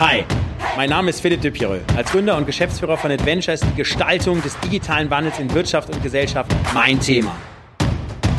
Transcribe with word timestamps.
Hi, 0.00 0.24
mein 0.78 0.88
Name 0.88 1.10
ist 1.10 1.20
Philipp 1.20 1.42
Pireux. 1.52 1.82
Als 1.94 2.10
Gründer 2.10 2.34
und 2.38 2.46
Geschäftsführer 2.46 2.96
von 2.96 3.10
Adventure 3.10 3.52
ist 3.52 3.66
die 3.70 3.74
Gestaltung 3.74 4.40
des 4.40 4.58
digitalen 4.60 5.10
Wandels 5.10 5.38
in 5.38 5.52
Wirtschaft 5.52 5.90
und 5.94 6.02
Gesellschaft 6.02 6.50
mein 6.72 6.98
Thema. 6.98 7.36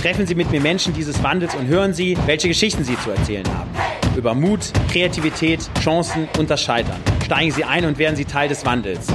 Treffen 0.01 0.25
Sie 0.25 0.33
mit 0.33 0.49
mir 0.49 0.59
Menschen 0.59 0.91
dieses 0.95 1.21
Wandels 1.21 1.53
und 1.53 1.67
hören 1.67 1.93
Sie, 1.93 2.17
welche 2.25 2.47
Geschichten 2.47 2.83
sie 2.83 2.97
zu 2.97 3.11
erzählen 3.11 3.47
haben. 3.47 3.69
Über 4.17 4.33
Mut, 4.33 4.71
Kreativität, 4.91 5.69
Chancen 5.79 6.27
und 6.39 6.49
das 6.49 6.63
Scheitern. 6.63 6.99
Steigen 7.23 7.51
Sie 7.51 7.63
ein 7.63 7.85
und 7.85 7.99
werden 7.99 8.15
Sie 8.15 8.25
Teil 8.25 8.49
des 8.49 8.65
Wandels. 8.65 9.05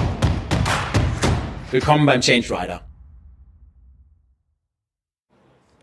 Willkommen 1.73 2.07
beim 2.07 2.21
Change 2.21 2.49
Rider. 2.49 2.86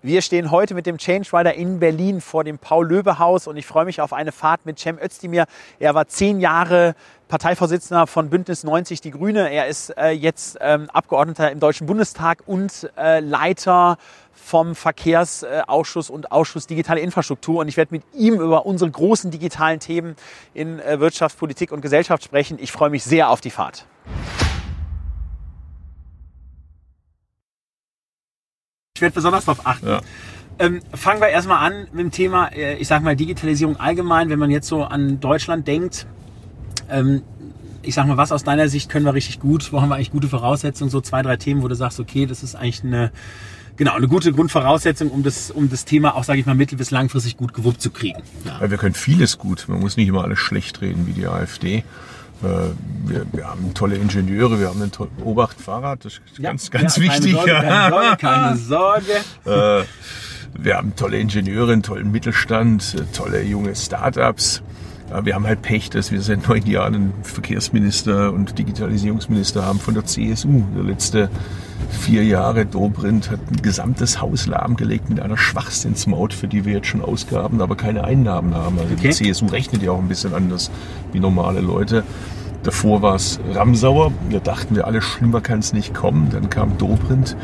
Wir 0.05 0.21
stehen 0.21 0.51
heute 0.51 0.73
mit 0.73 0.85
dem 0.85 0.97
Change 0.97 1.29
Rider 1.31 1.53
in 1.53 1.79
Berlin 1.79 2.19
vor 2.19 2.43
dem 2.43 2.59
Paul-Löbe-Haus 2.59 3.47
und 3.47 3.55
ich 3.55 3.65
freue 3.65 3.85
mich 3.85 4.01
auf 4.01 4.11
eine 4.11 4.33
Fahrt 4.33 4.65
mit 4.65 4.77
Cem 4.77 4.99
Özdemir. 5.01 5.45
Er 5.79 5.95
war 5.95 6.09
zehn 6.09 6.41
Jahre 6.41 6.95
Parteivorsitzender 7.29 8.05
von 8.05 8.29
Bündnis 8.29 8.65
90 8.65 8.99
Die 8.99 9.11
Grüne. 9.11 9.49
Er 9.49 9.67
ist 9.67 9.91
äh, 9.97 10.09
jetzt 10.09 10.57
ähm, 10.59 10.89
Abgeordneter 10.89 11.49
im 11.51 11.61
Deutschen 11.61 11.87
Bundestag 11.87 12.43
und 12.45 12.91
äh, 12.97 13.21
Leiter 13.21 13.97
vom 14.33 14.75
Verkehrsausschuss 14.75 16.09
und 16.09 16.33
Ausschuss 16.33 16.67
Digitale 16.67 16.99
Infrastruktur. 16.99 17.61
Und 17.61 17.69
ich 17.69 17.77
werde 17.77 17.95
mit 17.95 18.03
ihm 18.13 18.41
über 18.41 18.65
unsere 18.65 18.91
großen 18.91 19.31
digitalen 19.31 19.79
Themen 19.79 20.17
in 20.53 20.81
äh, 20.81 20.99
Wirtschaft, 20.99 21.39
Politik 21.39 21.71
und 21.71 21.79
Gesellschaft 21.79 22.25
sprechen. 22.25 22.57
Ich 22.59 22.73
freue 22.73 22.89
mich 22.89 23.05
sehr 23.05 23.29
auf 23.29 23.39
die 23.39 23.51
Fahrt. 23.51 23.85
Ich 28.95 29.01
werde 29.01 29.15
besonders 29.15 29.45
darauf 29.45 29.65
achten. 29.65 29.87
Ja. 29.87 30.01
Ähm, 30.59 30.79
fangen 30.93 31.19
wir 31.19 31.29
erstmal 31.29 31.65
an 31.67 31.87
mit 31.93 32.01
dem 32.01 32.11
Thema, 32.11 32.49
äh, 32.53 32.75
ich 32.75 32.87
sage 32.87 33.03
mal, 33.03 33.15
Digitalisierung 33.15 33.77
allgemein. 33.77 34.29
Wenn 34.29 34.37
man 34.37 34.51
jetzt 34.51 34.67
so 34.67 34.83
an 34.83 35.19
Deutschland 35.19 35.67
denkt, 35.67 36.05
ähm, 36.91 37.23
ich 37.81 37.95
sag 37.95 38.05
mal, 38.05 38.17
was 38.17 38.31
aus 38.31 38.43
deiner 38.43 38.69
Sicht 38.69 38.89
können 38.91 39.03
wir 39.03 39.15
richtig 39.15 39.39
gut? 39.39 39.73
Wo 39.73 39.81
haben 39.81 39.89
wir 39.89 39.95
eigentlich 39.95 40.11
gute 40.11 40.27
Voraussetzungen? 40.27 40.91
So 40.91 41.01
zwei, 41.01 41.23
drei 41.23 41.37
Themen, 41.37 41.63
wo 41.63 41.67
du 41.67 41.73
sagst, 41.73 41.99
okay, 41.99 42.27
das 42.27 42.43
ist 42.43 42.53
eigentlich 42.53 42.83
eine, 42.83 43.11
genau, 43.77 43.95
eine 43.95 44.07
gute 44.07 44.31
Grundvoraussetzung, 44.31 45.09
um 45.09 45.23
das, 45.23 45.49
um 45.49 45.71
das 45.71 45.85
Thema 45.85 46.15
auch, 46.15 46.23
sage 46.23 46.39
ich 46.41 46.45
mal, 46.45 46.53
mittel- 46.53 46.77
bis 46.77 46.91
langfristig 46.91 47.35
gut 47.35 47.55
gewuppt 47.55 47.81
zu 47.81 47.89
kriegen. 47.89 48.21
Ja. 48.45 48.59
ja. 48.61 48.69
wir 48.69 48.77
können 48.77 48.93
vieles 48.93 49.39
gut. 49.39 49.65
Man 49.69 49.79
muss 49.79 49.97
nicht 49.97 50.07
immer 50.07 50.23
alles 50.23 50.37
schlecht 50.37 50.81
reden 50.81 51.07
wie 51.07 51.13
die 51.13 51.25
AfD. 51.25 51.83
Äh, 52.43 53.09
wir, 53.09 53.25
wir, 53.31 53.47
haben 53.47 53.73
tolle 53.73 53.95
Ingenieure, 53.95 54.59
wir 54.59 54.69
haben 54.69 54.81
ein 54.81 54.91
tolles 54.91 55.11
Obacht 55.23 55.59
Fahrrad, 55.59 56.05
das 56.05 56.13
ist 56.13 56.21
ja, 56.37 56.49
ganz, 56.49 56.71
ganz 56.71 56.97
ja, 56.97 57.03
wichtig. 57.03 57.35
Keine 57.35 57.89
Sorge, 57.89 58.17
keine 58.17 58.57
Sorge. 58.57 59.05
Keine 59.05 59.45
Sorge. 59.45 59.85
wir 60.53 60.77
haben 60.77 60.95
tolle 60.95 61.19
Ingenieure, 61.19 61.73
einen 61.73 61.83
tollen 61.83 62.11
Mittelstand, 62.11 62.95
äh, 62.95 63.03
tolle 63.15 63.43
junge 63.43 63.75
Startups. 63.75 64.61
Wir 65.21 65.35
haben 65.35 65.45
halt 65.45 65.61
Pech, 65.61 65.91
dass 65.91 66.11
wir 66.11 66.21
seit 66.21 66.47
neun 66.47 66.65
Jahren 66.65 66.95
einen 66.95 67.13
Verkehrsminister 67.23 68.33
und 68.33 68.57
Digitalisierungsminister 68.57 69.63
haben 69.63 69.79
von 69.79 69.93
der 69.93 70.05
CSU. 70.05 70.63
Der 70.75 70.83
letzte 70.83 71.29
vier 71.93 72.23
Jahre 72.23 72.65
Dobrindt 72.65 73.31
hat 73.31 73.39
ein 73.49 73.61
gesamtes 73.61 74.21
Haus 74.21 74.45
lahmgelegt 74.47 75.09
mit 75.09 75.19
einer 75.19 75.37
Schwachsinnsmaut, 75.37 76.33
für 76.33 76.47
die 76.47 76.65
wir 76.65 76.73
jetzt 76.73 76.87
schon 76.87 77.01
Ausgaben, 77.01 77.61
aber 77.61 77.75
keine 77.75 78.03
Einnahmen 78.03 78.55
haben. 78.55 78.79
Also 78.79 78.93
okay. 78.93 79.09
die 79.09 79.31
CSU 79.31 79.45
rechnet 79.47 79.81
ja 79.83 79.91
auch 79.91 79.99
ein 79.99 80.07
bisschen 80.07 80.33
anders 80.33 80.71
wie 81.11 81.19
normale 81.19 81.61
Leute. 81.61 82.03
Davor 82.63 83.01
war 83.01 83.15
es 83.15 83.39
Ramsauer. 83.53 84.11
Wir 84.29 84.39
dachten 84.39 84.75
wir 84.75 84.87
alle, 84.87 85.01
schlimmer 85.01 85.41
kann 85.41 85.59
es 85.59 85.73
nicht 85.73 85.93
kommen. 85.93 86.29
Dann 86.31 86.49
kam 86.49 86.77
Dobrindt. 86.77 87.35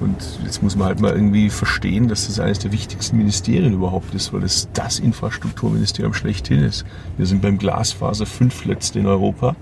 Und 0.00 0.16
jetzt 0.44 0.62
muss 0.62 0.76
man 0.76 0.88
halt 0.88 1.00
mal 1.00 1.12
irgendwie 1.12 1.50
verstehen, 1.50 2.08
dass 2.08 2.26
das 2.26 2.40
eines 2.40 2.58
der 2.58 2.72
wichtigsten 2.72 3.18
Ministerien 3.18 3.74
überhaupt 3.74 4.14
ist, 4.14 4.32
weil 4.32 4.42
es 4.42 4.68
das 4.72 4.98
Infrastrukturministerium 4.98 6.14
schlechthin 6.14 6.60
ist. 6.60 6.86
Wir 7.18 7.26
sind 7.26 7.42
beim 7.42 7.58
Glasfaser 7.58 8.24
fünftletzte 8.24 8.98
in 8.98 9.06
Europa. 9.06 9.56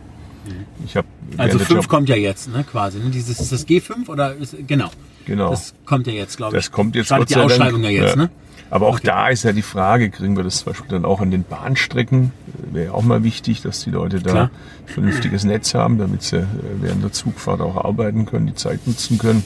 Ich 0.84 0.96
hab 0.96 1.04
also 1.36 1.58
fünf 1.58 1.70
Job 1.70 1.88
kommt 1.88 2.08
ja 2.08 2.16
jetzt, 2.16 2.48
ne, 2.52 2.64
quasi. 2.64 2.98
Ne? 2.98 3.10
Dieses, 3.10 3.40
ist 3.40 3.52
das 3.52 3.66
G5 3.66 4.08
oder 4.08 4.34
ist, 4.34 4.56
genau. 4.66 4.90
Genau. 5.26 5.50
Das 5.50 5.74
kommt 5.84 6.06
ja 6.06 6.14
jetzt, 6.14 6.36
glaube 6.36 6.56
ich. 6.56 6.64
Das 6.64 6.72
kommt 6.72 6.96
jetzt 6.96 7.06
Startet 7.06 7.30
die 7.30 7.36
Ausschreibung 7.36 7.82
ja 7.84 7.90
jetzt, 7.90 8.16
ja. 8.16 8.22
ne? 8.22 8.30
Aber 8.70 8.86
auch 8.86 8.96
okay. 8.96 9.06
da 9.06 9.28
ist 9.28 9.44
ja 9.44 9.52
die 9.52 9.62
Frage, 9.62 10.10
kriegen 10.10 10.36
wir 10.36 10.44
das 10.44 10.58
zum 10.58 10.72
Beispiel 10.72 10.88
dann 10.90 11.04
auch 11.04 11.20
an 11.20 11.30
den 11.30 11.42
Bahnstrecken? 11.42 12.32
Wäre 12.70 12.92
auch 12.92 13.02
mal 13.02 13.24
wichtig, 13.24 13.62
dass 13.62 13.80
die 13.82 13.90
Leute 13.90 14.20
da 14.20 14.30
Klar. 14.30 14.50
vernünftiges 14.86 15.44
Netz 15.44 15.74
haben, 15.74 15.98
damit 15.98 16.22
sie 16.22 16.38
äh, 16.38 16.46
während 16.80 17.02
der 17.02 17.12
Zugfahrt 17.12 17.60
auch 17.60 17.82
arbeiten 17.82 18.26
können, 18.26 18.46
die 18.46 18.54
Zeit 18.54 18.86
nutzen 18.86 19.18
können. 19.18 19.42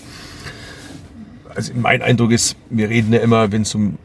Also 1.55 1.73
mein 1.77 2.03
Eindruck 2.03 2.33
ist, 2.33 2.57
wir 2.71 2.89
reden 2.89 3.13
ja 3.13 3.21
immer, 3.21 3.53
wenn 3.53 3.63
es 3.63 3.75
um 3.75 3.99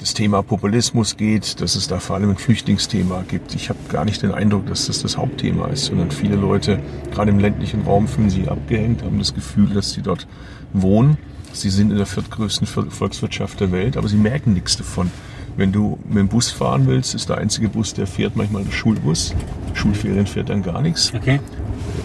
das 0.00 0.14
Thema 0.14 0.42
Populismus 0.42 1.18
geht, 1.18 1.60
dass 1.60 1.76
es 1.76 1.86
da 1.86 2.00
vor 2.00 2.16
allem 2.16 2.30
ein 2.30 2.38
Flüchtlingsthema 2.38 3.22
gibt. 3.28 3.54
Ich 3.54 3.68
habe 3.68 3.78
gar 3.90 4.06
nicht 4.06 4.22
den 4.22 4.32
Eindruck, 4.32 4.66
dass 4.66 4.86
das 4.86 5.02
das 5.02 5.18
Hauptthema 5.18 5.66
ist, 5.66 5.84
sondern 5.84 6.10
viele 6.10 6.36
Leute, 6.36 6.80
gerade 7.12 7.30
im 7.30 7.38
ländlichen 7.38 7.82
Raum, 7.82 8.08
fühlen 8.08 8.30
sich 8.30 8.50
abgehängt, 8.50 9.02
haben 9.02 9.18
das 9.18 9.34
Gefühl, 9.34 9.68
dass 9.68 9.92
sie 9.92 10.00
dort 10.00 10.26
wohnen. 10.72 11.18
Sie 11.52 11.68
sind 11.68 11.90
in 11.90 11.98
der 11.98 12.06
viertgrößten 12.06 12.66
Volkswirtschaft 12.66 13.60
der 13.60 13.72
Welt, 13.72 13.98
aber 13.98 14.08
sie 14.08 14.16
merken 14.16 14.54
nichts 14.54 14.78
davon. 14.78 15.10
Wenn 15.56 15.72
du 15.72 15.98
mit 16.06 16.18
dem 16.18 16.28
Bus 16.28 16.50
fahren 16.50 16.86
willst, 16.86 17.14
ist 17.14 17.28
der 17.28 17.38
einzige 17.38 17.68
Bus, 17.68 17.94
der 17.94 18.06
fährt, 18.06 18.36
manchmal 18.36 18.64
der 18.64 18.72
Schulbus. 18.72 19.34
Schulferien 19.74 20.26
fährt 20.26 20.48
dann 20.48 20.62
gar 20.62 20.80
nichts. 20.80 21.12
Okay. 21.14 21.40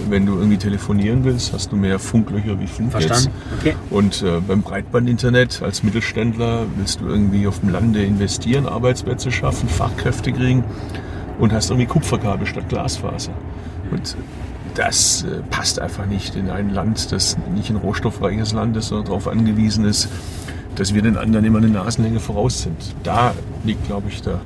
Wenn 0.09 0.25
du 0.25 0.35
irgendwie 0.35 0.57
telefonieren 0.57 1.23
willst, 1.23 1.53
hast 1.53 1.71
du 1.71 1.75
mehr 1.75 1.99
Funklöcher 1.99 2.59
wie 2.59 2.67
Funk 2.67 2.91
Verstanden. 2.91 3.29
Okay. 3.59 3.75
Und 3.89 4.21
äh, 4.21 4.39
beim 4.45 4.61
Breitbandinternet 4.61 5.61
als 5.61 5.83
Mittelständler 5.83 6.65
willst 6.75 7.01
du 7.01 7.07
irgendwie 7.07 7.47
auf 7.47 7.59
dem 7.59 7.69
Lande 7.69 8.03
investieren, 8.03 8.67
Arbeitsplätze 8.67 9.31
schaffen, 9.31 9.69
Fachkräfte 9.69 10.31
kriegen 10.31 10.63
und 11.39 11.53
hast 11.53 11.69
irgendwie 11.69 11.87
Kupferkabel 11.87 12.45
statt 12.45 12.69
Glasfaser. 12.69 13.33
Und 13.91 14.15
das 14.75 15.23
äh, 15.23 15.41
passt 15.49 15.79
einfach 15.79 16.05
nicht 16.05 16.35
in 16.35 16.49
ein 16.49 16.69
Land, 16.69 17.11
das 17.11 17.37
nicht 17.53 17.69
ein 17.69 17.77
rohstoffreiches 17.77 18.53
Land 18.53 18.77
ist, 18.77 18.89
sondern 18.89 19.07
darauf 19.07 19.27
angewiesen 19.27 19.85
ist, 19.85 20.09
dass 20.79 20.93
wir 20.93 21.01
den 21.01 21.17
anderen 21.17 21.45
immer 21.45 21.59
eine 21.59 21.69
Nasenlänge 21.69 22.19
voraus 22.19 22.63
sind. 22.63 22.95
Da 23.03 23.33
liegt, 23.63 23.85
glaube 23.87 24.09
ich, 24.09 24.21
der 24.21 24.41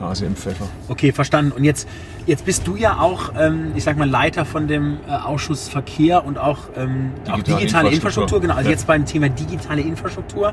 Hase 0.00 0.26
im 0.26 0.36
Pfeffer. 0.36 0.66
Okay, 0.88 1.12
verstanden. 1.12 1.52
Und 1.52 1.64
jetzt, 1.64 1.88
jetzt 2.26 2.44
bist 2.44 2.66
du 2.66 2.76
ja 2.76 2.98
auch, 2.98 3.32
ähm, 3.38 3.72
ich 3.74 3.84
sag 3.84 3.96
mal, 3.96 4.08
Leiter 4.08 4.44
von 4.44 4.68
dem 4.68 4.98
äh, 5.08 5.12
Ausschuss 5.12 5.68
Verkehr 5.68 6.24
und 6.24 6.38
auch, 6.38 6.68
ähm, 6.76 7.12
digitale, 7.26 7.32
auch 7.32 7.42
digitale 7.42 7.58
Infrastruktur. 7.60 7.92
Infrastruktur. 7.92 8.40
Genau, 8.40 8.54
also 8.54 8.68
ja. 8.68 8.72
jetzt 8.72 8.86
beim 8.86 9.06
Thema 9.06 9.28
digitale 9.28 9.80
Infrastruktur. 9.80 10.52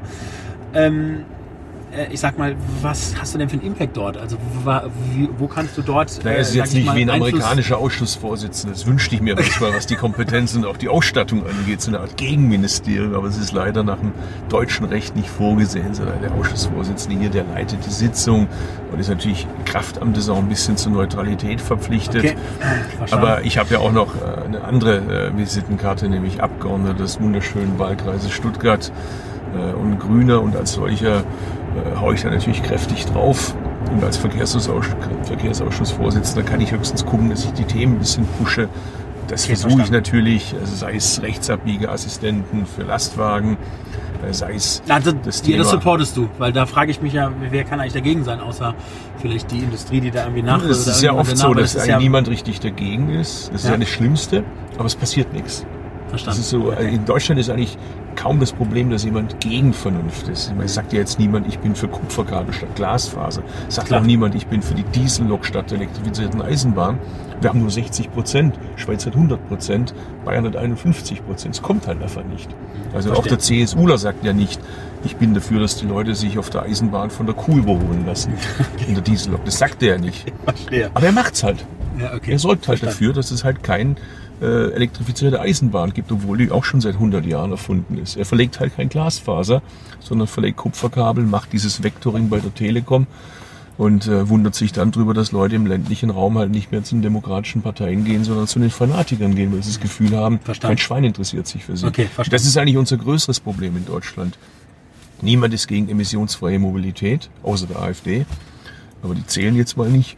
Ähm, 0.74 1.18
äh, 1.19 1.43
ich 2.12 2.20
sag 2.20 2.38
mal, 2.38 2.56
was 2.81 3.16
hast 3.20 3.34
du 3.34 3.38
denn 3.38 3.50
für 3.50 3.58
einen 3.58 3.68
Impact 3.68 3.96
dort? 3.96 4.18
Also 4.18 4.38
wo, 4.64 4.72
wo 5.38 5.48
kannst 5.48 5.78
du 5.78 5.81
dort. 5.81 6.20
Na, 6.24 6.31
es 6.31 6.50
ist 6.50 6.56
äh, 6.56 6.58
jetzt 6.59 6.74
nicht 6.74 6.86
mal, 6.86 6.96
wie 6.96 7.04
ein 7.04 7.09
amerikanischer 7.09 7.78
Ausschussvorsitzender. 7.78 8.74
Das 8.74 8.86
wünschte 8.86 9.16
ich 9.16 9.22
mir 9.22 9.36
manchmal, 9.36 9.74
was 9.74 9.86
die 9.86 9.96
Kompetenzen 9.96 10.64
und 10.64 10.70
auch 10.70 10.78
die 10.78 10.90
Ausstattung 10.90 11.46
angeht, 11.46 11.81
so 11.81 11.92
eine 11.92 12.00
Art 12.00 12.18
Gegenministerium. 12.18 13.14
Aber 13.14 13.28
es 13.28 13.38
ist 13.38 13.52
leider 13.52 13.84
nach 13.84 14.00
dem 14.00 14.12
deutschen 14.50 14.86
Recht 14.86 15.16
nicht 15.16 15.30
vorgesehen, 15.30 15.94
sondern 15.94 16.22
der 16.22 16.34
Ausschussvorsitzende 16.34 17.20
hier, 17.20 17.30
der 17.30 17.44
leitet 17.46 17.86
die 17.86 17.92
Sitzung 17.92 18.48
und 18.92 19.00
ist 19.00 19.10
natürlich 19.10 19.48
Kraftamt 19.66 20.18
ist 20.18 20.30
auch 20.30 20.38
ein 20.38 20.50
bisschen 20.50 20.78
zur 20.78 20.92
Neutralität 20.92 21.62
verpflichtet. 21.62 22.24
Okay. 22.24 22.36
Aber 23.12 23.44
ich 23.44 23.58
habe 23.58 23.74
ja 23.74 23.80
auch 23.80 23.92
noch 23.92 24.16
äh, 24.16 24.46
eine 24.46 24.64
andere 24.64 25.31
Visitenkarte, 25.36 26.10
nämlich 26.10 26.42
Abgeordneter 26.42 26.96
des 26.96 27.20
wunderschönen 27.20 27.78
Wahlkreises 27.80 28.31
Stuttgart 28.31 28.92
und 29.80 30.00
Grüner 30.00 30.42
und 30.42 30.56
als 30.56 30.74
solcher 30.74 31.24
äh, 31.75 32.00
haue 32.00 32.13
ich 32.13 32.22
da 32.22 32.29
natürlich 32.29 32.63
kräftig 32.63 33.06
drauf. 33.06 33.56
Und 33.91 34.03
als 34.03 34.17
Verkehrsausschuss, 34.17 34.88
Verkehrsausschussvorsitzender 35.23 36.44
kann 36.44 36.61
ich 36.61 36.72
höchstens 36.72 37.06
gucken, 37.06 37.29
dass 37.29 37.45
ich 37.45 37.51
die 37.51 37.66
Themen 37.66 37.95
ein 37.95 38.00
bisschen 38.00 38.25
pushe. 38.39 38.69
Das 39.28 39.45
okay, 39.45 39.56
versuche 39.56 39.81
ich 39.83 39.91
natürlich, 39.91 40.53
also 40.59 40.75
sei 40.75 40.95
es 40.95 41.22
Rechtsabbiegeassistenten 41.22 42.66
für 42.66 42.83
Lastwagen, 42.83 43.57
äh, 44.28 44.33
sei 44.33 44.53
es 44.56 44.81
also, 44.88 45.12
das 45.12 45.41
Thema. 45.41 45.59
Das 45.59 45.72
supportest 45.72 46.17
du, 46.17 46.29
weil 46.38 46.51
da 46.51 46.66
frage 46.66 46.91
ich 46.91 47.01
mich 47.01 47.13
ja, 47.13 47.31
wer 47.50 47.63
kann 47.63 47.79
eigentlich 47.79 47.94
dagegen 47.94 48.23
sein, 48.23 48.39
außer 48.39 48.73
vielleicht 49.19 49.51
die 49.51 49.59
Industrie, 49.59 50.01
die 50.01 50.12
da 50.12 50.24
irgendwie 50.24 50.44
nach. 50.44 50.63
Es 50.63 50.88
ist 50.88 51.01
ja 51.01 51.13
oft 51.13 51.38
so, 51.38 51.53
dass 51.53 51.74
das 51.74 51.88
ja 51.88 52.00
niemand 52.00 52.30
richtig 52.30 52.59
dagegen 52.59 53.09
ist. 53.09 53.51
Das 53.53 53.63
ist 53.63 53.69
ja 53.69 53.77
das 53.77 53.89
Schlimmste, 53.89 54.44
aber 54.77 54.86
es 54.86 54.95
passiert 54.95 55.33
nichts. 55.33 55.65
Verstanden. 56.09 56.38
Das 56.38 56.45
ist 56.45 56.50
so, 56.50 56.71
okay. 56.71 56.94
In 56.94 57.06
Deutschland 57.06 57.39
ist 57.39 57.50
eigentlich 57.50 57.77
kaum 58.15 58.39
das 58.39 58.51
Problem, 58.51 58.89
dass 58.89 59.04
jemand 59.04 59.39
gegen 59.39 59.74
Vernunft 59.74 60.27
ist. 60.27 60.48
Ich 60.48 60.54
meine, 60.54 60.65
es 60.65 60.74
sagt 60.74 60.94
ja 60.94 61.00
jetzt 61.00 61.19
niemand, 61.19 61.48
ich 61.48 61.60
bin 61.60 61.75
für 61.75 61.88
Kupferkabel 61.88 62.54
statt 62.54 62.75
Glasfaser. 62.75 63.44
Es 63.68 63.75
sagt 63.75 63.88
Klar. 63.88 64.01
auch 64.01 64.06
niemand, 64.06 64.36
ich 64.36 64.48
bin 64.48 64.62
für 64.62 64.74
die 64.74 64.83
Diesellok 64.83 65.45
statt 65.45 65.71
der 65.71 65.77
elektrifizierten 65.77 66.42
Eisenbahn. 66.42 67.00
Wir 67.42 67.50
haben 67.50 67.60
nur 67.60 67.71
60 67.71 68.12
Prozent, 68.12 68.56
Schweiz 68.77 69.06
hat 69.06 69.15
100 69.15 69.48
Prozent, 69.50 69.94
Bayern 70.24 70.45
hat 70.45 70.56
51 70.56 71.25
Prozent. 71.25 71.56
Es 71.56 71.62
kommt 71.62 71.88
halt 71.88 72.01
einfach 72.01 72.24
nicht. 72.24 72.50
Also 72.94 73.10
Verstehe. 73.10 73.13
auch 73.13 73.27
der 73.27 73.39
CSUler 73.39 73.98
sagt 73.98 74.24
ja 74.24 74.33
nicht, 74.33 74.60
ich 75.04 75.18
bin 75.18 75.33
dafür, 75.33 75.60
dass 75.60 75.75
die 75.75 75.86
Leute 75.86 76.15
sich 76.15 76.38
auf 76.38 76.50
der 76.50 76.63
Eisenbahn 76.63 77.10
von 77.10 77.25
der 77.25 77.36
Kuh 77.36 77.57
überholen 77.57 78.06
lassen. 78.06 78.33
In 78.88 78.94
der 78.94 79.04
Diesellok. 79.04 79.44
Das 79.44 79.57
sagt 79.60 79.83
er 79.83 79.95
ja 79.95 80.01
nicht. 80.01 80.31
Verstehe. 80.45 80.92
Aber 80.94 81.06
er 81.06 81.12
macht's 81.12 81.44
halt. 81.44 81.65
Ja, 82.00 82.13
okay. 82.13 82.31
Er 82.31 82.39
sorgt 82.39 82.68
halt 82.68 82.80
Verstanden. 82.80 82.94
dafür, 82.94 83.13
dass 83.13 83.31
es 83.31 83.44
halt 83.44 83.63
kein 83.63 83.98
äh, 84.41 84.71
elektrifizierte 84.71 85.39
Eisenbahn 85.39 85.94
gibt, 85.94 86.12
obwohl 86.12 86.38
die 86.38 86.51
auch 86.51 86.63
schon 86.63 86.81
seit 86.81 86.95
100 86.95 87.25
Jahren 87.25 87.51
erfunden 87.51 87.97
ist. 87.97 88.18
Er 88.18 88.25
verlegt 88.25 88.59
halt 88.59 88.75
kein 88.75 88.89
Glasfaser, 88.89 89.62
sondern 90.00 90.27
verlegt 90.27 90.57
Kupferkabel, 90.57 91.24
macht 91.25 91.53
dieses 91.53 91.83
Vectoring 91.83 92.30
bei 92.30 92.39
der 92.39 92.53
Telekom. 92.53 93.07
und 93.77 94.07
äh, 94.07 94.30
wundert 94.30 94.53
sich 94.53 94.71
dann 94.71 94.91
drüber, 94.91 95.15
dass 95.15 95.31
Leute 95.31 95.56
im 95.56 95.65
ländlichen 95.65 96.12
Raum 96.12 96.38
halt 96.38 96.51
nicht 96.51 96.71
mehr 96.71 96.83
zu 96.83 96.94
den 96.94 97.01
demokratischen 97.01 97.63
Parteien 97.63 98.03
gehen, 98.03 98.24
sondern 98.24 98.45
zu 98.45 98.59
den 98.59 98.69
Fanatikern 98.69 99.33
gehen, 99.33 99.51
weil 99.51 99.63
sie 99.63 99.71
das 99.71 99.80
Gefühl 99.80 100.15
haben, 100.15 100.39
Verstanden. 100.39 100.75
kein 100.75 100.77
Schwein 100.77 101.03
interessiert 101.03 101.47
sich 101.47 101.63
für 101.65 101.75
sie. 101.75 101.88
Okay, 101.88 102.06
verstanden. 102.06 102.31
das 102.31 102.45
ist 102.45 102.56
eigentlich 102.57 102.77
unser 102.77 102.97
größeres 102.97 103.39
Problem 103.39 103.75
in 103.75 103.86
Deutschland. 103.86 104.38
Niemand 105.21 105.53
ist 105.53 105.68
gegen 105.68 105.89
emissionsfreie 105.89 106.59
Mobilität, 106.59 107.29
außer 107.41 107.65
der 107.65 107.79
AfD. 107.79 108.25
Aber 109.01 109.15
die 109.15 109.25
zählen 109.25 109.56
jetzt 109.56 109.75
mal 109.75 109.89
nicht. 109.89 110.18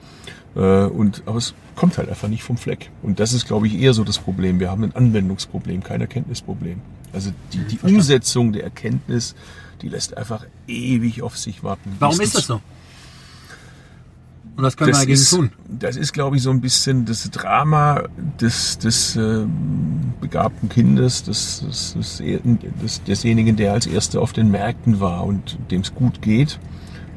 Äh, 0.56 0.86
Und, 0.86 1.24
aber 1.26 1.38
es 1.38 1.54
kommt 1.76 1.98
halt 1.98 2.10
einfach 2.10 2.28
nicht 2.28 2.44
vom 2.44 2.58
Fleck. 2.58 2.90
Und 3.04 3.20
das 3.20 3.34
ist, 3.34 3.46
glaube 3.46 3.68
ich, 3.68 3.76
eher 3.80 3.94
so 3.94 4.04
das 4.04 4.18
Problem. 4.18 4.60
Wir 4.60 4.72
haben 4.72 4.84
ein 4.84 4.96
Anwendungsproblem, 4.96 5.84
kein 5.84 6.02
Erkenntnisproblem. 6.02 6.82
Also 7.14 7.32
die, 7.54 7.60
die 7.60 7.80
Umsetzung 7.80 8.54
der 8.54 8.64
Erkenntnis, 8.64 9.36
die 9.82 9.90
lässt 9.90 10.18
einfach 10.18 10.46
ewig 10.68 11.22
auf 11.22 11.38
sich 11.38 11.64
warten. 11.64 11.96
Warum 12.00 12.20
ist 12.22 12.36
das 12.36 12.48
so? 12.48 12.62
Und 14.56 14.64
was 14.64 14.78
können 14.78 14.88
wir 14.88 14.92
das 14.94 15.02
dagegen 15.02 15.20
ist, 15.20 15.30
tun? 15.30 15.52
Das 15.68 15.98
ist, 15.98 16.14
glaube 16.14 16.38
ich, 16.38 16.42
so 16.42 16.50
ein 16.50 16.62
bisschen 16.62 17.04
das 17.04 17.30
Drama 17.30 18.04
des, 18.40 18.78
des 18.78 19.18
äh, 19.18 19.46
begabten 20.22 20.70
Kindes, 20.70 21.24
des, 21.24 21.60
des, 21.60 21.94
des, 21.94 22.24
des, 22.82 23.04
desjenigen, 23.04 23.58
der 23.58 23.74
als 23.74 23.86
Erster 23.86 24.22
auf 24.22 24.32
den 24.32 24.52
Märkten 24.52 25.02
war 25.02 25.26
und 25.26 25.58
dem 25.72 25.82
es 25.82 25.94
gut 25.94 26.22
geht 26.22 26.58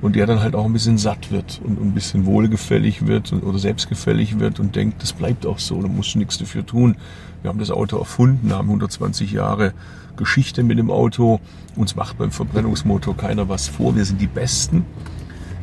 und 0.00 0.16
der 0.16 0.26
dann 0.26 0.40
halt 0.40 0.54
auch 0.54 0.64
ein 0.64 0.72
bisschen 0.72 0.98
satt 0.98 1.30
wird 1.30 1.60
und 1.64 1.80
ein 1.80 1.92
bisschen 1.92 2.26
wohlgefällig 2.26 3.06
wird 3.06 3.32
und, 3.32 3.42
oder 3.42 3.58
selbstgefällig 3.58 4.38
wird 4.38 4.60
und 4.60 4.76
denkt, 4.76 5.02
das 5.02 5.12
bleibt 5.12 5.46
auch 5.46 5.58
so, 5.58 5.80
da 5.80 5.88
musst 5.88 6.14
du 6.14 6.18
nichts 6.18 6.38
dafür 6.38 6.64
tun. 6.64 6.96
Wir 7.42 7.48
haben 7.48 7.58
das 7.58 7.70
Auto 7.70 7.98
erfunden, 7.98 8.52
haben 8.52 8.68
120 8.68 9.32
Jahre 9.32 9.72
Geschichte 10.16 10.62
mit 10.62 10.78
dem 10.78 10.90
Auto. 10.90 11.40
Uns 11.76 11.94
macht 11.94 12.18
beim 12.18 12.30
Verbrennungsmotor 12.30 13.16
keiner 13.16 13.48
was 13.48 13.68
vor. 13.68 13.94
Wir 13.96 14.04
sind 14.04 14.20
die 14.20 14.26
Besten. 14.26 14.84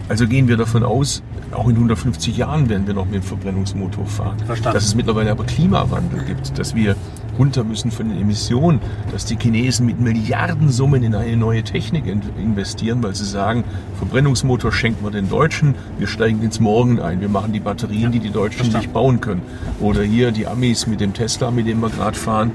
Also 0.07 0.27
gehen 0.27 0.47
wir 0.47 0.55
davon 0.55 0.83
aus, 0.83 1.23
auch 1.51 1.67
in 1.67 1.75
150 1.75 2.37
Jahren 2.37 2.69
werden 2.69 2.85
wir 2.85 2.93
noch 2.93 3.05
mit 3.05 3.15
dem 3.15 3.23
Verbrennungsmotor 3.23 4.05
fahren. 4.05 4.37
Verstanden. 4.45 4.75
Dass 4.75 4.85
es 4.85 4.93
mittlerweile 4.93 5.31
aber 5.31 5.45
Klimawandel 5.45 6.23
gibt, 6.25 6.57
dass 6.59 6.75
wir 6.75 6.95
runter 7.37 7.63
müssen 7.63 7.91
von 7.91 8.09
den 8.09 8.19
Emissionen, 8.21 8.79
dass 9.11 9.25
die 9.25 9.37
Chinesen 9.37 9.85
mit 9.85 9.99
Milliardensummen 9.99 11.03
in 11.03 11.15
eine 11.15 11.37
neue 11.37 11.63
Technik 11.63 12.05
in- 12.07 12.21
investieren, 12.41 13.01
weil 13.03 13.15
sie 13.15 13.25
sagen, 13.25 13.63
Verbrennungsmotor 13.97 14.71
schenken 14.71 15.03
wir 15.03 15.11
den 15.11 15.29
Deutschen, 15.29 15.75
wir 15.97 16.07
steigen 16.07 16.41
ins 16.41 16.59
Morgen 16.59 16.99
ein, 16.99 17.21
wir 17.21 17.29
machen 17.29 17.53
die 17.53 17.59
Batterien, 17.59 18.11
die 18.11 18.19
die 18.19 18.31
Deutschen 18.31 18.71
nicht 18.73 18.93
bauen 18.93 19.21
können. 19.21 19.41
Oder 19.79 20.03
hier 20.03 20.31
die 20.31 20.47
Amis 20.47 20.87
mit 20.87 21.01
dem 21.01 21.13
Tesla, 21.13 21.51
mit 21.51 21.67
dem 21.67 21.79
wir 21.81 21.89
gerade 21.89 22.17
fahren. 22.17 22.51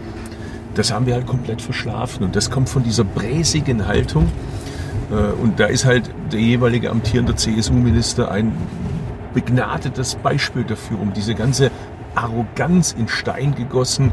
Das 0.74 0.92
haben 0.92 1.06
wir 1.06 1.14
halt 1.14 1.26
komplett 1.26 1.60
verschlafen 1.60 2.22
und 2.24 2.36
das 2.36 2.50
kommt 2.50 2.68
von 2.68 2.82
dieser 2.82 3.04
bräsigen 3.04 3.86
Haltung, 3.86 4.26
äh, 5.10 5.14
Und 5.42 5.58
da 5.58 5.66
ist 5.66 5.84
halt 5.84 6.08
der 6.32 6.40
jeweilige 6.40 6.90
amtierende 6.90 7.34
CSU-Minister 7.34 8.30
ein 8.30 8.52
begnadetes 9.34 10.16
Beispiel 10.16 10.64
dafür, 10.64 11.00
um 11.00 11.12
diese 11.12 11.34
ganze 11.34 11.70
Arroganz 12.14 12.92
in 12.98 13.08
Stein 13.08 13.54
gegossen. 13.54 14.12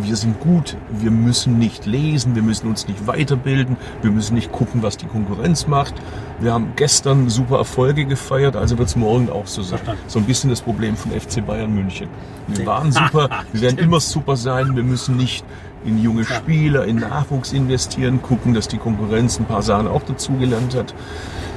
Wir 0.00 0.16
sind 0.16 0.40
gut, 0.40 0.76
wir 0.90 1.10
müssen 1.10 1.58
nicht 1.58 1.86
lesen, 1.86 2.34
wir 2.34 2.42
müssen 2.42 2.68
uns 2.68 2.86
nicht 2.86 3.06
weiterbilden, 3.06 3.76
wir 4.02 4.10
müssen 4.10 4.34
nicht 4.34 4.52
gucken, 4.52 4.82
was 4.82 4.96
die 4.96 5.06
Konkurrenz 5.06 5.66
macht. 5.66 5.94
Wir 6.38 6.52
haben 6.52 6.72
gestern 6.76 7.28
super 7.28 7.58
Erfolge 7.58 8.04
gefeiert, 8.04 8.56
also 8.56 8.78
wird 8.78 8.88
es 8.88 8.96
morgen 8.96 9.30
auch 9.30 9.46
so 9.46 9.62
sein. 9.62 9.80
So 10.06 10.18
ein 10.18 10.24
bisschen 10.24 10.50
das 10.50 10.60
Problem 10.60 10.96
von 10.96 11.12
FC 11.12 11.44
Bayern 11.44 11.74
München. 11.74 12.08
Wir 12.46 12.66
waren 12.66 12.92
super, 12.92 13.28
wir 13.52 13.60
werden 13.60 13.78
immer 13.78 14.00
super 14.00 14.36
sein, 14.36 14.76
wir 14.76 14.82
müssen 14.84 15.16
nicht 15.16 15.44
in 15.84 16.02
junge 16.02 16.24
Spieler, 16.24 16.84
in 16.84 16.96
Nachwuchs 16.96 17.52
investieren, 17.52 18.22
gucken, 18.22 18.54
dass 18.54 18.68
die 18.68 18.78
Konkurrenz 18.78 19.38
ein 19.38 19.46
paar 19.46 19.62
Sachen 19.62 19.88
auch 19.88 20.02
dazugelernt 20.02 20.74
hat. 20.74 20.94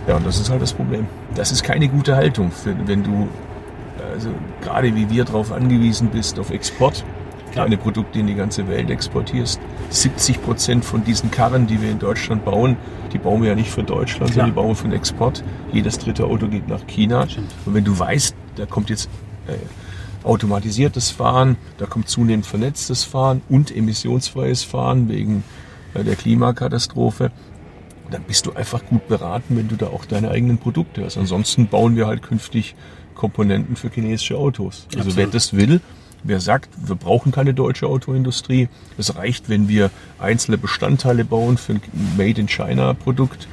Ja, 0.08 0.18
und 0.18 0.26
das 0.26 0.40
ist 0.40 0.50
halt 0.50 0.62
das 0.62 0.74
Problem. 0.74 1.08
Das 1.36 1.52
ist 1.52 1.64
keine 1.64 1.88
gute 1.88 2.16
Haltung, 2.16 2.52
wenn 2.86 3.04
du, 3.04 3.28
also 4.14 4.30
gerade 4.62 4.96
wie 4.96 5.10
wir 5.10 5.26
darauf 5.26 5.52
angewiesen 5.52 6.10
bist, 6.10 6.40
auf 6.40 6.52
Export, 6.52 7.04
Klar. 7.52 7.66
deine 7.66 7.78
Produkte 7.78 8.20
in 8.20 8.28
die 8.28 8.36
ganze 8.36 8.68
Welt 8.68 8.90
exportierst. 8.90 9.60
70 9.90 10.42
Prozent 10.42 10.86
von 10.86 11.04
diesen 11.04 11.32
Karren, 11.32 11.68
die 11.68 11.82
wir 11.82 11.92
in 11.92 12.00
Deutschland 12.00 12.46
bauen, 12.46 12.78
die 13.12 13.18
bauen 13.18 13.42
wir 13.42 13.50
ja 13.50 13.56
nicht 13.56 13.70
für 13.70 13.84
Deutschland, 13.84 14.32
Klar. 14.32 14.46
sondern 14.46 14.46
die 14.48 14.56
bauen 14.56 14.70
wir 14.70 14.76
für 14.76 14.88
den 14.88 14.94
Export. 14.94 15.44
Jedes 15.72 16.00
dritte 16.00 16.26
Auto 16.26 16.48
geht 16.48 16.68
nach 16.68 16.86
China. 16.88 17.28
Und 17.66 17.74
wenn 17.74 17.84
du 17.84 17.98
weißt, 17.98 18.36
da 18.56 18.66
kommt 18.66 18.90
jetzt 18.90 19.10
äh, 19.48 19.54
automatisiertes 20.26 21.12
Fahren, 21.12 21.58
da 21.78 21.86
kommt 21.86 22.08
zunehmend 22.08 22.46
vernetztes 22.46 23.04
Fahren 23.04 23.42
und 23.50 23.76
emissionsfreies 23.76 24.64
Fahren 24.64 25.10
wegen 25.10 25.44
äh, 25.94 26.04
der 26.04 26.16
Klimakatastrophe, 26.16 27.32
dann 28.10 28.24
bist 28.24 28.46
du 28.46 28.54
einfach 28.54 28.86
gut 28.86 29.08
beraten, 29.08 29.58
wenn 29.58 29.68
du 29.68 29.76
da 29.76 29.88
auch 29.88 30.06
deine 30.06 30.30
eigenen 30.30 30.58
Produkte 30.58 31.04
hast. 31.04 31.18
Ansonsten 31.18 31.68
bauen 31.68 31.96
wir 31.96 32.08
halt 32.08 32.22
künftig 32.22 32.76
Komponenten 33.14 33.76
für 33.76 33.90
chinesische 33.90 34.38
Autos. 34.38 34.86
Also 34.88 35.10
Absolut. 35.10 35.18
wer 35.18 35.28
das 35.28 35.54
will, 35.54 35.82
wer 36.24 36.40
sagt, 36.40 36.70
wir 36.86 36.96
brauchen 36.96 37.32
keine 37.32 37.54
deutsche 37.54 37.88
Autoindustrie, 37.88 38.70
es 38.98 39.16
reicht, 39.16 39.50
wenn 39.50 39.68
wir 39.68 39.92
einzelne 40.20 40.58
Bestandteile 40.58 41.26
bauen 41.26 41.58
für 41.58 41.74
ein 41.74 41.82
Made 42.18 42.40
in 42.40 42.48
China 42.48 42.94
Produkt, 42.94 43.48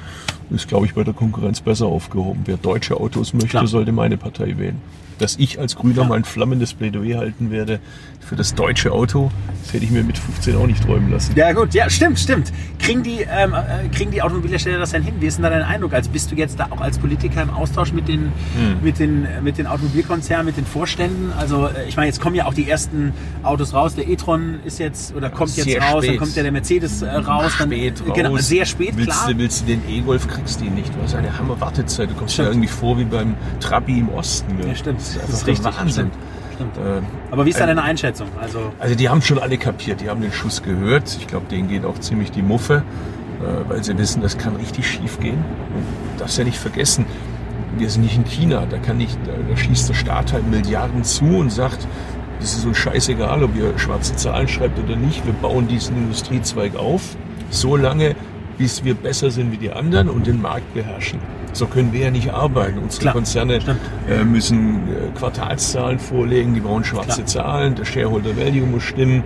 ist, 0.51 0.69
glaube 0.69 0.87
ich, 0.87 0.95
bei 0.95 1.05
der 1.05 1.15
Konkurrenz 1.15 1.61
besser 1.61 1.87
aufgehoben. 1.87 2.43
Wer 2.45 2.57
deutsche 2.57 2.97
Autos 2.97 3.33
möchte, 3.33 3.49
Klar. 3.49 3.67
sollte 3.67 3.93
meine 3.93 4.17
Partei 4.17 4.59
wählen. 4.59 4.81
Dass 5.21 5.37
ich 5.37 5.61
als 5.61 5.77
Grüner 5.77 6.05
mal 6.05 6.17
ein 6.17 6.25
flammendes 6.25 6.73
Plädoyer 6.75 7.19
halten 7.19 7.51
werde 7.51 7.79
für 8.21 8.37
das 8.37 8.55
deutsche 8.55 8.91
Auto, 8.93 9.31
das 9.63 9.73
hätte 9.75 9.85
ich 9.85 9.91
mir 9.91 10.03
mit 10.03 10.17
15 10.19 10.57
auch 10.57 10.67
nicht 10.67 10.83
träumen 10.83 11.11
lassen. 11.11 11.33
Ja 11.37 11.53
gut, 11.53 11.75
ja 11.75 11.89
stimmt, 11.91 12.19
stimmt. 12.19 12.53
Kriegen 12.79 13.03
die, 13.03 13.21
ähm, 13.31 13.53
äh, 13.55 13.89
kriegen 13.95 14.11
die 14.11 14.23
Automobilhersteller 14.23 14.79
das 14.79 14.91
denn 14.91 15.03
hin? 15.03 15.15
Wie 15.21 15.27
ist 15.27 15.37
denn 15.37 15.43
da 15.43 15.51
dein 15.51 15.63
Eindruck? 15.63 15.93
Also 15.93 16.11
bist 16.11 16.31
du 16.31 16.37
jetzt 16.37 16.59
da 16.59 16.69
auch 16.71 16.81
als 16.81 16.99
Politiker 16.99 17.43
im 17.43 17.51
Austausch 17.51 17.93
mit 17.93 18.09
den, 18.09 18.21
Hm. 18.57 18.83
mit 18.83 18.99
den, 18.99 19.27
mit 19.43 19.59
den 19.59 19.67
Automobilkonzernen, 19.67 20.47
mit 20.47 20.57
den 20.57 20.65
Vorständen? 20.67 21.33
Also 21.39 21.67
äh, 21.67 21.87
ich 21.89 21.97
meine, 21.97 22.07
jetzt 22.09 22.21
kommen 22.21 22.35
ja 22.37 22.47
auch 22.47 22.55
die 22.55 22.69
ersten 22.69 23.13
Autos 23.43 23.75
raus. 23.75 23.95
Der 23.95 24.09
e-tron 24.09 24.61
ist 24.65 24.79
jetzt 24.79 25.15
oder 25.15 25.29
kommt 25.31 25.55
jetzt 25.57 25.67
Sehr 25.69 25.81
raus, 25.83 25.93
dann 25.97 26.05
spät. 26.05 26.19
kommt 26.19 26.37
ja 26.37 26.43
der 26.43 26.53
Mercedes 26.53 27.03
äh, 27.03 27.11
raus. 27.11 27.53
Dann, 27.59 27.69
spät 27.69 28.01
raus. 28.07 28.13
Genau, 28.17 28.37
sehr 28.39 28.65
spät, 28.65 28.93
willst 28.97 29.11
klar. 29.11 29.29
Du, 29.33 29.39
willst 29.39 29.63
du 29.63 29.67
den 29.67 29.83
E-Golf, 29.89 30.27
kriegst 30.29 30.61
du 30.61 30.65
ihn 30.65 30.75
nicht. 30.75 30.95
Du 30.95 31.03
hast 31.03 31.15
eine 31.15 31.37
Hammer-Wartezeit. 31.37 32.11
Du 32.11 32.15
kommst 32.15 32.35
Stimmt. 32.35 32.47
ja 32.47 32.53
irgendwie 32.53 32.69
vor 32.69 32.99
wie 32.99 33.05
beim 33.05 33.35
Trabi 33.61 33.99
im 33.99 34.09
Osten. 34.11 34.57
gell? 34.57 34.69
Ja, 34.69 34.75
stimmt. 34.75 35.01
Das 35.17 35.23
ist, 35.25 35.33
Das 35.33 35.41
ist 35.43 35.47
richtig. 35.47 35.79
Wahnsinn. 35.79 36.11
Stimmt. 36.55 36.77
Äh, 36.77 37.01
Aber 37.31 37.47
wie 37.47 37.51
ist 37.51 37.59
da 37.59 37.65
ein- 37.65 37.69
deine 37.69 37.83
Einschätzung? 37.83 38.29
Also 38.41 38.73
Also 38.79 38.95
die 38.95 39.09
haben 39.09 39.23
schon 39.23 39.39
alle 39.39 39.57
kapiert, 39.59 40.01
die 40.01 40.11
haben 40.11 40.21
den 40.21 40.33
Schuss 40.33 40.63
gehört. 40.63 41.17
Ich 41.19 41.27
glaube, 41.27 41.47
denen 41.51 41.69
geht 41.69 41.85
auch 41.85 41.99
ziemlich 41.99 42.31
die 42.31 42.43
Muffe, 42.43 42.83
äh, 43.41 43.69
weil 43.71 43.83
sie 43.83 43.97
wissen, 43.97 44.21
das 44.23 44.37
kann 44.39 44.57
richtig 44.57 44.87
schief 44.91 45.19
gehen. 45.21 45.39
Und 45.75 46.21
darfst 46.21 46.37
ja 46.39 46.45
nicht 46.45 46.59
vergessen, 46.59 47.07
wir 47.79 47.89
sind 47.89 48.03
nicht 48.03 48.17
in 48.17 48.25
China, 48.25 48.67
da 48.69 48.77
kann 48.79 48.99
nicht, 48.99 49.17
da, 49.27 49.33
da 49.49 49.57
schießt 49.57 49.89
der 49.89 49.95
Staat 49.95 50.33
halt 50.33 50.51
Milliarden 50.51 51.03
zu 51.05 51.25
und 51.25 51.51
sagt, 51.51 51.87
das 52.41 52.55
ist 52.55 52.67
uns 52.67 52.77
scheißegal, 52.79 53.43
ob 53.43 53.55
ihr 53.57 53.79
schwarze 53.79 54.17
Zahlen 54.17 54.49
schreibt 54.49 54.79
oder 54.79 54.97
nicht, 54.97 55.25
wir 55.25 55.33
bauen 55.35 55.69
diesen 55.69 55.97
Industriezweig 55.97 56.75
auf, 56.77 57.17
so 57.51 57.77
lange, 57.77 58.17
bis 58.61 58.85
wir 58.85 58.95
besser 58.95 59.31
sind 59.31 59.53
wie 59.53 59.57
die 59.57 59.73
anderen 59.73 60.11
und 60.11 60.27
den 60.27 60.43
Markt 60.43 60.75
beherrschen. 60.75 61.19
So 61.55 61.67
können 61.67 61.95
wir 61.95 62.01
ja 62.01 62.11
nicht 62.11 62.31
arbeiten. 62.31 62.79
Unsere 62.79 63.01
Klar, 63.01 63.15
Konzerne 63.15 63.59
äh, 64.07 64.23
müssen 64.23 64.87
äh, 64.87 65.19
Quartalszahlen 65.19 65.99
vorlegen, 65.99 66.53
die 66.53 66.61
brauchen 66.61 66.85
schwarze 66.85 67.23
Klar. 67.23 67.27
Zahlen, 67.27 67.75
der 67.75 67.87
Shareholder 67.87 68.37
Value 68.37 68.67
muss 68.67 68.83
stimmen, 68.83 69.25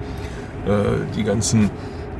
äh, 0.66 0.70
die 1.16 1.24
ganzen 1.24 1.68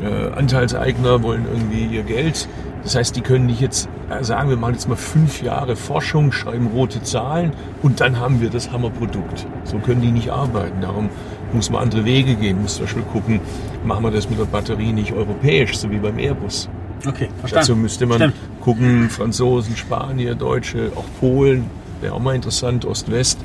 äh, 0.03 0.33
Anteilseigner 0.37 1.23
wollen 1.23 1.47
irgendwie 1.49 1.95
ihr 1.95 2.03
Geld. 2.03 2.49
Das 2.83 2.97
heißt, 2.97 3.15
die 3.15 3.21
können 3.21 3.47
nicht 3.47 3.61
jetzt 3.61 3.89
äh, 4.11 4.25
sagen, 4.25 4.51
wir 4.51 4.57
machen 4.57 4.75
jetzt 4.75 4.89
mal 4.89 4.97
fünf 4.97 5.41
Jahre 5.41 5.77
Forschung, 5.77 6.33
schreiben 6.33 6.67
rote 6.67 7.01
Zahlen 7.05 7.53
und 7.83 8.01
dann 8.01 8.19
haben 8.19 8.41
wir 8.41 8.51
das 8.51 8.73
Hammerprodukt. 8.73 9.47
So 9.63 9.79
können 9.79 10.01
die 10.01 10.11
nicht 10.11 10.31
arbeiten. 10.31 10.81
Darum 10.81 11.11
muss 11.53 11.71
man 11.71 11.83
andere 11.83 12.05
Wege 12.05 12.35
gehen. 12.35 12.61
Muss 12.61 12.75
zum 12.75 12.87
Beispiel 12.87 13.03
gucken, 13.05 13.41
machen 13.85 14.03
wir 14.03 14.11
das 14.11 14.29
mit 14.29 14.41
der 14.41 14.47
Batterie 14.47 14.93
nicht 14.93 15.13
europäisch, 15.13 15.79
so 15.79 15.93
wie 15.93 15.99
beim 15.99 16.19
Airbus. 16.19 16.69
Okay, 17.07 17.29
Dazu 17.43 17.49
verstanden. 17.49 17.83
müsste 17.83 18.07
man 18.07 18.17
Stimmt. 18.19 18.35
gucken, 18.61 19.11
Franzosen, 19.11 19.77
Spanier, 19.77 20.35
Deutsche, 20.35 20.93
auch 20.97 21.05
Polen, 21.21 21.65
wäre 22.01 22.15
auch 22.15 22.21
mal 22.21 22.35
interessant, 22.35 22.85
Ost-West. 22.85 23.39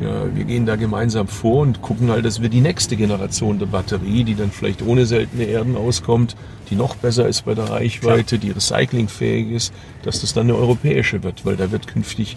Ja, 0.00 0.26
wir 0.34 0.44
gehen 0.44 0.66
da 0.66 0.76
gemeinsam 0.76 1.26
vor 1.26 1.62
und 1.62 1.80
gucken 1.80 2.10
halt, 2.10 2.26
dass 2.26 2.42
wir 2.42 2.50
die 2.50 2.60
nächste 2.60 2.96
Generation 2.96 3.58
der 3.58 3.66
Batterie, 3.66 4.24
die 4.24 4.34
dann 4.34 4.50
vielleicht 4.50 4.82
ohne 4.82 5.06
seltene 5.06 5.44
Erden 5.44 5.74
auskommt, 5.74 6.36
die 6.68 6.74
noch 6.74 6.96
besser 6.96 7.26
ist 7.26 7.46
bei 7.46 7.54
der 7.54 7.70
Reichweite, 7.70 8.38
die 8.38 8.50
recyclingfähig 8.50 9.50
ist, 9.52 9.72
dass 10.02 10.20
das 10.20 10.34
dann 10.34 10.50
eine 10.50 10.58
europäische 10.58 11.22
wird, 11.22 11.46
weil 11.46 11.56
da 11.56 11.70
wird 11.70 11.86
künftig 11.86 12.36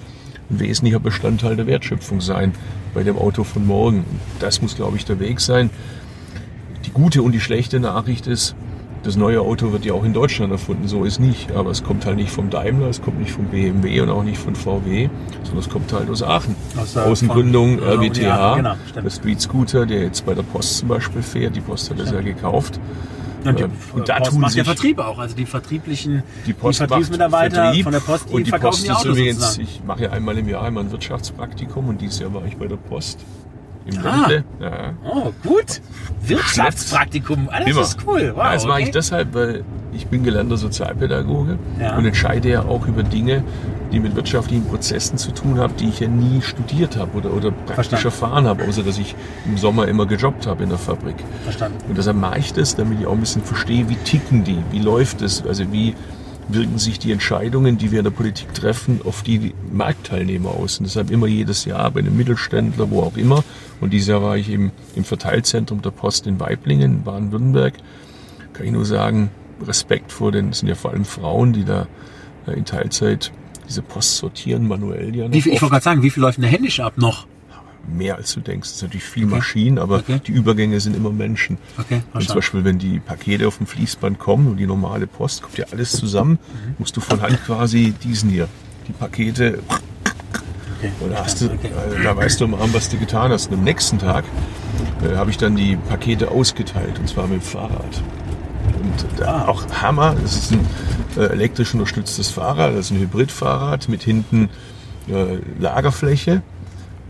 ein 0.49 0.59
wesentlicher 0.61 1.01
Bestandteil 1.01 1.57
der 1.57 1.67
Wertschöpfung 1.67 2.21
sein 2.21 2.53
bei 2.93 3.03
dem 3.03 3.17
Auto 3.17 3.43
von 3.43 3.67
morgen. 3.67 3.99
Und 3.99 4.19
das 4.39 4.61
muss, 4.61 4.77
glaube 4.77 4.95
ich, 4.95 5.03
der 5.03 5.19
Weg 5.19 5.41
sein. 5.41 5.69
Die 6.85 6.91
gute 6.91 7.21
und 7.21 7.33
die 7.33 7.41
schlechte 7.41 7.81
Nachricht 7.81 8.25
ist, 8.25 8.55
das 9.03 9.15
neue 9.15 9.41
Auto 9.41 9.71
wird 9.71 9.85
ja 9.85 9.93
auch 9.93 10.03
in 10.03 10.13
Deutschland 10.13 10.51
erfunden, 10.51 10.87
so 10.87 11.03
ist 11.05 11.19
nicht. 11.19 11.51
Aber 11.53 11.71
es 11.71 11.83
kommt 11.83 12.05
halt 12.05 12.17
nicht 12.17 12.31
vom 12.31 12.49
Daimler, 12.49 12.87
es 12.87 13.01
kommt 13.01 13.19
nicht 13.19 13.31
vom 13.31 13.45
BMW 13.45 14.01
und 14.01 14.09
auch 14.09 14.23
nicht 14.23 14.37
von 14.39 14.55
VW, 14.55 15.09
sondern 15.43 15.59
es 15.59 15.69
kommt 15.69 15.91
halt 15.93 16.09
aus 16.09 16.21
Aachen. 16.23 16.55
Aus 16.81 16.93
der- 16.93 17.05
Außengründung 17.05 17.79
von- 17.79 17.87
RWTH, 17.87 18.21
ja, 18.21 18.55
genau, 18.55 18.75
stimmt. 18.89 19.05
der 19.05 19.11
Street 19.11 19.41
Scooter, 19.41 19.85
der 19.85 20.03
jetzt 20.03 20.25
bei 20.25 20.33
der 20.33 20.43
Post 20.43 20.77
zum 20.79 20.89
Beispiel 20.89 21.21
fährt. 21.21 21.55
Die 21.55 21.61
Post 21.61 21.89
hat 21.89 21.99
das 21.99 22.11
ja 22.11 22.21
gekauft. 22.21 22.79
Ja, 23.45 23.53
die, 23.53 23.63
und 23.93 24.09
da 24.09 24.17
Post 24.17 24.31
tun 24.31 24.41
macht 24.41 24.57
der 24.57 24.65
Vertrieb 24.65 24.99
auch, 24.99 25.17
also 25.17 25.33
die 25.33 25.45
vertrieblichen 25.45 26.23
die, 26.45 26.51
Post 26.51 26.81
die 26.81 26.87
Vertriebsmitarbeiter 26.87 27.55
Vertrieb 27.63 27.83
von 27.85 27.93
der 27.93 27.99
Post, 28.01 28.25
die 28.29 28.33
und 28.33 28.45
die 28.45 28.49
verkaufen 28.49 28.71
Post 28.75 28.85
die 28.87 28.91
Autos 28.91 29.05
übrigens, 29.17 29.57
Ich 29.59 29.81
mache 29.87 30.03
ja 30.03 30.09
einmal 30.11 30.37
im 30.37 30.49
Jahr 30.49 30.63
einmal 30.63 30.83
ein 30.83 30.91
Wirtschaftspraktikum 30.91 31.87
und 31.87 32.01
dieses 32.01 32.19
Jahr 32.19 32.33
war 32.33 32.43
ich 32.45 32.57
bei 32.57 32.67
der 32.67 32.75
Post. 32.75 33.19
Im 33.85 34.05
ah. 34.05 34.29
Ja. 34.59 34.93
Oh, 35.03 35.31
gut. 35.43 35.81
Wirtschaftspraktikum, 36.21 37.49
alles 37.49 37.69
Immer. 37.69 37.81
ist 37.81 37.97
cool. 38.05 38.33
Wow, 38.35 38.43
ja, 38.43 38.53
das 38.53 38.63
okay. 38.63 38.71
mache 38.71 38.81
ich 38.81 38.91
deshalb, 38.91 39.33
weil 39.33 39.63
ich 39.93 40.07
bin 40.07 40.23
gelernter 40.23 40.57
Sozialpädagoge 40.57 41.57
ja. 41.79 41.97
und 41.97 42.05
entscheide 42.05 42.49
ja 42.49 42.61
auch 42.63 42.85
über 42.87 43.03
Dinge, 43.03 43.43
die 43.91 43.99
mit 43.99 44.15
wirtschaftlichen 44.15 44.65
Prozessen 44.65 45.17
zu 45.17 45.31
tun 45.31 45.57
haben, 45.59 45.75
die 45.77 45.89
ich 45.89 45.99
ja 45.99 46.07
nie 46.07 46.41
studiert 46.41 46.97
habe 46.97 47.17
oder, 47.17 47.33
oder 47.33 47.51
praktisch 47.51 47.73
Verstanden. 47.73 48.05
erfahren 48.05 48.45
habe, 48.45 48.67
außer 48.67 48.83
dass 48.83 48.99
ich 48.99 49.15
im 49.45 49.57
Sommer 49.57 49.87
immer 49.87 50.05
gejobbt 50.05 50.45
habe 50.45 50.63
in 50.63 50.69
der 50.69 50.77
Fabrik. 50.77 51.15
Verstanden. 51.43 51.77
Und 51.87 51.97
deshalb 51.97 52.17
mache 52.17 52.39
ich 52.39 52.53
das, 52.53 52.75
damit 52.75 52.99
ich 52.99 53.07
auch 53.07 53.13
ein 53.13 53.19
bisschen 53.19 53.43
verstehe, 53.43 53.89
wie 53.89 53.95
ticken 53.95 54.43
die, 54.43 54.59
wie 54.71 54.79
läuft 54.79 55.21
es, 55.21 55.43
also 55.45 55.71
wie 55.71 55.95
wirken 56.49 56.79
sich 56.79 56.99
die 56.99 57.11
Entscheidungen, 57.11 57.77
die 57.77 57.91
wir 57.91 57.99
in 57.99 58.05
der 58.05 58.11
Politik 58.11 58.53
treffen, 58.53 59.01
auf 59.03 59.21
die 59.23 59.53
Marktteilnehmer 59.71 60.49
aus. 60.49 60.79
Und 60.79 60.85
deshalb 60.85 61.11
immer 61.11 61.27
jedes 61.27 61.65
Jahr 61.65 61.91
bei 61.91 61.99
einem 61.99 62.17
Mittelständler, 62.17 62.89
wo 62.89 63.01
auch 63.01 63.17
immer. 63.17 63.43
Und 63.81 63.93
dieses 63.93 64.07
Jahr 64.07 64.23
war 64.23 64.37
ich 64.37 64.49
eben 64.49 64.71
im 64.95 65.03
Verteilzentrum 65.03 65.81
der 65.81 65.91
Post 65.91 66.27
in 66.27 66.39
Weiblingen, 66.39 67.03
Baden-Württemberg. 67.03 67.75
Kann 68.53 68.65
ich 68.65 68.71
nur 68.71 68.85
sagen, 68.85 69.29
Respekt 69.65 70.11
vor 70.11 70.31
den, 70.31 70.49
das 70.49 70.59
sind 70.59 70.69
ja 70.69 70.75
vor 70.75 70.91
allem 70.91 71.05
Frauen, 71.05 71.53
die 71.53 71.65
da 71.65 71.87
äh, 72.47 72.53
in 72.53 72.65
Teilzeit 72.65 73.31
diese 73.67 73.81
Post 73.81 74.17
sortieren, 74.17 74.67
manuell 74.67 75.15
ja. 75.15 75.31
Wie 75.31 75.41
viel, 75.41 75.53
ich 75.53 75.61
wollte 75.61 75.73
gerade 75.73 75.83
sagen, 75.83 76.01
wie 76.01 76.09
viel 76.09 76.23
läuft 76.23 76.39
denn 76.39 76.45
händisch 76.45 76.79
ab 76.79 76.97
noch? 76.97 77.27
Mehr 77.87 78.17
als 78.17 78.33
du 78.33 78.39
denkst. 78.39 78.69
Es 78.69 78.75
ist 78.75 78.81
natürlich 78.83 79.03
viel 79.03 79.25
okay. 79.25 79.35
Maschinen, 79.35 79.79
aber 79.79 79.97
okay. 79.97 80.21
die 80.25 80.31
Übergänge 80.31 80.79
sind 80.79 80.95
immer 80.95 81.11
Menschen. 81.11 81.57
Okay, 81.77 82.01
und 82.13 82.23
zum 82.23 82.35
Beispiel, 82.35 82.63
wenn 82.63 82.77
die 82.77 82.99
Pakete 82.99 83.47
auf 83.47 83.57
dem 83.57 83.67
Fließband 83.67 84.19
kommen 84.19 84.47
und 84.47 84.57
die 84.57 84.67
normale 84.67 85.07
Post, 85.07 85.41
kommt 85.41 85.57
ja 85.57 85.65
alles 85.71 85.91
zusammen, 85.91 86.31
mhm. 86.31 86.75
musst 86.77 86.95
du 86.97 87.01
von 87.01 87.21
Hand 87.21 87.43
quasi 87.45 87.93
diesen 88.03 88.29
hier, 88.29 88.47
die 88.87 88.93
Pakete 88.93 89.59
Okay. 90.79 90.91
Und 91.01 91.11
da, 91.11 91.23
hast 91.23 91.41
du. 91.41 91.45
Äh, 91.45 92.03
da 92.03 92.15
weißt 92.15 92.39
du 92.39 92.45
am 92.45 92.53
Abend, 92.53 92.73
was 92.73 92.89
du 92.89 92.97
getan 92.97 93.31
hast. 93.31 93.51
Und 93.51 93.57
am 93.57 93.63
nächsten 93.63 93.99
Tag 93.99 94.23
äh, 95.03 95.15
habe 95.15 95.29
ich 95.29 95.37
dann 95.37 95.55
die 95.55 95.75
Pakete 95.75 96.31
ausgeteilt 96.31 96.99
und 96.99 97.09
zwar 97.09 97.27
mit 97.27 97.41
dem 97.41 97.41
Fahrrad. 97.41 98.01
Und 98.81 99.19
da 99.19 99.47
auch 99.47 99.63
Hammer, 99.81 100.15
das 100.21 100.35
ist 100.35 100.51
ein 100.53 100.65
äh, 101.17 101.25
elektrisch 101.25 101.73
unterstütztes 101.73 102.29
Fahrrad, 102.29 102.73
das 102.73 102.85
ist 102.85 102.91
ein 102.91 102.99
Hybridfahrrad 102.99 103.89
mit 103.89 104.03
hinten 104.03 104.49
äh, 105.09 105.39
Lagerfläche. 105.59 106.41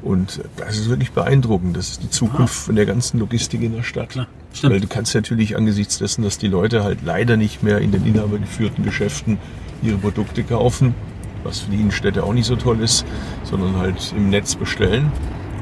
Und 0.01 0.41
das 0.57 0.77
ist 0.77 0.89
wirklich 0.89 1.11
beeindruckend. 1.11 1.75
Das 1.75 1.89
ist 1.89 2.03
die 2.03 2.09
Zukunft 2.09 2.53
ah. 2.53 2.65
von 2.65 2.75
der 2.75 2.85
ganzen 2.85 3.19
Logistik 3.19 3.61
in 3.61 3.73
der 3.73 3.83
Stadt. 3.83 4.09
Klar, 4.09 4.27
stimmt. 4.53 4.73
Weil 4.73 4.79
du 4.79 4.87
kannst 4.87 5.13
natürlich 5.13 5.57
angesichts 5.57 5.97
dessen, 5.97 6.23
dass 6.23 6.37
die 6.37 6.47
Leute 6.47 6.83
halt 6.83 6.99
leider 7.03 7.37
nicht 7.37 7.63
mehr 7.63 7.79
in 7.79 7.91
den 7.91 8.05
inhabergeführten 8.05 8.83
Geschäften 8.83 9.37
ihre 9.81 9.97
Produkte 9.97 10.43
kaufen, 10.43 10.95
was 11.43 11.59
für 11.59 11.71
die 11.71 11.77
Innenstädte 11.77 12.23
auch 12.23 12.33
nicht 12.33 12.45
so 12.45 12.55
toll 12.55 12.81
ist, 12.81 13.05
sondern 13.43 13.77
halt 13.77 14.13
im 14.15 14.29
Netz 14.29 14.55
bestellen 14.55 15.11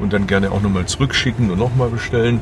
und 0.01 0.13
dann 0.13 0.27
gerne 0.27 0.51
auch 0.51 0.61
nochmal 0.61 0.85
zurückschicken 0.85 1.49
und 1.49 1.57
nochmal 1.57 1.89
bestellen. 1.89 2.39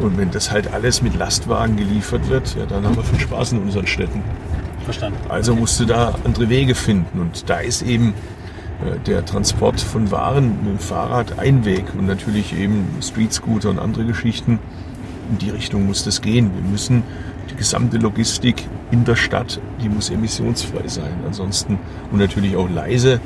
Und 0.00 0.16
wenn 0.16 0.30
das 0.30 0.50
halt 0.50 0.72
alles 0.72 1.02
mit 1.02 1.16
Lastwagen 1.16 1.76
geliefert 1.76 2.28
wird, 2.28 2.54
ja, 2.56 2.66
dann 2.66 2.84
haben 2.84 2.96
wir 2.96 3.02
viel 3.02 3.18
Spaß 3.18 3.52
in 3.52 3.58
unseren 3.58 3.86
Städten. 3.86 4.22
Verstanden. 4.84 5.18
Also 5.28 5.52
okay. 5.52 5.60
musst 5.60 5.80
du 5.80 5.84
da 5.84 6.14
andere 6.24 6.48
Wege 6.48 6.74
finden. 6.74 7.20
Und 7.20 7.50
da 7.50 7.58
ist 7.58 7.82
eben 7.82 8.10
äh, 8.10 8.37
der 9.06 9.24
Transport 9.24 9.80
von 9.80 10.10
Waren 10.10 10.58
mit 10.62 10.66
dem 10.66 10.78
Fahrrad 10.78 11.38
ein 11.38 11.64
Weg 11.64 11.84
und 11.96 12.06
natürlich 12.06 12.56
eben 12.56 12.86
Street 13.02 13.32
Scooter 13.32 13.70
und 13.70 13.78
andere 13.78 14.04
Geschichten. 14.04 14.58
In 15.30 15.38
die 15.38 15.50
Richtung 15.50 15.86
muss 15.86 16.04
das 16.04 16.22
gehen. 16.22 16.50
Wir 16.54 16.62
müssen 16.62 17.02
die 17.50 17.56
gesamte 17.56 17.98
Logistik 17.98 18.68
in 18.90 19.04
der 19.04 19.16
Stadt, 19.16 19.60
die 19.82 19.88
muss 19.88 20.10
emissionsfrei 20.10 20.86
sein. 20.86 21.12
Ansonsten 21.26 21.78
und 22.12 22.18
natürlich 22.18 22.56
auch 22.56 22.68
leise, 22.70 23.20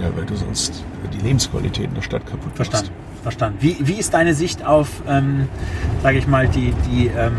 ja, 0.00 0.10
weil 0.16 0.26
du 0.26 0.36
sonst 0.36 0.84
die 1.12 1.24
Lebensqualität 1.24 1.86
in 1.86 1.94
der 1.94 2.02
Stadt 2.02 2.26
kaputt 2.26 2.58
machst. 2.58 2.70
Verstanden. 2.70 2.90
Verstanden. 3.22 3.58
Wie, 3.60 3.76
wie 3.80 3.94
ist 3.94 4.14
deine 4.14 4.34
Sicht 4.34 4.64
auf, 4.64 5.02
ähm, 5.06 5.46
sage 6.02 6.18
ich 6.18 6.26
mal, 6.26 6.48
die, 6.48 6.72
die 6.90 7.08
ähm 7.08 7.32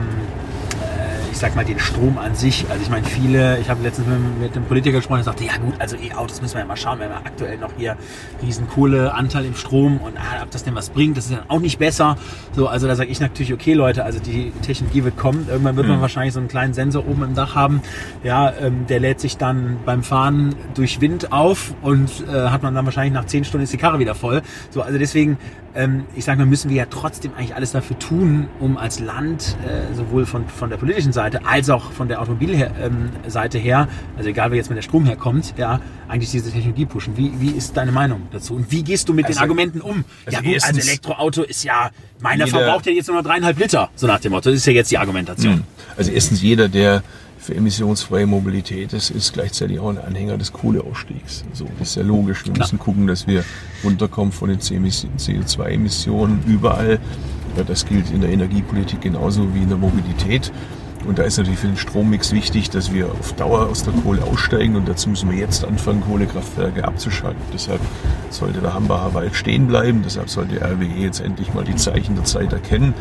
sag 1.37 1.55
mal, 1.55 1.65
den 1.65 1.79
Strom 1.79 2.17
an 2.17 2.35
sich. 2.35 2.65
Also 2.69 2.83
ich 2.83 2.89
meine, 2.89 3.05
viele, 3.05 3.59
ich 3.59 3.69
habe 3.69 3.81
letztens 3.83 4.07
mit, 4.39 4.55
einem 4.55 4.65
Politiker 4.65 4.97
gesprochen, 4.97 5.17
der 5.17 5.25
sagte, 5.25 5.45
ja 5.45 5.57
gut, 5.57 5.73
also 5.79 5.95
E-Autos 5.95 6.41
müssen 6.41 6.55
wir 6.55 6.61
ja 6.61 6.67
mal 6.67 6.77
schauen, 6.77 6.99
wenn 6.99 7.09
wir 7.09 7.17
aktuell 7.17 7.57
noch 7.57 7.71
hier 7.77 7.97
riesen 8.41 8.67
Kohleanteil 8.67 9.45
im 9.45 9.55
Strom 9.55 9.97
und 9.97 10.17
ah, 10.17 10.43
ob 10.43 10.51
das 10.51 10.63
denn 10.63 10.75
was 10.75 10.89
bringt, 10.89 11.17
das 11.17 11.25
ist 11.25 11.33
dann 11.33 11.49
auch 11.49 11.59
nicht 11.59 11.79
besser. 11.79 12.17
So, 12.53 12.67
also 12.67 12.87
da 12.87 12.95
sage 12.95 13.09
ich 13.09 13.19
natürlich, 13.19 13.53
okay 13.53 13.73
Leute, 13.73 14.03
also 14.03 14.19
die 14.19 14.51
Technologie 14.61 15.03
wird 15.03 15.17
kommen. 15.17 15.47
Irgendwann 15.49 15.75
wird 15.75 15.87
man 15.87 15.97
mhm. 15.97 16.01
wahrscheinlich 16.01 16.33
so 16.33 16.39
einen 16.39 16.47
kleinen 16.47 16.73
Sensor 16.73 17.07
oben 17.07 17.23
im 17.23 17.35
Dach 17.35 17.55
haben. 17.55 17.81
Ja, 18.23 18.51
ähm, 18.59 18.85
der 18.87 18.99
lädt 18.99 19.19
sich 19.19 19.37
dann 19.37 19.77
beim 19.85 20.03
Fahren 20.03 20.55
durch 20.73 21.01
Wind 21.01 21.31
auf 21.31 21.73
und 21.81 22.09
äh, 22.27 22.49
hat 22.49 22.63
man 22.63 22.75
dann 22.75 22.85
wahrscheinlich 22.85 23.13
nach 23.13 23.25
zehn 23.25 23.43
Stunden 23.43 23.63
ist 23.63 23.73
die 23.73 23.77
Karre 23.77 23.99
wieder 23.99 24.15
voll. 24.15 24.41
So, 24.69 24.81
also 24.81 24.97
deswegen 24.97 25.37
ähm, 25.75 26.05
ich 26.15 26.25
sage 26.25 26.39
mal, 26.39 26.45
müssen 26.45 26.69
wir 26.69 26.77
ja 26.77 26.85
trotzdem 26.89 27.33
eigentlich 27.35 27.55
alles 27.55 27.71
dafür 27.71 27.97
tun, 27.97 28.47
um 28.59 28.77
als 28.77 28.99
Land 28.99 29.55
äh, 29.65 29.93
sowohl 29.95 30.25
von, 30.25 30.47
von 30.47 30.69
der 30.69 30.77
politischen 30.77 31.13
Seite 31.13 31.20
als 31.21 31.69
auch 31.69 31.91
von 31.91 32.07
der 32.07 32.21
Automobilseite 32.21 33.57
ähm, 33.57 33.63
her, 33.63 33.87
also 34.17 34.29
egal 34.29 34.51
wie 34.51 34.57
jetzt 34.57 34.69
mit 34.69 34.77
der 34.77 34.83
Strom 34.83 35.05
herkommt, 35.05 35.53
ja, 35.57 35.79
eigentlich 36.07 36.31
diese 36.31 36.51
Technologie 36.51 36.85
pushen. 36.85 37.17
Wie, 37.17 37.31
wie 37.39 37.51
ist 37.51 37.75
deine 37.77 37.91
Meinung 37.91 38.27
dazu? 38.31 38.55
Und 38.55 38.71
wie 38.71 38.83
gehst 38.83 39.09
du 39.09 39.13
mit 39.13 39.25
also, 39.25 39.37
den 39.37 39.43
Argumenten 39.43 39.81
um? 39.81 40.03
Also 40.25 40.37
ja 40.37 40.53
gut, 40.53 40.63
also 40.63 40.79
Elektroauto 40.79 41.43
ist 41.43 41.63
ja, 41.63 41.91
meiner 42.19 42.47
verbraucht 42.47 42.85
ja 42.85 42.91
jetzt 42.91 43.07
nur 43.07 43.17
noch 43.17 43.23
dreieinhalb 43.23 43.57
Liter, 43.57 43.89
so 43.95 44.07
nach 44.07 44.19
dem 44.19 44.31
Motto. 44.31 44.49
Das 44.49 44.57
ist 44.57 44.65
ja 44.65 44.73
jetzt 44.73 44.91
die 44.91 44.97
Argumentation. 44.97 45.53
Hm. 45.55 45.63
Also 45.97 46.11
erstens 46.11 46.41
jeder, 46.41 46.69
der 46.69 47.03
für 47.41 47.55
emissionsfreie 47.55 48.27
Mobilität 48.27 48.93
ist, 48.93 49.09
ist 49.09 49.33
gleichzeitig 49.33 49.79
auch 49.79 49.89
ein 49.89 49.97
Anhänger 49.97 50.37
des 50.37 50.53
Kohleausstiegs. 50.53 51.43
So, 51.53 51.65
das 51.79 51.89
ist 51.89 51.95
ja 51.95 52.03
logisch. 52.03 52.45
Wir 52.45 52.53
Klar. 52.53 52.67
müssen 52.67 52.77
gucken, 52.77 53.07
dass 53.07 53.25
wir 53.25 53.43
runterkommen 53.83 54.31
von 54.31 54.49
den 54.49 54.59
CO2-Emissionen 54.59 56.43
überall. 56.45 56.99
Das 57.67 57.85
gilt 57.85 58.11
in 58.11 58.21
der 58.21 58.29
Energiepolitik 58.29 59.01
genauso 59.01 59.53
wie 59.55 59.63
in 59.63 59.69
der 59.69 59.77
Mobilität. 59.77 60.51
Und 61.05 61.17
da 61.17 61.23
ist 61.23 61.37
natürlich 61.37 61.59
für 61.59 61.67
den 61.67 61.77
Strommix 61.77 62.31
wichtig, 62.31 62.69
dass 62.69 62.93
wir 62.93 63.11
auf 63.11 63.33
Dauer 63.33 63.67
aus 63.67 63.83
der 63.83 63.93
Kohle 63.93 64.23
aussteigen 64.23 64.75
und 64.75 64.87
dazu 64.87 65.09
müssen 65.09 65.31
wir 65.31 65.37
jetzt 65.37 65.65
anfangen, 65.65 66.01
Kohlekraftwerke 66.01 66.85
abzuschalten. 66.85 67.41
Deshalb 67.53 67.81
sollte 68.29 68.61
der 68.61 68.73
Hambacher 68.73 69.13
Wald 69.13 69.35
stehen 69.35 69.67
bleiben, 69.67 70.01
deshalb 70.03 70.29
sollte 70.29 70.61
RWE 70.61 70.85
jetzt 70.85 71.19
endlich 71.19 71.53
mal 71.53 71.63
die 71.63 71.75
Zeichen 71.75 72.15
der 72.15 72.25
Zeit 72.25 72.53
erkennen 72.53 72.93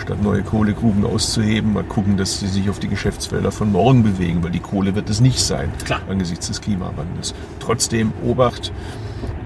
statt 0.00 0.22
neue 0.22 0.42
Kohlegruben 0.42 1.04
auszuheben, 1.04 1.74
mal 1.74 1.84
gucken, 1.84 2.16
dass 2.16 2.40
sie 2.40 2.48
sich 2.48 2.68
auf 2.70 2.78
die 2.78 2.88
Geschäftsfelder 2.88 3.52
von 3.52 3.70
morgen 3.70 4.02
bewegen, 4.02 4.42
weil 4.42 4.50
die 4.50 4.60
Kohle 4.60 4.94
wird 4.94 5.08
es 5.10 5.20
nicht 5.20 5.38
sein 5.38 5.70
Klar. 5.84 6.00
angesichts 6.08 6.48
des 6.48 6.60
Klimawandels. 6.60 7.34
Trotzdem 7.60 8.12
Obacht, 8.24 8.72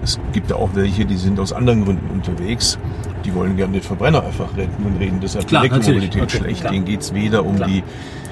es 0.05 0.19
gibt 0.33 0.51
ja 0.51 0.55
auch 0.55 0.69
welche, 0.75 1.05
die 1.05 1.17
sind 1.17 1.39
aus 1.39 1.51
anderen 1.51 1.83
Gründen 1.83 2.09
unterwegs. 2.11 2.77
Die 3.25 3.33
wollen 3.33 3.57
gerne 3.57 3.73
den 3.73 3.81
Verbrenner 3.81 4.23
einfach 4.23 4.55
retten 4.55 4.85
und 4.85 4.97
reden 4.97 5.19
deshalb 5.19 5.47
klar, 5.47 5.63
Elektromobilität 5.63 6.21
okay, 6.21 6.37
schlecht. 6.37 6.59
Klar. 6.61 6.73
Denen 6.73 6.85
geht 6.85 7.01
es 7.01 7.13
weder 7.13 7.43
um 7.43 7.55
klar. 7.55 7.67
die 7.67 7.83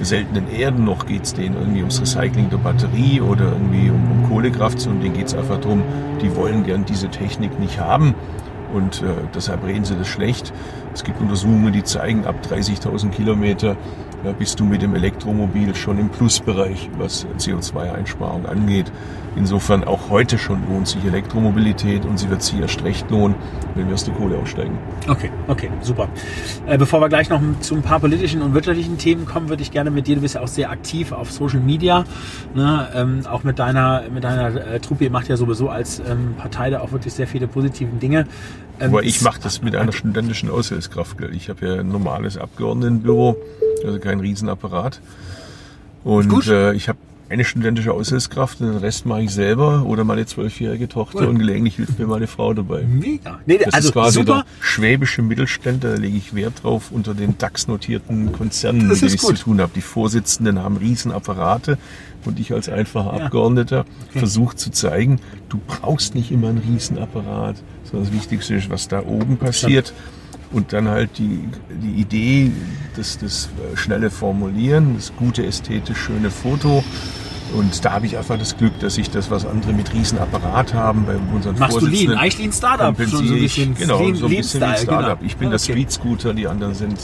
seltenen 0.02 0.50
Erden, 0.52 0.86
noch 0.86 1.08
geht 1.08 1.24
es 1.24 1.34
denen 1.34 1.56
irgendwie 1.56 1.80
ums 1.80 2.00
Recycling 2.00 2.52
der 2.52 2.58
Batterie 2.58 3.22
oder 3.22 3.46
irgendwie 3.46 3.90
um, 3.90 4.12
um 4.12 4.30
Kohlekraft, 4.30 4.80
sondern 4.80 5.02
denen 5.02 5.16
geht 5.16 5.28
es 5.28 5.34
einfach 5.34 5.60
darum, 5.60 5.82
die 6.22 6.36
wollen 6.36 6.64
gern 6.64 6.86
diese 6.86 7.10
Technik 7.10 7.60
nicht 7.60 7.80
haben 7.80 8.14
und 8.74 9.02
äh, 9.02 9.06
deshalb 9.34 9.66
reden 9.66 9.86
sie 9.86 9.96
das 9.96 10.08
schlecht. 10.08 10.54
Es 10.94 11.04
gibt 11.04 11.20
Untersuchungen, 11.22 11.74
die 11.74 11.84
zeigen, 11.84 12.26
ab 12.26 12.36
30.000 12.48 13.10
Kilometer 13.10 13.78
ja, 14.24 14.32
bist 14.32 14.60
du 14.60 14.66
mit 14.66 14.82
dem 14.82 14.96
Elektromobil 14.96 15.76
schon 15.76 16.00
im 16.00 16.10
Plusbereich, 16.10 16.90
was 16.98 17.28
CO2-Einsparung 17.38 18.46
angeht. 18.46 18.92
Insofern 19.36 19.84
auch 19.84 20.10
heute 20.10 20.38
schon 20.38 20.62
lohnt 20.70 20.88
sich 20.88 21.04
Elektromobilität 21.06 22.06
und 22.06 22.20
sie 22.20 22.30
wird 22.30 22.44
sich 22.44 22.60
erst 22.60 22.84
recht 22.84 23.10
lohnen, 23.10 23.36
wenn 23.74 23.88
wir 23.88 23.96
aus 23.96 24.04
der 24.04 24.14
Kohle 24.14 24.38
aussteigen. 24.38 24.78
Okay, 25.08 25.32
okay, 25.48 25.70
super. 25.82 26.08
Äh, 26.68 26.78
bevor 26.78 27.02
wir 27.02 27.10
gleich 27.10 27.30
noch 27.30 27.42
zu 27.62 27.76
ein 27.76 27.82
paar 27.82 28.00
politischen 28.00 28.44
und 28.44 28.54
wirtschaftlichen 28.54 28.98
Themen 29.00 29.26
kommen, 29.26 29.50
würde 29.50 29.64
ich 29.64 29.72
gerne 29.72 29.90
mit 29.90 30.06
dir, 30.06 30.16
du 30.16 30.22
bist 30.22 30.36
ja 30.36 30.42
auch 30.42 30.48
sehr 30.48 30.70
aktiv 30.70 31.12
auf 31.12 31.32
Social 31.32 31.60
Media, 31.60 32.06
ne? 32.54 32.88
ähm, 32.94 33.26
auch 33.26 33.44
mit 33.44 33.58
deiner, 33.58 34.04
mit 34.14 34.24
deiner 34.24 34.56
äh, 34.56 34.80
Truppe, 34.80 35.06
ihr 35.06 35.12
macht 35.12 35.28
ja 35.30 35.36
sowieso 35.36 35.70
als 35.70 36.00
ähm, 36.00 36.36
Partei 36.38 36.70
da 36.70 36.82
auch 36.82 36.92
wirklich 36.92 37.14
sehr 37.14 37.28
viele 37.28 37.48
positive 37.48 37.90
Dinge. 37.96 38.28
Ähm, 38.80 38.92
Aber 38.92 39.04
ich 39.04 39.22
mache 39.22 39.40
das 39.42 39.64
mit 39.64 39.76
einer 39.76 39.92
studentischen 39.92 40.50
Aushilfskraft. 40.50 41.18
Ich 41.32 41.50
habe 41.50 41.66
ja 41.68 41.74
ein 41.80 41.90
normales 41.90 42.38
Abgeordnetenbüro, 42.38 43.36
also 43.86 44.00
kein 44.00 44.20
Riesenapparat. 44.20 45.00
Und 46.04 46.48
äh, 46.48 46.74
ich 46.74 46.90
habe 46.90 46.98
eine 47.30 47.46
studentische 47.46 47.94
Aushilfskraft 47.94 48.62
und 48.62 48.68
den 48.68 48.78
Rest 48.78 49.06
mache 49.06 49.24
ich 49.24 49.32
selber 49.32 49.86
oder 49.86 50.04
meine 50.04 50.26
zwölfjährige 50.26 50.88
Tochter 50.88 51.22
cool. 51.22 51.28
und 51.28 51.40
gelegentlich 51.40 51.78
hilft 51.78 51.98
mir 51.98 52.06
meine 52.06 52.28
Frau 52.28 52.54
dabei. 52.54 52.84
Mega. 52.84 53.40
Nee, 53.46 53.58
das 53.58 53.74
also 53.74 53.88
ist 53.88 53.94
quasi 53.94 54.20
super. 54.20 54.34
der 54.34 54.46
schwäbische 54.60 55.22
Mittelständler, 55.24 55.96
da 55.96 55.96
lege 55.96 56.18
ich 56.18 56.36
Wert 56.36 56.64
drauf 56.64 56.92
unter 56.92 57.14
den 57.16 57.38
DAX-notierten 57.38 58.34
Konzernen, 58.34 58.88
mit 58.88 59.02
denen 59.02 59.14
ich 59.14 59.20
zu 59.20 59.34
tun 59.34 59.62
habe. 59.62 59.72
Die 59.76 59.82
Vorsitzenden 59.82 60.60
haben 60.62 60.78
Riesenapparate 60.78 61.78
und 62.26 62.40
ich 62.40 62.54
als 62.54 62.70
einfacher 62.70 63.18
ja. 63.18 63.26
Abgeordneter 63.26 63.86
okay. 64.10 64.20
versuche 64.20 64.56
zu 64.56 64.70
zeigen, 64.70 65.20
du 65.50 65.60
brauchst 65.66 66.14
nicht 66.14 66.32
immer 66.32 66.50
einen 66.50 66.60
Riesenapparat, 66.60 67.56
sondern 67.84 68.10
das 68.10 68.14
Wichtigste 68.14 68.56
ist, 68.56 68.70
was 68.70 68.88
da 68.88 69.02
oben 69.02 69.38
passiert. 69.38 69.94
Und 70.54 70.72
dann 70.72 70.88
halt 70.88 71.18
die, 71.18 71.50
die 71.70 72.00
Idee, 72.02 72.52
das, 72.96 73.18
das 73.18 73.50
äh, 73.74 73.76
schnelle 73.76 74.10
Formulieren, 74.10 74.96
das 74.96 75.14
gute, 75.16 75.46
ästhetisch 75.46 75.98
schöne 75.98 76.30
Foto. 76.30 76.84
Und 77.54 77.86
da 77.86 77.92
habe 77.92 78.06
ich 78.06 78.18
einfach 78.18 78.38
das 78.38 78.58
Glück, 78.58 78.80
dass 78.80 78.98
ich 78.98 79.12
das, 79.12 79.30
was 79.30 79.46
andere 79.46 79.74
mit 79.74 79.94
Riesenapparat 79.94 80.74
haben, 80.74 81.06
bei 81.06 81.16
unseren 81.36 81.58
Machst 81.60 81.80
du 81.80 81.86
Lean, 81.86 82.14
eigentlich 82.14 82.40
Lean 82.40 82.52
Startup, 82.52 82.96
so 83.06 83.20
ein 83.20 83.28
bisschen 83.30 83.76
genau, 83.76 84.00
Lean, 84.02 84.16
so 84.16 84.26
ein 84.26 84.36
bisschen 84.36 84.62
Lean 84.62 84.78
Startup. 84.78 85.20
Genau. 85.20 85.28
Ich 85.28 85.38
bin 85.38 85.50
okay. 85.50 85.58
der 85.58 85.60
Street 85.60 85.92
Scooter, 85.92 86.34
die 86.34 86.48
anderen 86.48 86.74
sind 86.74 87.00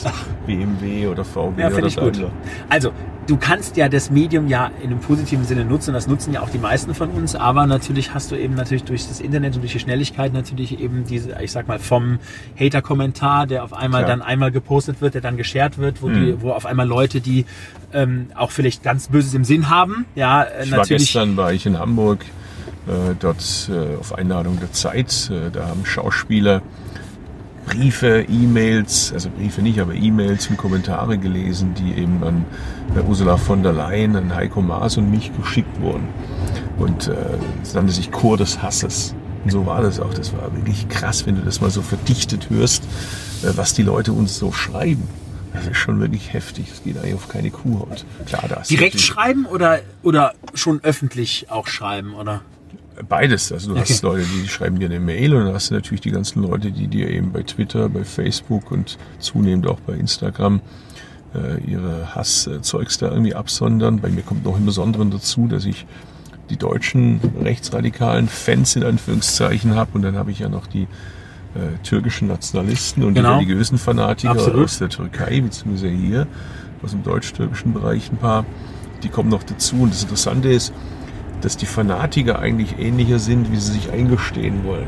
BMW 0.48 1.08
oder 1.08 1.24
VW 1.24 1.62
ja, 1.62 1.68
oder 1.68 1.86
ich 1.86 1.96
gut. 1.96 2.26
Also, 2.68 2.92
du 3.30 3.38
kannst 3.38 3.78
ja 3.78 3.90
das 3.90 4.10
Medium 4.10 4.48
ja 4.48 4.72
in 4.82 4.88
einem 4.88 5.00
positiven 5.00 5.46
Sinne 5.46 5.64
nutzen. 5.64 5.94
Das 5.94 6.08
nutzen 6.08 6.34
ja 6.34 6.42
auch 6.42 6.50
die 6.50 6.58
meisten 6.58 6.96
von 6.96 7.12
uns. 7.12 7.36
Aber 7.36 7.68
natürlich 7.68 8.14
hast 8.14 8.32
du 8.32 8.36
eben 8.36 8.56
natürlich 8.56 8.84
durch 8.86 9.08
das 9.08 9.20
Internet 9.20 9.56
und 9.56 9.62
durch 9.62 9.74
die 9.74 9.80
Schnelligkeit 9.80 10.34
natürlich 10.34 10.80
eben 10.80 11.06
diese, 11.06 11.38
ich 11.42 11.52
sag 11.52 11.68
mal, 11.68 11.78
vom 11.78 12.18
Hater-Kommentar, 12.60 13.46
der 13.46 13.64
auf 13.64 13.74
einmal 13.74 14.04
Klar. 14.04 14.18
dann 14.18 14.22
einmal 14.24 14.52
gepostet 14.52 15.00
wird, 15.02 15.14
der 15.14 15.22
dann 15.22 15.38
geshared 15.38 15.78
wird, 15.78 16.02
wo, 16.02 16.08
mhm. 16.08 16.14
die, 16.14 16.42
wo 16.42 16.52
auf 16.52 16.66
einmal 16.66 16.88
Leute, 16.88 17.22
die 17.22 17.46
ähm, 17.94 18.28
auch 18.34 18.50
vielleicht 18.50 18.82
ganz 18.82 19.10
Böses 19.10 19.34
im 19.36 19.44
Sinn 19.44 19.70
haben, 19.70 20.06
ja, 20.16 20.48
ich 20.64 20.72
natürlich. 20.72 20.90
War 20.90 20.98
gestern 20.98 21.38
war 21.38 21.54
ich 21.54 21.66
in 21.68 21.78
Hamburg, 21.78 22.26
äh, 22.88 23.14
dort 23.20 23.70
äh, 23.72 23.96
auf 23.98 24.14
Einladung 24.16 24.60
der 24.60 24.72
Zeit. 24.72 25.30
Äh, 25.32 25.52
da 25.52 25.68
haben 25.68 25.86
Schauspieler 25.86 26.64
Briefe, 27.70 28.26
E-Mails, 28.28 29.14
also 29.14 29.30
Briefe 29.30 29.62
nicht, 29.62 29.80
aber 29.80 29.94
E-Mails 29.94 30.48
und 30.48 30.58
Kommentare 30.58 31.18
gelesen, 31.18 31.74
die 31.76 32.02
eben 32.02 32.24
an 32.24 32.46
Ursula 33.08 33.38
von 33.38 33.62
der 33.62 33.74
Leyen, 33.74 34.16
an 34.16 34.34
Heiko 34.34 34.62
Maas 34.62 34.98
und 34.98 35.12
mich 35.12 35.32
geschickt 35.38 35.80
wurden. 35.80 36.08
Und 36.78 37.08
äh, 37.08 37.16
es 37.62 37.74
nannte 37.74 37.94
sich 37.94 38.12
Chor 38.12 38.38
des 38.38 38.62
Hasses. 38.62 39.14
Und 39.44 39.52
so 39.52 39.66
war 39.66 39.82
das 39.82 40.00
auch. 40.00 40.14
Das 40.14 40.34
war 40.34 40.54
wirklich 40.56 40.90
krass, 40.90 41.26
wenn 41.26 41.36
du 41.36 41.42
das 41.42 41.62
mal 41.62 41.70
so 41.70 41.82
verdichtet 41.82 42.50
hörst, 42.50 42.84
äh, 43.44 43.52
was 43.56 43.74
die 43.74 43.84
Leute 43.84 44.14
uns 44.14 44.38
so 44.38 44.52
schreiben. 44.52 45.08
Das 45.54 45.68
ist 45.68 45.78
schon 45.78 46.00
wirklich 46.00 46.34
heftig. 46.34 46.68
Es 46.72 46.84
geht 46.84 46.98
eigentlich 46.98 47.16
auf 47.16 47.28
keine 47.28 47.52
Kuhhaut. 47.52 48.06
Klar, 48.26 48.46
das. 48.48 48.68
Direkt 48.68 49.00
schreiben 49.00 49.46
oder, 49.46 49.80
oder 50.04 50.34
schon 50.54 50.80
öffentlich 50.84 51.48
auch 51.50 51.68
schreiben, 51.68 52.14
oder? 52.14 52.42
Beides. 53.08 53.52
Also 53.52 53.74
du 53.74 53.80
okay. 53.80 53.90
hast 53.90 54.04
Leute, 54.04 54.26
die 54.26 54.48
schreiben 54.48 54.80
dir 54.80 54.86
eine 54.86 55.00
Mail 55.00 55.34
und 55.34 55.46
dann 55.46 55.54
hast 55.54 55.70
du 55.70 55.76
natürlich 55.76 56.02
die 56.02 56.12
ganzen 56.12 56.42
Leute, 56.42 56.72
die 56.72 56.88
dir 56.88 57.10
eben 57.10 57.32
bei 57.32 57.44
Twitter, 57.44 57.88
bei 57.88 58.04
Facebook 58.04 58.72
und 58.72 58.98
zunehmend 59.20 59.68
auch 59.68 59.80
bei 59.80 59.94
Instagram 59.94 60.62
äh, 61.34 61.64
ihre 61.64 62.14
Hasszeugs 62.16 62.98
da 62.98 63.10
irgendwie 63.10 63.36
absondern. 63.36 64.00
Bei 64.00 64.10
mir 64.10 64.22
kommt 64.22 64.44
noch 64.44 64.58
im 64.58 64.66
Besonderen 64.66 65.12
dazu, 65.12 65.48
dass 65.48 65.66
ich 65.66 65.86
die 66.50 66.58
deutschen 66.58 67.22
rechtsradikalen 67.42 68.28
Fans 68.28 68.76
in 68.76 68.84
Anführungszeichen 68.84 69.76
habe 69.76 69.92
und 69.94 70.02
dann 70.02 70.18
habe 70.18 70.32
ich 70.32 70.40
ja 70.40 70.50
noch 70.50 70.68
die 70.68 70.88
äh, 71.56 71.78
türkischen 71.84 72.28
Nationalisten 72.28 73.04
und 73.04 73.14
genau. 73.14 73.40
die 73.40 73.46
religiösen 73.46 73.78
Fanatiker 73.78 74.32
Absolut. 74.32 74.66
aus 74.66 74.80
der 74.80 74.90
Türkei, 74.90 75.42
beziehungsweise 75.42 75.90
hier 75.90 76.28
aus 76.84 76.92
dem 76.92 77.04
deutsch-türkischen 77.04 77.74
Bereich 77.74 78.12
ein 78.12 78.18
paar, 78.18 78.46
die 79.04 79.10
kommen 79.10 79.30
noch 79.30 79.44
dazu. 79.44 79.82
Und 79.82 79.94
das 79.94 80.04
Interessante 80.04 80.50
ist, 80.50 80.74
dass 81.42 81.58
die 81.58 81.66
Fanatiker 81.66 82.40
eigentlich 82.40 82.80
ähnlicher 82.80 83.20
sind, 83.20 83.52
wie 83.52 83.58
sie 83.58 83.74
sich 83.74 83.92
eingestehen 83.92 84.64
wollen. 84.64 84.88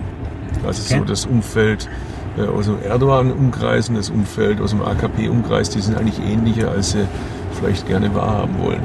Also 0.65 0.83
okay. 0.85 0.99
so 0.99 1.05
das 1.05 1.25
Umfeld 1.25 1.89
äh, 2.37 2.43
aus 2.43 2.65
dem 2.65 2.81
Erdogan-Umkreis 2.83 3.89
und 3.89 3.95
das 3.95 4.09
Umfeld 4.09 4.61
aus 4.61 4.71
dem 4.71 4.81
AKP-Umkreis, 4.81 5.69
die 5.69 5.81
sind 5.81 5.97
eigentlich 5.97 6.19
ähnlicher, 6.19 6.71
als 6.71 6.91
sie 6.91 7.07
vielleicht 7.53 7.87
gerne 7.87 8.13
wahrhaben 8.13 8.59
wollen. 8.59 8.81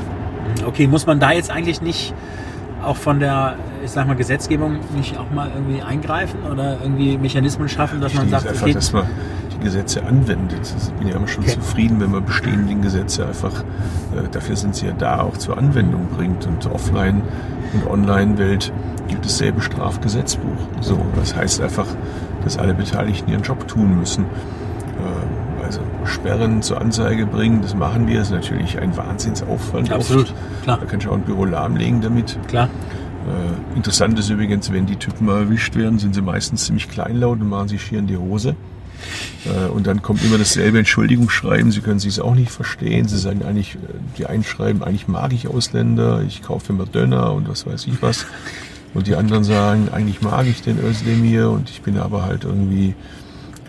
Okay, 0.67 0.87
muss 0.87 1.07
man 1.07 1.21
da 1.21 1.33
jetzt 1.33 1.51
eigentlich 1.51 1.83
nicht 1.83 2.15
auch 2.87 2.97
von 2.97 3.21
der, 3.21 3.57
ich 3.85 3.91
sag 3.91 4.07
mal, 4.07 4.17
Gesetzgebung 4.17 4.79
nicht 4.97 5.19
auch 5.19 5.31
mal 5.31 5.51
irgendwie 5.55 5.83
eingreifen 5.83 6.41
oder 6.51 6.79
irgendwie 6.81 7.19
Mechanismen 7.19 7.69
schaffen, 7.69 8.01
dass 8.01 8.13
ich 8.13 8.19
man 8.19 8.29
sagt, 8.29 8.49
einfach, 8.49 8.69
dass 8.69 8.93
man 8.93 9.07
die 9.53 9.65
Gesetze 9.65 10.05
anwendet. 10.05 10.75
Ich 10.77 10.93
bin 10.93 11.09
ja 11.09 11.17
immer 11.17 11.29
schon 11.29 11.45
okay. 11.45 11.55
zufrieden, 11.55 12.01
wenn 12.01 12.13
man 12.13 12.25
bestehende 12.25 12.75
Gesetze 12.77 13.27
einfach, 13.27 13.63
äh, 13.63 14.29
dafür 14.31 14.57
sind 14.57 14.75
sie 14.75 14.87
ja 14.87 14.93
da, 14.93 15.21
auch 15.21 15.37
zur 15.37 15.59
Anwendung 15.59 16.07
bringt. 16.17 16.47
Und 16.47 16.67
offline 16.67 17.23
und 17.75 17.91
Online-Welt 17.91 18.73
gibt 19.09 19.27
es 19.27 19.33
dasselbe 19.33 19.61
Strafgesetzbuch. 19.61 20.59
So, 20.81 20.99
das 21.17 21.35
heißt 21.35 21.61
einfach, 21.61 21.87
dass 22.45 22.59
alle 22.59 22.75
Beteiligten 22.75 23.31
ihren 23.31 23.43
Job 23.43 23.67
tun 23.67 23.99
müssen. 23.99 24.27
Also 25.67 25.81
Sperren 26.05 26.63
zur 26.63 26.81
Anzeige 26.81 27.27
bringen, 27.27 27.61
das 27.61 27.75
machen 27.75 28.07
wir, 28.07 28.21
das 28.21 28.29
ist 28.29 28.35
natürlich 28.35 28.79
ein 28.79 28.97
Wahnsinnsaufwand. 28.97 29.91
Absolut, 29.91 30.33
klar. 30.63 30.79
Da 30.79 30.87
kann 30.87 31.01
ich 31.01 31.09
auch 31.09 31.15
ein 31.15 31.23
Büro 31.23 31.45
lahmlegen 31.45 32.01
damit. 32.01 32.39
Klar. 32.47 32.69
Äh, 33.27 33.77
interessant 33.77 34.17
ist 34.17 34.31
übrigens, 34.31 34.73
wenn 34.73 34.87
die 34.87 34.95
Typen 34.95 35.27
mal 35.27 35.41
erwischt 35.41 35.75
werden, 35.75 35.99
sind 35.99 36.15
sie 36.15 36.23
meistens 36.23 36.67
ziemlich 36.67 36.89
kleinlaut 36.89 37.41
und 37.41 37.49
machen 37.49 37.67
sich 37.67 37.83
schier 37.83 37.99
in 37.99 38.07
die 38.07 38.17
Hose. 38.17 38.55
Äh, 39.45 39.69
und 39.71 39.89
dann 39.89 40.03
kommt 40.03 40.25
immer 40.25 40.39
dasselbe 40.39 40.79
Entschuldigungsschreiben, 40.79 41.73
sie 41.73 41.81
können 41.81 41.99
sich 41.99 42.21
auch 42.21 42.37
nicht 42.37 42.53
verstehen. 42.53 43.09
Sie 43.09 43.19
sagen 43.19 43.43
eigentlich, 43.45 43.75
äh, 43.75 43.79
die 44.19 44.27
einschreiben, 44.27 44.85
eigentlich 44.85 45.09
mag 45.09 45.33
ich 45.33 45.49
Ausländer, 45.49 46.23
ich 46.25 46.43
kaufe 46.43 46.73
immer 46.73 46.87
Döner 46.87 47.33
und 47.33 47.49
was 47.49 47.67
weiß 47.67 47.89
ich 47.89 48.01
was. 48.03 48.25
Und 48.95 49.09
die 49.09 49.17
anderen 49.17 49.43
sagen, 49.43 49.89
eigentlich 49.93 50.23
mag 50.23 50.47
ich 50.47 50.63
den 50.63 50.79
Özdemir 50.79 51.51
und 51.51 51.71
ich 51.71 51.83
bin 51.83 51.99
aber 51.99 52.25
halt 52.25 52.45
irgendwie 52.45 52.95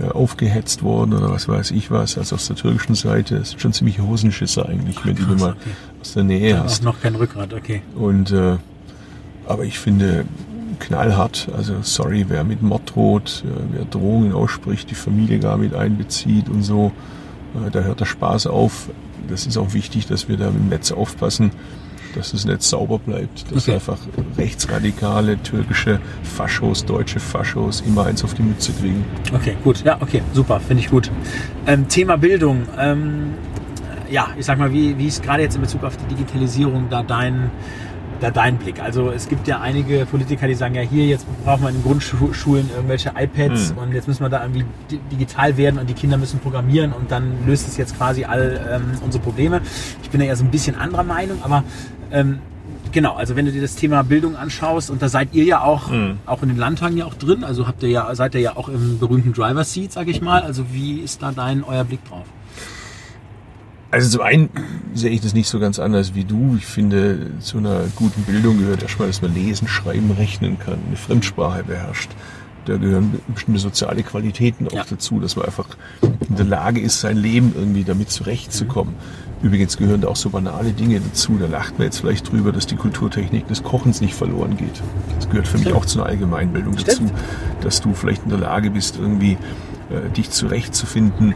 aufgehetzt 0.03 0.83
worden 0.83 1.13
oder 1.13 1.31
was 1.31 1.47
weiß 1.47 1.71
ich 1.71 1.91
was. 1.91 2.17
Also 2.17 2.35
aus 2.35 2.47
der 2.47 2.55
türkischen 2.55 2.95
Seite 2.95 3.35
ist 3.35 3.59
schon 3.59 3.73
ziemlich 3.73 3.99
Hosenschisser 3.99 4.67
eigentlich, 4.67 5.03
wenn 5.05 5.15
Ach, 5.19 5.27
krass, 5.27 5.37
du 5.37 5.43
mal 5.43 5.51
okay. 5.51 5.69
aus 6.01 6.13
der 6.13 6.23
Nähe 6.23 6.53
Dann 6.53 6.63
hast. 6.63 6.81
Auch 6.81 6.85
noch 6.85 7.01
kein 7.01 7.15
Rückgrat, 7.15 7.53
okay. 7.53 7.81
Und 7.95 8.31
äh, 8.31 8.57
aber 9.47 9.63
ich 9.63 9.79
finde 9.79 10.25
knallhart, 10.79 11.47
also 11.55 11.75
sorry, 11.81 12.25
wer 12.27 12.43
mit 12.43 12.61
Mord 12.61 12.95
droht, 12.95 13.43
äh, 13.45 13.49
wer 13.71 13.85
Drohungen 13.85 14.33
ausspricht, 14.33 14.89
die 14.91 14.95
Familie 14.95 15.39
gar 15.39 15.57
mit 15.57 15.73
einbezieht 15.73 16.49
und 16.49 16.63
so, 16.63 16.91
äh, 17.55 17.71
da 17.71 17.81
hört 17.81 17.99
der 17.99 18.05
Spaß 18.05 18.47
auf. 18.47 18.89
Das 19.27 19.45
ist 19.45 19.57
auch 19.57 19.73
wichtig, 19.73 20.07
dass 20.07 20.29
wir 20.29 20.37
da 20.37 20.47
im 20.49 20.69
Netz 20.69 20.91
aufpassen 20.91 21.51
dass 22.15 22.31
das 22.31 22.45
Netz 22.45 22.69
sauber 22.69 22.99
bleibt, 22.99 23.51
dass 23.51 23.63
okay. 23.63 23.75
einfach 23.75 23.97
rechtsradikale 24.37 25.41
türkische 25.41 25.99
Faschos, 26.23 26.85
deutsche 26.85 27.19
Faschos 27.19 27.81
immer 27.81 28.05
eins 28.05 28.23
auf 28.23 28.33
die 28.33 28.43
Mütze 28.43 28.71
kriegen. 28.73 29.05
Okay, 29.33 29.55
gut. 29.63 29.83
Ja, 29.83 29.97
okay, 30.01 30.21
super, 30.33 30.59
finde 30.59 30.83
ich 30.83 30.89
gut. 30.89 31.11
Ähm, 31.65 31.87
Thema 31.87 32.17
Bildung. 32.17 32.67
Ähm, 32.79 33.33
ja, 34.09 34.29
ich 34.37 34.45
sag 34.45 34.57
mal, 34.57 34.71
wie, 34.71 34.97
wie 34.97 35.07
ist 35.07 35.21
gerade 35.21 35.43
jetzt 35.43 35.55
in 35.55 35.61
Bezug 35.61 35.83
auf 35.83 35.97
die 35.97 36.15
Digitalisierung 36.15 36.87
da 36.89 37.03
dein 37.03 37.51
da 38.19 38.31
dein 38.31 38.57
Blick? 38.57 38.81
Also 38.81 39.11
es 39.11 39.29
gibt 39.29 39.47
ja 39.47 39.59
einige 39.59 40.05
Politiker, 40.05 40.47
die 40.47 40.55
sagen, 40.55 40.75
ja 40.75 40.81
hier, 40.81 41.05
jetzt 41.05 41.25
brauchen 41.43 41.63
wir 41.63 41.69
in 41.69 41.83
Grundschulen 41.83 42.69
irgendwelche 42.73 43.13
iPads 43.15 43.73
mhm. 43.73 43.77
und 43.77 43.93
jetzt 43.93 44.07
müssen 44.07 44.23
wir 44.23 44.29
da 44.29 44.41
irgendwie 44.43 44.65
digital 45.11 45.57
werden 45.57 45.79
und 45.79 45.89
die 45.89 45.93
Kinder 45.93 46.17
müssen 46.17 46.39
programmieren 46.39 46.93
und 46.93 47.11
dann 47.11 47.45
löst 47.45 47.67
es 47.67 47.77
jetzt 47.77 47.97
quasi 47.97 48.25
all 48.25 48.59
ähm, 48.71 48.99
unsere 49.03 49.23
Probleme. 49.23 49.61
Ich 50.03 50.09
bin 50.09 50.19
da 50.19 50.25
ja 50.25 50.35
so 50.35 50.43
ein 50.43 50.51
bisschen 50.51 50.75
anderer 50.75 51.03
Meinung, 51.03 51.39
aber 51.43 51.63
ähm, 52.11 52.39
genau, 52.91 53.15
also 53.15 53.35
wenn 53.35 53.45
du 53.45 53.51
dir 53.51 53.61
das 53.61 53.75
Thema 53.75 54.03
Bildung 54.03 54.35
anschaust 54.35 54.89
und 54.89 55.01
da 55.01 55.09
seid 55.09 55.29
ihr 55.33 55.43
ja 55.43 55.61
auch, 55.61 55.89
mhm. 55.89 56.17
auch 56.25 56.41
in 56.43 56.49
den 56.49 56.57
Landtagen 56.57 56.97
ja 56.97 57.05
auch 57.05 57.13
drin, 57.13 57.43
also 57.43 57.67
habt 57.67 57.83
ihr 57.83 57.89
ja, 57.89 58.13
seid 58.15 58.35
ihr 58.35 58.41
ja 58.41 58.57
auch 58.57 58.69
im 58.69 58.99
berühmten 58.99 59.33
Driver 59.33 59.63
Seat, 59.63 59.91
sag 59.91 60.07
ich 60.07 60.21
mal. 60.21 60.41
Also 60.41 60.65
wie 60.71 60.99
ist 60.99 61.21
da 61.21 61.31
dein, 61.31 61.63
euer 61.63 61.83
Blick 61.83 62.03
drauf? 62.05 62.25
Also 63.89 64.17
zum 64.17 64.21
einen 64.21 64.49
sehe 64.93 65.11
ich 65.11 65.21
das 65.21 65.33
nicht 65.33 65.47
so 65.47 65.59
ganz 65.59 65.79
anders 65.79 66.13
wie 66.13 66.25
du. 66.25 66.55
Ich 66.57 66.65
finde, 66.65 67.31
zu 67.39 67.57
einer 67.57 67.83
guten 67.95 68.23
Bildung 68.23 68.59
gehört 68.59 68.83
erstmal, 68.83 69.07
dass 69.07 69.21
man 69.21 69.33
lesen, 69.33 69.67
schreiben, 69.67 70.11
rechnen 70.11 70.59
kann, 70.59 70.79
eine 70.87 70.97
Fremdsprache 70.97 71.63
beherrscht. 71.63 72.11
Da 72.65 72.75
gehören 72.75 73.21
bestimmte 73.33 73.61
soziale 73.61 74.03
Qualitäten 74.03 74.67
auch 74.67 74.73
ja. 74.73 74.85
dazu, 74.89 75.21
dass 75.21 75.37
man 75.37 75.45
einfach 75.45 75.69
in 76.01 76.35
der 76.35 76.45
Lage 76.45 76.81
ist, 76.81 76.99
sein 76.99 77.15
Leben 77.15 77.53
irgendwie 77.55 77.85
damit 77.85 78.11
zurechtzukommen. 78.11 78.95
Mhm. 79.41 79.47
Übrigens 79.47 79.77
gehören 79.77 80.01
da 80.01 80.09
auch 80.09 80.17
so 80.17 80.31
banale 80.31 80.73
Dinge 80.73 80.99
dazu. 80.99 81.37
Da 81.39 81.47
lacht 81.47 81.77
man 81.77 81.85
jetzt 81.85 81.99
vielleicht 81.99 82.29
drüber, 82.29 82.51
dass 82.51 82.67
die 82.67 82.75
Kulturtechnik 82.75 83.47
des 83.47 83.63
Kochens 83.63 84.01
nicht 84.01 84.15
verloren 84.15 84.57
geht. 84.57 84.81
Das 85.15 85.29
gehört 85.29 85.47
für 85.47 85.57
Stimmt. 85.57 85.65
mich 85.65 85.73
auch 85.75 85.85
zu 85.85 85.99
einer 85.99 86.09
Allgemeinbildung 86.09 86.77
Stimmt. 86.77 87.11
dazu, 87.11 87.13
dass 87.61 87.79
du 87.79 87.93
vielleicht 87.93 88.23
in 88.23 88.31
der 88.31 88.39
Lage 88.39 88.69
bist, 88.69 88.97
irgendwie 88.97 89.37
äh, 89.89 90.09
dich 90.09 90.31
zurechtzufinden 90.31 91.35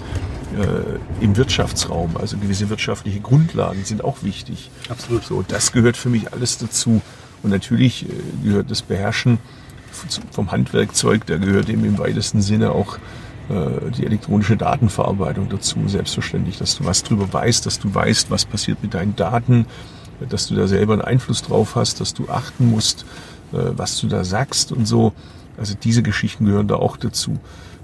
äh, 0.58 1.24
im 1.24 1.38
Wirtschaftsraum. 1.38 2.18
Also 2.18 2.38
gewisse 2.38 2.70
wirtschaftliche 2.70 3.20
Grundlagen 3.20 3.84
sind 3.84 4.04
auch 4.04 4.24
wichtig. 4.24 4.70
Absolut. 4.90 5.24
So, 5.24 5.44
das 5.48 5.72
gehört 5.72 5.98
für 5.98 6.10
mich 6.10 6.34
alles 6.34 6.58
dazu. 6.58 7.02
Und 7.44 7.50
natürlich 7.50 8.08
äh, 8.08 8.14
gehört 8.44 8.72
das 8.72 8.82
Beherrschen 8.82 9.40
vom 10.32 10.52
Handwerkzeug, 10.52 11.26
da 11.26 11.38
gehört 11.38 11.70
eben 11.70 11.84
im 11.84 11.98
weitesten 11.98 12.42
Sinne 12.42 12.72
auch 12.72 12.98
äh, 13.50 13.92
die 13.98 14.06
elektronische 14.06 14.56
Datenverarbeitung 14.56 15.50
dazu. 15.50 15.80
Selbstverständlich, 15.88 16.58
dass 16.58 16.78
du 16.78 16.86
was 16.86 17.04
drüber 17.04 17.32
weißt, 17.32 17.66
dass 17.66 17.80
du 17.80 17.94
weißt, 17.94 18.32
was 18.32 18.46
passiert 18.46 18.82
mit 18.82 18.94
deinen 18.94 19.16
Daten, 19.16 19.66
dass 20.30 20.48
du 20.48 20.56
da 20.56 20.68
selber 20.68 20.94
einen 20.94 21.02
Einfluss 21.02 21.42
drauf 21.42 21.76
hast, 21.76 22.00
dass 22.00 22.14
du 22.14 22.30
achten 22.30 22.70
musst, 22.70 23.06
äh, 23.52 23.58
was 23.76 24.00
du 24.00 24.08
da 24.08 24.24
sagst 24.24 24.72
und 24.72 24.86
so. 24.86 25.14
Also 25.58 25.76
diese 25.82 26.04
Geschichten 26.04 26.46
gehören 26.46 26.68
da 26.68 26.76
auch 26.76 26.98
dazu. 26.98 27.38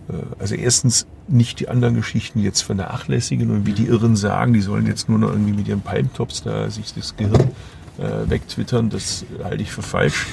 Äh, 0.10 0.14
also 0.40 0.56
erstens 0.56 1.08
nicht 1.28 1.60
die 1.60 1.70
anderen 1.70 1.96
Geschichten 1.96 2.40
jetzt 2.40 2.62
vernachlässigen 2.62 3.52
und 3.52 3.66
wie 3.66 3.74
die 3.74 3.86
Irren 3.86 4.16
sagen, 4.16 4.54
die 4.54 4.62
sollen 4.62 4.86
jetzt 4.86 5.10
nur 5.10 5.20
noch 5.20 5.30
irgendwie 5.32 5.54
mit 5.54 5.68
ihren 5.68 5.82
Palmtops 5.82 6.44
da 6.44 6.70
sich 6.70 6.94
das 6.94 7.16
Gehirn 7.18 7.52
äh, 7.98 8.30
wegtwittern, 8.30 8.90
das 8.90 9.26
halte 9.44 9.62
ich 9.62 9.72
für 9.72 9.82
falsch. 9.82 10.28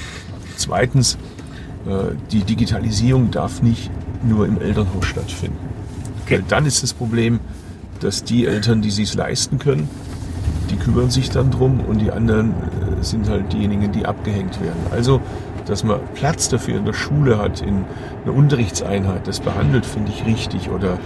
Zweitens, 0.57 1.17
äh, 1.85 2.15
die 2.31 2.43
Digitalisierung 2.43 3.31
darf 3.31 3.61
nicht 3.61 3.91
nur 4.23 4.45
im 4.47 4.59
Elternhaus 4.61 5.05
stattfinden. 5.05 5.57
Okay. 6.23 6.35
Weil 6.35 6.45
dann 6.47 6.65
ist 6.65 6.83
das 6.83 6.93
Problem, 6.93 7.39
dass 7.99 8.23
die 8.23 8.45
Eltern, 8.45 8.81
die 8.81 8.91
sich 8.91 9.13
leisten 9.13 9.59
können, 9.59 9.89
die 10.69 10.75
kümmern 10.75 11.09
sich 11.09 11.29
dann 11.29 11.51
drum 11.51 11.79
und 11.79 11.99
die 11.99 12.11
anderen 12.11 12.51
äh, 12.51 13.03
sind 13.03 13.29
halt 13.29 13.53
diejenigen, 13.53 13.91
die 13.91 14.05
abgehängt 14.05 14.61
werden. 14.61 14.79
Also, 14.91 15.21
dass 15.65 15.83
man 15.83 15.99
Platz 16.13 16.49
dafür 16.49 16.77
in 16.77 16.85
der 16.85 16.93
Schule 16.93 17.37
hat, 17.37 17.61
in 17.61 17.85
einer 18.23 18.35
Unterrichtseinheit, 18.35 19.27
das 19.27 19.39
behandelt, 19.39 19.85
finde 19.85 20.11
ich 20.11 20.25
richtig. 20.25 20.69
Oder 20.69 20.97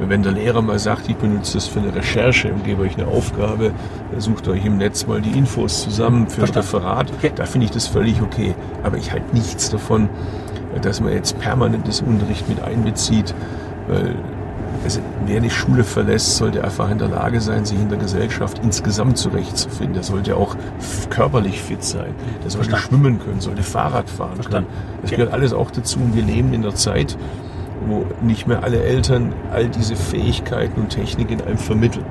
wenn 0.00 0.22
der 0.22 0.32
Lehrer 0.32 0.62
mal 0.62 0.78
sagt, 0.78 1.08
ich 1.08 1.16
benutze 1.16 1.54
das 1.54 1.66
für 1.66 1.80
eine 1.80 1.94
Recherche 1.94 2.52
und 2.52 2.64
gebe 2.64 2.82
euch 2.82 2.96
eine 2.96 3.06
Aufgabe, 3.06 3.72
sucht 4.18 4.48
euch 4.48 4.64
im 4.64 4.76
Netz 4.78 5.06
mal 5.06 5.20
die 5.20 5.36
Infos 5.36 5.84
zusammen 5.84 6.28
für 6.28 6.42
ein 6.42 6.50
Referat, 6.50 7.12
okay. 7.12 7.32
da 7.34 7.46
finde 7.46 7.66
ich 7.66 7.70
das 7.70 7.86
völlig 7.86 8.20
okay. 8.20 8.54
Aber 8.82 8.96
ich 8.96 9.12
halte 9.12 9.34
nichts 9.34 9.70
davon, 9.70 10.08
dass 10.82 11.00
man 11.00 11.12
jetzt 11.12 11.38
permanentes 11.38 12.00
Unterricht 12.00 12.48
mit 12.48 12.60
einbezieht, 12.62 13.34
weil 13.86 14.16
also, 14.84 15.00
wer 15.24 15.40
die 15.40 15.50
Schule 15.50 15.82
verlässt, 15.82 16.36
sollte 16.36 16.62
einfach 16.62 16.90
in 16.90 16.98
der 16.98 17.08
Lage 17.08 17.40
sein, 17.40 17.64
sich 17.64 17.78
in 17.78 17.88
der 17.88 17.98
Gesellschaft 17.98 18.60
insgesamt 18.62 19.16
zurechtzufinden. 19.16 19.94
Der 19.94 20.02
sollte 20.02 20.36
auch 20.36 20.56
körperlich 21.08 21.62
fit 21.62 21.82
sein. 21.82 22.14
Der 22.42 22.50
sollte 22.50 22.70
Verstand. 22.70 23.00
schwimmen 23.00 23.18
können, 23.18 23.40
sollte 23.40 23.62
Fahrrad 23.62 24.10
fahren 24.10 24.34
Verstand. 24.34 24.66
können. 24.66 25.00
Das 25.00 25.10
gehört 25.10 25.32
alles 25.32 25.54
auch 25.54 25.70
dazu. 25.70 25.98
Und 26.00 26.14
wir 26.14 26.22
leben 26.22 26.52
in 26.52 26.62
der 26.62 26.74
Zeit, 26.74 27.16
wo 27.86 28.04
nicht 28.22 28.46
mehr 28.46 28.62
alle 28.62 28.82
Eltern 28.82 29.32
all 29.50 29.68
diese 29.68 29.96
Fähigkeiten 29.96 30.80
und 30.80 30.90
Techniken 30.90 31.40
einem 31.40 31.58
vermitteln. 31.58 32.04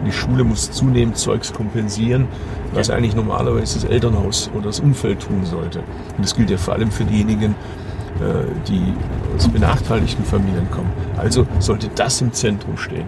Und 0.00 0.06
die 0.06 0.12
Schule 0.12 0.44
muss 0.44 0.70
zunehmend 0.70 1.16
Zeugs 1.16 1.52
kompensieren, 1.52 2.26
was 2.72 2.90
eigentlich 2.90 3.14
normalerweise 3.14 3.80
das 3.80 3.90
Elternhaus 3.90 4.50
oder 4.54 4.66
das 4.66 4.80
Umfeld 4.80 5.20
tun 5.20 5.44
sollte. 5.44 5.80
Und 6.16 6.24
das 6.24 6.34
gilt 6.34 6.50
ja 6.50 6.56
vor 6.56 6.74
allem 6.74 6.90
für 6.90 7.04
diejenigen, 7.04 7.54
die 8.66 8.94
aus 9.36 9.48
benachteiligten 9.48 10.24
Familien 10.24 10.70
kommen. 10.70 10.90
Also 11.16 11.46
sollte 11.58 11.88
das 11.94 12.20
im 12.20 12.32
Zentrum 12.32 12.76
stehen. 12.76 13.06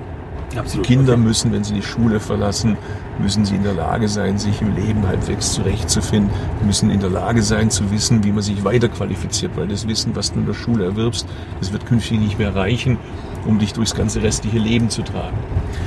Absolut. 0.56 0.86
Die 0.86 0.94
Kinder 0.94 1.12
okay. 1.12 1.22
müssen, 1.22 1.52
wenn 1.52 1.62
sie 1.62 1.74
die 1.74 1.82
Schule 1.82 2.18
verlassen, 2.18 2.76
müssen 3.20 3.44
sie 3.44 3.54
in 3.54 3.62
der 3.62 3.74
Lage 3.74 4.08
sein, 4.08 4.38
sich 4.38 4.60
im 4.60 4.74
Leben 4.74 5.06
halbwegs 5.06 5.52
zurechtzufinden, 5.52 6.30
müssen 6.64 6.90
in 6.90 7.00
der 7.00 7.10
Lage 7.10 7.42
sein 7.42 7.70
zu 7.70 7.90
wissen, 7.90 8.24
wie 8.24 8.32
man 8.32 8.42
sich 8.42 8.64
weiterqualifiziert, 8.64 9.56
weil 9.56 9.68
das 9.68 9.86
Wissen, 9.86 10.16
was 10.16 10.32
du 10.32 10.40
in 10.40 10.46
der 10.46 10.54
Schule 10.54 10.84
erwirbst, 10.84 11.26
das 11.60 11.72
wird 11.72 11.86
künftig 11.86 12.18
nicht 12.18 12.38
mehr 12.38 12.54
reichen, 12.54 12.98
um 13.46 13.58
dich 13.58 13.72
durchs 13.72 13.94
ganze 13.94 14.22
restliche 14.22 14.58
Leben 14.58 14.90
zu 14.90 15.02
tragen. 15.02 15.36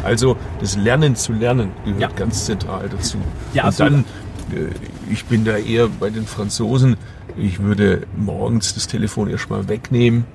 Also 0.03 0.37
das 0.59 0.77
Lernen 0.77 1.15
zu 1.15 1.33
lernen 1.33 1.71
gehört 1.83 2.01
ja. 2.01 2.09
ganz 2.15 2.45
zentral 2.45 2.87
dazu. 2.89 3.17
Ja, 3.53 3.67
Und 3.67 3.79
dann, 3.79 4.05
äh, 4.51 5.11
ich 5.11 5.25
bin 5.25 5.43
da 5.43 5.57
eher 5.57 5.87
bei 5.87 6.09
den 6.09 6.25
Franzosen, 6.25 6.95
ich 7.37 7.59
würde 7.59 8.05
morgens 8.15 8.73
das 8.73 8.87
Telefon 8.87 9.29
erstmal 9.29 9.67
wegnehmen 9.67 10.25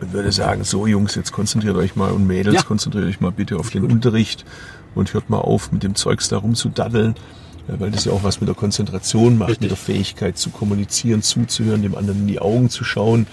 und 0.00 0.12
würde 0.12 0.32
sagen, 0.32 0.64
so 0.64 0.86
Jungs, 0.86 1.14
jetzt 1.14 1.32
konzentriert 1.32 1.76
euch 1.76 1.96
mal 1.96 2.12
und 2.12 2.26
Mädels, 2.26 2.56
ja. 2.56 2.62
konzentriert 2.62 3.06
euch 3.06 3.20
mal 3.20 3.32
bitte 3.32 3.58
auf 3.58 3.70
den 3.70 3.84
Unterricht 3.84 4.44
und 4.94 5.12
hört 5.14 5.30
mal 5.30 5.38
auf, 5.38 5.72
mit 5.72 5.82
dem 5.82 5.94
Zeugs 5.94 6.28
da 6.28 6.38
rumzudaddeln, 6.38 7.14
weil 7.66 7.90
das 7.90 8.04
ja 8.04 8.12
auch 8.12 8.22
was 8.22 8.40
mit 8.40 8.48
der 8.48 8.54
Konzentration 8.54 9.38
macht, 9.38 9.50
Richtig. 9.50 9.62
mit 9.62 9.70
der 9.70 9.76
Fähigkeit 9.76 10.38
zu 10.38 10.50
kommunizieren, 10.50 11.22
zuzuhören, 11.22 11.82
dem 11.82 11.94
anderen 11.94 12.20
in 12.20 12.26
die 12.26 12.40
Augen 12.40 12.70
zu 12.70 12.84
schauen 12.84 13.26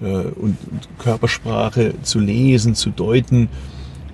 äh, 0.00 0.04
und, 0.04 0.56
und 0.70 0.88
Körpersprache 0.98 1.94
zu 2.02 2.18
lesen, 2.18 2.74
zu 2.74 2.90
deuten 2.90 3.48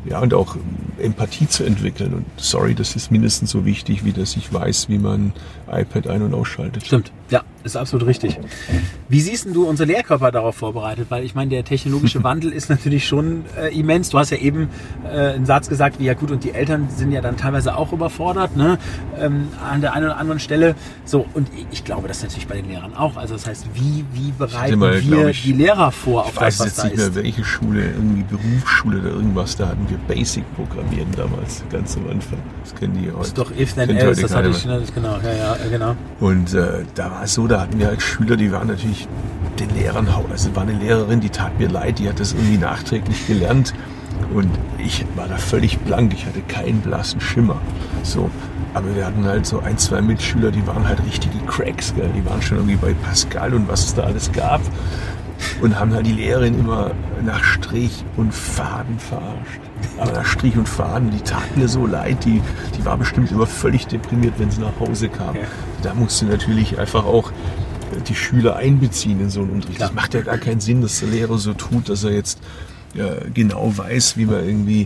ja, 0.04 0.20
und 0.20 0.34
auch 0.34 0.56
Empathie 0.98 1.48
zu 1.48 1.64
entwickeln. 1.64 2.14
Und 2.14 2.26
sorry, 2.36 2.74
das 2.74 2.96
ist 2.96 3.10
mindestens 3.10 3.50
so 3.50 3.64
wichtig, 3.64 4.04
wie 4.04 4.12
dass 4.12 4.36
ich 4.36 4.52
weiß, 4.52 4.88
wie 4.88 4.98
man 4.98 5.32
iPad 5.70 6.08
ein- 6.08 6.22
und 6.22 6.34
ausschaltet. 6.34 6.86
Stimmt, 6.86 7.12
ja, 7.30 7.42
ist 7.64 7.76
absolut 7.76 8.06
richtig. 8.06 8.38
Wie 9.08 9.20
siehst 9.20 9.46
du 9.52 9.68
unser 9.68 9.86
Lehrkörper 9.86 10.30
darauf 10.30 10.56
vorbereitet? 10.56 11.06
Weil 11.10 11.24
ich 11.24 11.34
meine, 11.34 11.50
der 11.50 11.64
technologische 11.64 12.22
Wandel 12.24 12.52
ist 12.52 12.70
natürlich 12.70 13.06
schon 13.06 13.44
äh, 13.58 13.76
immens. 13.78 14.10
Du 14.10 14.18
hast 14.18 14.30
ja 14.30 14.38
eben 14.38 14.68
äh, 15.04 15.34
einen 15.34 15.46
Satz 15.46 15.68
gesagt, 15.68 15.98
wie 15.98 16.04
ja 16.04 16.14
gut, 16.14 16.30
und 16.30 16.44
die 16.44 16.52
Eltern 16.52 16.88
sind 16.88 17.12
ja 17.12 17.20
dann 17.20 17.36
teilweise 17.36 17.76
auch 17.76 17.92
überfordert, 17.92 18.56
ne? 18.56 18.78
Ähm, 19.18 19.48
an 19.62 19.80
der 19.80 19.92
einen 19.92 20.06
oder 20.06 20.16
anderen 20.16 20.40
Stelle. 20.40 20.74
So, 21.04 21.26
und 21.34 21.48
ich 21.70 21.84
glaube, 21.84 22.08
das 22.08 22.22
natürlich 22.22 22.46
bei 22.46 22.56
den 22.56 22.68
Lehrern 22.68 22.94
auch. 22.94 23.16
Also 23.16 23.34
das 23.34 23.46
heißt, 23.46 23.66
wie, 23.74 24.04
wie 24.12 24.32
bereiten 24.32 24.78
mal, 24.78 25.02
wir 25.02 25.28
ich, 25.28 25.42
die 25.42 25.52
Lehrer 25.52 25.92
vor 25.92 26.24
auf 26.24 26.34
das, 26.34 26.58
was 26.58 26.66
jetzt 26.66 26.78
da 26.78 26.84
nicht 26.84 26.94
ist? 26.94 27.14
mehr, 27.14 27.24
welche 27.24 27.44
Schule, 27.44 27.84
irgendwie 27.84 28.22
Berufsschule 28.22 29.00
oder 29.00 29.10
irgendwas, 29.10 29.56
da 29.56 29.68
hatten 29.68 29.86
wir 29.88 29.98
Basic 30.08 30.44
programmieren 30.56 31.08
damals, 31.16 31.62
ganz 31.70 31.96
am 31.96 32.08
Anfang. 32.08 32.38
Das 32.62 32.74
kennen 32.74 32.94
die 32.94 33.10
heute. 33.10 33.18
Das 33.18 33.28
ist 33.28 33.38
doch 33.38 33.50
if 33.58 33.74
then 33.74 33.90
else, 33.90 34.22
das 34.22 34.34
hatte 34.34 34.48
ich, 34.48 34.64
ne, 34.64 34.82
genau, 34.94 35.18
ja, 35.22 35.32
ja, 35.32 35.56
genau. 35.70 35.96
Und 36.20 36.54
äh, 36.54 36.84
da 36.94 37.10
war 37.10 37.24
es 37.24 37.34
so, 37.34 37.46
da 37.52 37.60
hatten 37.60 37.78
wir 37.78 37.90
als 37.90 38.02
Schüler, 38.02 38.36
die 38.36 38.50
waren 38.50 38.68
natürlich 38.68 39.06
den 39.60 39.68
Lehrern, 39.74 40.08
also 40.30 40.56
war 40.56 40.62
eine 40.62 40.72
Lehrerin, 40.72 41.20
die 41.20 41.28
tat 41.28 41.58
mir 41.58 41.68
leid, 41.68 41.98
die 41.98 42.08
hat 42.08 42.18
das 42.18 42.32
irgendwie 42.32 42.56
nachträglich 42.56 43.26
gelernt. 43.26 43.74
Und 44.32 44.48
ich 44.78 45.04
war 45.16 45.28
da 45.28 45.36
völlig 45.36 45.78
blank, 45.80 46.14
ich 46.14 46.24
hatte 46.24 46.40
keinen 46.48 46.80
blassen 46.80 47.20
Schimmer. 47.20 47.60
So. 48.02 48.30
Aber 48.72 48.96
wir 48.96 49.04
hatten 49.04 49.26
halt 49.26 49.44
so 49.44 49.60
ein, 49.60 49.76
zwei 49.76 50.00
Mitschüler, 50.00 50.50
die 50.50 50.66
waren 50.66 50.88
halt 50.88 51.04
richtige 51.04 51.38
Cracks, 51.46 51.94
gell? 51.94 52.08
die 52.16 52.24
waren 52.24 52.40
schon 52.40 52.56
irgendwie 52.56 52.76
bei 52.76 52.94
Pascal 52.94 53.52
und 53.52 53.68
was 53.68 53.84
es 53.84 53.94
da 53.94 54.04
alles 54.04 54.32
gab. 54.32 54.62
Und 55.60 55.78
haben 55.78 55.92
halt 55.94 56.06
die 56.06 56.12
Lehrerin 56.12 56.58
immer 56.58 56.92
nach 57.24 57.44
Strich 57.44 58.04
und 58.16 58.34
Faden 58.34 58.98
verarscht. 58.98 59.60
Aber 59.98 60.12
nach 60.12 60.24
Strich 60.24 60.56
und 60.56 60.68
Faden, 60.68 61.10
die 61.10 61.20
tat 61.20 61.56
mir 61.56 61.68
so 61.68 61.86
leid, 61.86 62.24
die, 62.24 62.40
die 62.76 62.84
war 62.84 62.96
bestimmt 62.96 63.30
immer 63.30 63.46
völlig 63.46 63.86
deprimiert, 63.86 64.34
wenn 64.38 64.50
sie 64.50 64.60
nach 64.60 64.78
Hause 64.80 65.08
kam. 65.08 65.34
Ja. 65.34 65.42
Da 65.82 65.94
musste 65.94 66.26
natürlich 66.26 66.78
einfach 66.78 67.04
auch 67.04 67.32
die 68.08 68.14
Schüler 68.14 68.56
einbeziehen 68.56 69.20
in 69.20 69.30
so 69.30 69.40
einen 69.40 69.50
Unterricht. 69.50 69.80
Das 69.80 69.92
macht 69.92 70.14
ja 70.14 70.22
gar 70.22 70.38
keinen 70.38 70.60
Sinn, 70.60 70.82
dass 70.82 71.00
der 71.00 71.08
Lehrer 71.08 71.38
so 71.38 71.52
tut, 71.52 71.88
dass 71.88 72.04
er 72.04 72.12
jetzt 72.12 72.40
äh, 72.94 73.30
genau 73.32 73.76
weiß, 73.76 74.16
wie 74.16 74.26
man 74.26 74.46
irgendwie, 74.46 74.82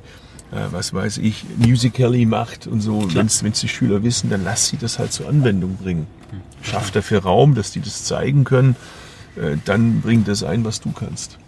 äh, 0.52 0.66
was 0.70 0.92
weiß 0.92 1.18
ich, 1.18 1.44
Musically 1.56 2.26
macht 2.26 2.66
und 2.66 2.80
so. 2.80 3.06
Wenn 3.14 3.26
es 3.26 3.42
die 3.60 3.68
Schüler 3.68 4.02
wissen, 4.02 4.30
dann 4.30 4.44
lass 4.44 4.68
sie 4.68 4.76
das 4.76 4.98
halt 4.98 5.12
zur 5.12 5.28
Anwendung 5.28 5.76
bringen. 5.76 6.06
Schaff 6.62 6.90
dafür 6.90 7.22
Raum, 7.22 7.54
dass 7.54 7.70
die 7.70 7.80
das 7.80 8.04
zeigen 8.04 8.44
können. 8.44 8.76
Äh, 9.36 9.56
dann 9.64 10.00
bringt 10.00 10.28
das 10.28 10.42
ein, 10.42 10.64
was 10.64 10.80
du 10.80 10.92
kannst. 10.92 11.38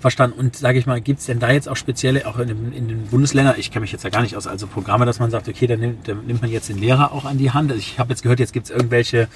Verstanden. 0.00 0.38
Und 0.38 0.56
sage 0.56 0.78
ich 0.78 0.86
mal, 0.86 1.00
gibt 1.00 1.20
es 1.20 1.26
denn 1.26 1.38
da 1.38 1.50
jetzt 1.50 1.66
auch 1.66 1.76
spezielle, 1.76 2.26
auch 2.26 2.38
in, 2.38 2.48
den, 2.48 2.72
in 2.74 2.88
den 2.88 3.06
Bundesländern, 3.06 3.54
ich 3.56 3.70
kenne 3.70 3.82
mich 3.82 3.92
jetzt 3.92 4.04
ja 4.04 4.10
gar 4.10 4.20
nicht 4.20 4.36
aus, 4.36 4.46
also 4.46 4.66
Programme, 4.66 5.06
dass 5.06 5.18
man 5.18 5.30
sagt, 5.30 5.48
okay, 5.48 5.66
dann 5.66 5.80
nimmt, 5.80 6.06
dann 6.06 6.26
nimmt 6.26 6.42
man 6.42 6.50
jetzt 6.50 6.68
den 6.68 6.78
Lehrer 6.78 7.12
auch 7.12 7.24
an 7.24 7.38
die 7.38 7.52
Hand. 7.52 7.70
Also 7.70 7.80
ich 7.80 7.98
habe 7.98 8.10
jetzt 8.10 8.22
gehört, 8.22 8.38
jetzt 8.38 8.52
gibt 8.52 8.66
es 8.66 8.70
irgendwelche 8.70 9.28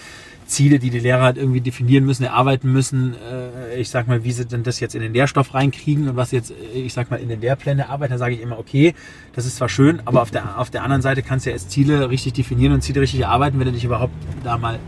Ziele, 0.48 0.78
die 0.78 0.90
die 0.90 0.98
Lehrer 0.98 1.22
halt 1.22 1.36
irgendwie 1.36 1.60
definieren 1.60 2.04
müssen, 2.04 2.24
erarbeiten 2.24 2.72
müssen. 2.72 3.14
Äh, 3.14 3.80
ich 3.80 3.90
sag 3.90 4.08
mal, 4.08 4.24
wie 4.24 4.32
sie 4.32 4.44
denn 4.46 4.62
das 4.62 4.80
jetzt 4.80 4.94
in 4.94 5.00
den 5.00 5.12
Lehrstoff 5.12 5.54
reinkriegen 5.54 6.08
und 6.08 6.16
was 6.16 6.32
jetzt, 6.32 6.50
äh, 6.50 6.80
ich 6.80 6.92
sag 6.92 7.10
mal, 7.10 7.16
in 7.16 7.28
den 7.28 7.40
Lehrpläne 7.40 7.88
arbeiten, 7.88 8.12
da 8.12 8.18
sage 8.18 8.34
ich 8.34 8.40
immer, 8.40 8.58
okay, 8.58 8.94
das 9.34 9.46
ist 9.46 9.56
zwar 9.56 9.68
schön, 9.68 10.02
aber 10.04 10.22
auf 10.22 10.30
der, 10.30 10.58
auf 10.58 10.70
der 10.70 10.82
anderen 10.82 11.02
Seite 11.02 11.22
kannst 11.22 11.46
du 11.46 11.50
ja 11.50 11.54
erst 11.54 11.70
Ziele 11.70 12.10
richtig 12.10 12.32
definieren 12.32 12.72
und 12.72 12.82
Ziele 12.82 13.00
richtig 13.00 13.20
erarbeiten, 13.20 13.58
wenn 13.58 13.66
du 13.66 13.72
dich 13.72 13.84
überhaupt 13.84 14.12
da 14.42 14.58
mal 14.58 14.78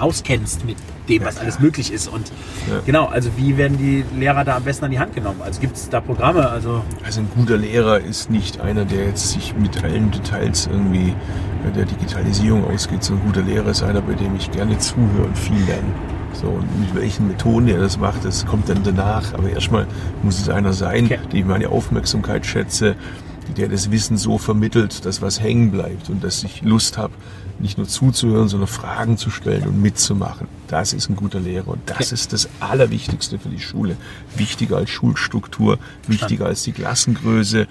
auskennst 0.00 0.64
mit 0.64 0.76
dem, 1.08 1.24
was 1.24 1.38
alles 1.38 1.60
möglich 1.60 1.92
ist. 1.92 2.08
Und 2.08 2.28
ja. 2.68 2.80
genau, 2.86 3.06
also 3.06 3.30
wie 3.36 3.56
werden 3.56 3.78
die 3.78 4.04
Lehrer 4.18 4.44
da 4.44 4.56
am 4.56 4.64
besten 4.64 4.86
an 4.86 4.90
die 4.90 4.98
Hand 4.98 5.14
genommen? 5.14 5.40
Also 5.42 5.60
gibt 5.60 5.76
es 5.76 5.88
da 5.88 6.00
Programme? 6.00 6.48
Also, 6.48 6.82
also 7.04 7.20
ein 7.20 7.28
guter 7.34 7.56
Lehrer 7.56 8.00
ist 8.00 8.30
nicht 8.30 8.60
einer, 8.60 8.84
der 8.84 9.06
jetzt 9.06 9.30
sich 9.30 9.54
mit 9.56 9.82
allen 9.82 10.10
Details 10.10 10.68
irgendwie 10.70 11.14
der 11.76 11.84
Digitalisierung 11.84 12.64
ausgeht. 12.64 13.04
So 13.04 13.14
ein 13.14 13.20
guter 13.20 13.42
Lehrer 13.42 13.68
ist 13.68 13.82
einer, 13.82 14.00
bei 14.00 14.14
dem 14.14 14.36
ich 14.36 14.50
gerne 14.50 14.78
zuhöre 14.78 15.26
und 15.26 15.38
viel 15.38 15.62
lerne. 15.64 15.92
So, 16.32 16.46
und 16.46 16.80
mit 16.80 16.94
welchen 16.94 17.28
Methoden 17.28 17.68
er 17.68 17.80
das 17.80 17.98
macht, 17.98 18.24
das 18.24 18.46
kommt 18.46 18.68
dann 18.68 18.82
danach. 18.82 19.34
Aber 19.34 19.50
erstmal 19.50 19.86
muss 20.22 20.38
es 20.38 20.48
einer 20.48 20.72
sein, 20.72 21.06
okay. 21.06 21.18
dem 21.32 21.40
ich 21.40 21.44
meine 21.44 21.68
Aufmerksamkeit 21.68 22.46
schätze, 22.46 22.96
der 23.56 23.68
das 23.68 23.90
Wissen 23.90 24.16
so 24.16 24.38
vermittelt, 24.38 25.04
dass 25.04 25.20
was 25.22 25.40
hängen 25.40 25.70
bleibt 25.70 26.08
und 26.08 26.22
dass 26.22 26.42
ich 26.44 26.62
Lust 26.62 26.98
habe, 26.98 27.12
nicht 27.60 27.78
nur 27.78 27.86
zuzuhören, 27.86 28.48
sondern 28.48 28.68
Fragen 28.68 29.16
zu 29.16 29.30
stellen 29.30 29.66
und 29.66 29.80
mitzumachen. 29.80 30.48
Das 30.68 30.92
ist 30.92 31.08
ein 31.08 31.16
guter 31.16 31.40
Lehrer 31.40 31.68
und 31.68 31.82
das 31.86 32.12
ist 32.12 32.32
das 32.32 32.48
Allerwichtigste 32.60 33.38
für 33.38 33.48
die 33.48 33.60
Schule. 33.60 33.96
Wichtiger 34.36 34.78
als 34.78 34.90
Schulstruktur, 34.90 35.78
wichtiger 36.06 36.46
als 36.46 36.62
die 36.62 36.72
Klassengröße. 36.72 37.66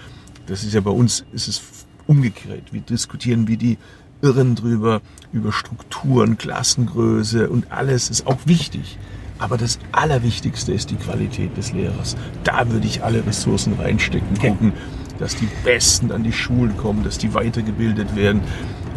Das 0.47 0.63
ist 0.63 0.73
ja 0.73 0.81
bei 0.81 0.91
uns, 0.91 1.25
ist 1.31 1.47
es 1.47 1.61
umgekehrt. 2.07 2.71
Wir 2.71 2.81
diskutieren 2.81 3.47
wie 3.47 3.57
die 3.57 3.77
Irren 4.21 4.55
drüber, 4.55 5.01
über 5.31 5.51
Strukturen, 5.51 6.37
Klassengröße 6.37 7.49
und 7.49 7.71
alles 7.71 8.09
ist 8.09 8.27
auch 8.27 8.39
wichtig. 8.45 8.97
Aber 9.37 9.57
das 9.57 9.79
Allerwichtigste 9.93 10.73
ist 10.73 10.91
die 10.91 10.97
Qualität 10.97 11.55
des 11.55 11.71
Lehrers. 11.71 12.17
Da 12.43 12.69
würde 12.69 12.87
ich 12.87 13.03
alle 13.03 13.25
Ressourcen 13.25 13.73
reinstecken, 13.73 14.37
gucken, 14.37 14.73
dass 15.17 15.35
die 15.35 15.47
Besten 15.63 16.11
an 16.11 16.23
die 16.23 16.33
Schulen 16.33 16.75
kommen, 16.77 17.03
dass 17.03 17.17
die 17.17 17.33
weitergebildet 17.33 18.15
werden, 18.15 18.41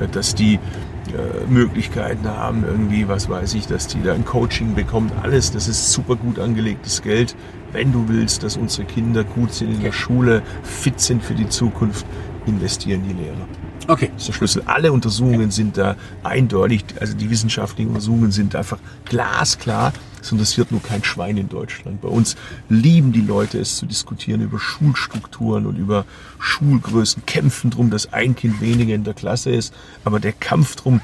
dass 0.09 0.35
die 0.35 0.55
äh, 0.55 1.47
Möglichkeiten 1.49 2.29
haben, 2.29 2.65
irgendwie, 2.65 3.09
was 3.09 3.29
weiß 3.29 3.55
ich, 3.55 3.67
dass 3.67 3.87
die 3.87 4.03
da 4.03 4.15
ein 4.15 4.25
Coaching 4.25 4.75
bekommen. 4.75 5.11
Alles, 5.23 5.51
das 5.51 5.69
ist 5.69 5.93
super 5.93 6.17
gut 6.17 6.39
angelegtes 6.39 7.03
Geld. 7.03 7.35
Wenn 7.73 7.93
du 7.93 8.09
willst, 8.09 8.43
dass 8.43 8.57
unsere 8.57 8.87
Kinder 8.87 9.25
gut 9.25 9.53
sind 9.53 9.73
in 9.73 9.83
der 9.83 9.93
Schule, 9.93 10.43
fit 10.63 11.01
sind 11.01 11.23
für 11.23 11.35
die 11.35 11.49
Zukunft, 11.49 12.07
investieren 12.47 13.03
die 13.09 13.15
Lehrer. 13.15 13.47
Okay. 13.89 14.11
Das 14.15 14.23
ist 14.23 14.29
der 14.29 14.33
Schlüssel. 14.35 14.63
Alle 14.67 14.93
Untersuchungen 14.93 15.51
sind 15.51 15.77
da 15.77 15.97
eindeutig, 16.23 16.85
also 17.01 17.15
die 17.15 17.31
wissenschaftlichen 17.31 17.89
Untersuchungen 17.89 18.31
sind 18.31 18.55
einfach 18.55 18.79
glasklar. 19.05 19.93
Es 20.23 20.31
interessiert 20.31 20.71
nur 20.71 20.81
kein 20.81 21.03
Schwein 21.03 21.37
in 21.37 21.49
Deutschland. 21.49 22.01
Bei 22.01 22.09
uns 22.09 22.37
lieben 22.69 23.13
die 23.13 23.21
Leute 23.21 23.59
es 23.59 23.77
zu 23.77 23.87
diskutieren 23.87 24.41
über 24.41 24.61
Schulstrukturen 24.61 25.67
und 25.67 25.77
über 25.77 26.07
Schulgrößen, 26.39 27.27
kämpfen 27.27 27.71
drum, 27.71 27.91
dass 27.91 28.13
ein 28.13 28.37
Kind 28.37 28.61
weniger 28.61 28.95
in 28.95 29.03
der 29.03 29.15
Klasse 29.15 29.51
ist. 29.51 29.75
Aber 30.05 30.21
der 30.21 30.33
Kampf 30.33 30.77
drum, 30.77 31.01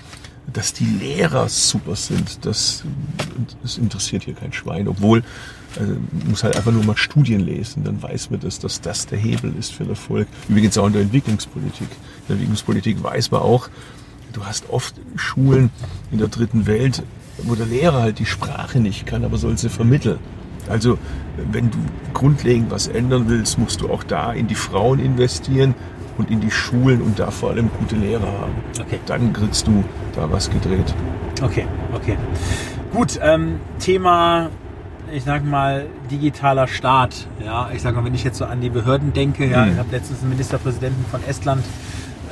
dass 0.53 0.73
die 0.73 0.85
Lehrer 0.85 1.49
super 1.49 1.97
sind, 1.97 2.47
das, 2.47 2.85
das 3.61 3.77
interessiert 3.77 4.23
hier 4.23 4.35
kein 4.35 4.53
Schwein. 4.53 4.87
Obwohl, 4.87 5.25
also, 5.79 5.97
muss 6.27 6.45
halt 6.45 6.57
einfach 6.57 6.73
nur 6.73 6.85
mal 6.85 6.97
Studien 6.97 7.41
lesen, 7.41 7.83
dann 7.83 8.01
weiß 8.01 8.31
man, 8.31 8.39
dass, 8.39 8.61
dass 8.61 8.81
das 8.81 9.07
der 9.07 9.19
Hebel 9.19 9.53
ist 9.59 9.75
für 9.75 9.83
den 9.83 9.91
Erfolg. 9.91 10.29
Übrigens 10.49 10.79
auch 10.79 10.87
in 10.87 10.93
der 10.93 11.03
Entwicklungspolitik. 11.03 11.89
In 11.91 12.27
der 12.29 12.35
Entwicklungspolitik 12.35 13.03
weiß 13.03 13.33
man 13.33 13.43
auch, 13.43 13.69
du 14.33 14.45
hast 14.45 14.71
oft 14.71 14.95
Schulen 15.17 15.71
in 16.13 16.19
der 16.19 16.29
dritten 16.29 16.67
Welt, 16.67 17.03
wo 17.45 17.55
der 17.55 17.67
Lehrer 17.67 18.03
halt 18.03 18.19
die 18.19 18.27
Sprache 18.27 18.81
nicht 18.81 19.07
kann, 19.07 19.25
aber 19.25 19.39
soll 19.39 19.57
sie 19.59 19.69
vermitteln. 19.69 20.19
Also 20.69 20.99
wenn 21.51 21.71
du 21.71 21.79
grundlegend 22.15 22.71
was 22.71 22.89
ändern 22.89 23.25
willst, 23.29 23.59
musst 23.59 23.81
du 23.81 23.91
auch 23.91 24.03
da 24.03 24.33
in 24.33 24.47
die 24.49 24.55
Frauen 24.55 24.99
investieren 24.99 25.75
und 26.19 26.31
in 26.31 26.41
die 26.41 26.51
Schulen 26.51 27.01
und 27.01 27.19
da 27.19 27.31
vor 27.31 27.51
allem 27.51 27.71
gute 27.79 27.97
Lehrer 27.97 28.27
haben. 28.27 28.53
Okay. 28.81 28.99
Dann 29.07 29.33
kriegst 29.33 29.67
du 29.67 29.85
da 30.15 30.31
was 30.31 30.51
gedreht. 30.51 30.95
Okay, 31.43 31.67
okay. 31.95 32.19
Gut, 32.93 33.19
ähm, 33.23 33.61
Thema, 33.79 34.51
ich 35.13 35.23
sag 35.23 35.45
mal, 35.45 35.87
digitaler 36.11 36.67
Staat. 36.67 37.29
Ja, 37.45 37.71
ich 37.73 37.83
sag 37.83 37.95
mal, 37.95 38.05
wenn 38.05 38.15
ich 38.15 38.25
jetzt 38.25 38.39
so 38.39 38.45
an 38.45 38.61
die 38.61 38.71
Behörden 38.71 39.13
denke, 39.13 39.47
ja, 39.47 39.65
hm. 39.65 39.73
ich 39.73 39.79
habe 39.79 39.91
letztens 39.93 40.21
einen 40.21 40.31
Ministerpräsidenten 40.31 41.05
von 41.11 41.21
Estland 41.25 41.65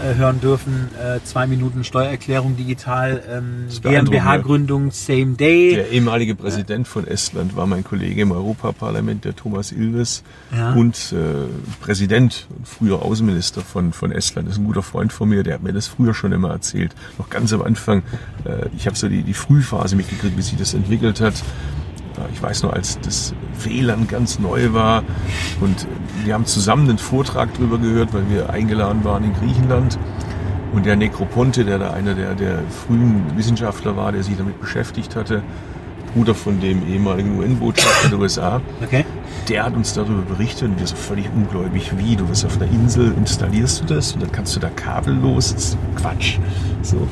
hören 0.03 0.41
dürfen. 0.41 0.89
Äh, 1.01 1.21
zwei 1.25 1.47
Minuten 1.47 1.85
Steuererklärung 1.85 2.57
digital, 2.57 3.23
ähm, 3.31 3.67
GmbH-Gründung 3.83 4.91
Same 4.91 5.35
Day. 5.35 5.75
Der 5.75 5.91
ehemalige 5.91 6.35
Präsident 6.35 6.89
von 6.89 7.07
Estland 7.07 7.57
war 7.57 7.67
mein 7.67 7.85
Kollege 7.85 8.23
im 8.23 8.33
Europaparlament, 8.33 9.25
der 9.25 9.35
Thomas 9.37 9.73
Ilves, 9.73 10.23
ja. 10.55 10.73
und 10.73 11.13
äh, 11.13 11.47
Präsident 11.81 12.47
und 12.57 12.69
früher 12.69 13.03
Außenminister 13.03 13.61
von, 13.61 13.93
von 13.93 14.13
Estland. 14.13 14.49
Das 14.49 14.57
ist 14.57 14.61
ein 14.61 14.67
guter 14.67 14.83
Freund 14.83 15.13
von 15.13 15.29
mir, 15.29 15.43
der 15.43 15.55
hat 15.55 15.63
mir 15.63 15.73
das 15.73 15.87
früher 15.87 16.15
schon 16.15 16.33
immer 16.33 16.51
erzählt. 16.51 16.95
Noch 17.19 17.31
ganz 17.31 17.53
am 17.53 17.63
Anfang. 17.63 18.03
Äh, 18.45 18.69
ich 18.77 18.87
habe 18.87 18.97
so 18.97 19.09
die, 19.09 19.23
die 19.23 19.35
Frühphase 19.35 19.97
mitgekriegt, 19.97 20.37
wie 20.37 20.43
sich 20.43 20.57
das 20.57 20.75
entwickelt 20.75 21.21
hat. 21.21 21.35
Ich 22.33 22.43
weiß 22.43 22.63
noch, 22.63 22.73
als 22.73 22.99
das 23.01 23.35
WLAN 23.63 24.09
ganz 24.09 24.39
neu 24.39 24.73
war 24.73 25.03
und 25.61 25.87
wir 26.25 26.35
haben 26.35 26.47
zusammen 26.47 26.89
einen 26.89 26.99
Vortrag 26.99 27.55
darüber 27.55 27.79
gehört, 27.79 28.13
weil 28.13 28.29
wir 28.29 28.51
eingeladen 28.51 29.05
waren 29.05 29.25
in 29.25 29.35
Griechenland. 29.35 29.99
Und 30.73 30.85
der 30.85 30.97
Necroponte, 30.97 31.65
der 31.65 31.79
da 31.79 31.93
einer 31.93 32.15
der, 32.15 32.35
der 32.35 32.59
frühen 32.87 33.25
Wissenschaftler 33.37 33.97
war, 33.97 34.13
der 34.13 34.23
sich 34.23 34.37
damit 34.37 34.61
beschäftigt 34.61 35.17
hatte, 35.17 35.43
Bruder 36.13 36.35
von 36.35 36.61
dem 36.61 36.87
ehemaligen 36.89 37.39
UN-Botschafter 37.39 38.09
der 38.09 38.19
USA, 38.19 38.61
okay. 38.83 39.05
der 39.49 39.65
hat 39.65 39.75
uns 39.75 39.93
darüber 39.93 40.23
berichtet 40.23 40.71
und 40.71 40.81
wir 40.81 40.87
so 40.87 40.97
völlig 40.97 41.29
ungläubig, 41.35 41.93
wie, 41.99 42.17
du 42.17 42.27
bist 42.27 42.45
auf 42.45 42.61
einer 42.61 42.71
Insel, 42.71 43.13
installierst 43.17 43.83
du 43.83 43.95
das 43.95 44.13
und 44.13 44.23
dann 44.23 44.33
kannst 44.33 44.57
du 44.57 44.61
da 44.61 44.69
kabellos, 44.71 45.53
das 45.55 45.65
ist 45.65 45.79
Quatsch. 45.97 46.39
So. 46.83 47.07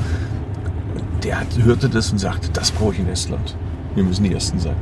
Der 1.22 1.40
hat, 1.40 1.46
hörte 1.62 1.88
das 1.88 2.10
und 2.12 2.18
sagte, 2.18 2.48
das 2.52 2.70
brauche 2.70 2.94
ich 2.94 3.00
in 3.00 3.08
Estland. 3.08 3.56
Wir 3.94 4.04
müssen 4.04 4.24
die 4.24 4.32
Ersten 4.32 4.58
sein. 4.58 4.76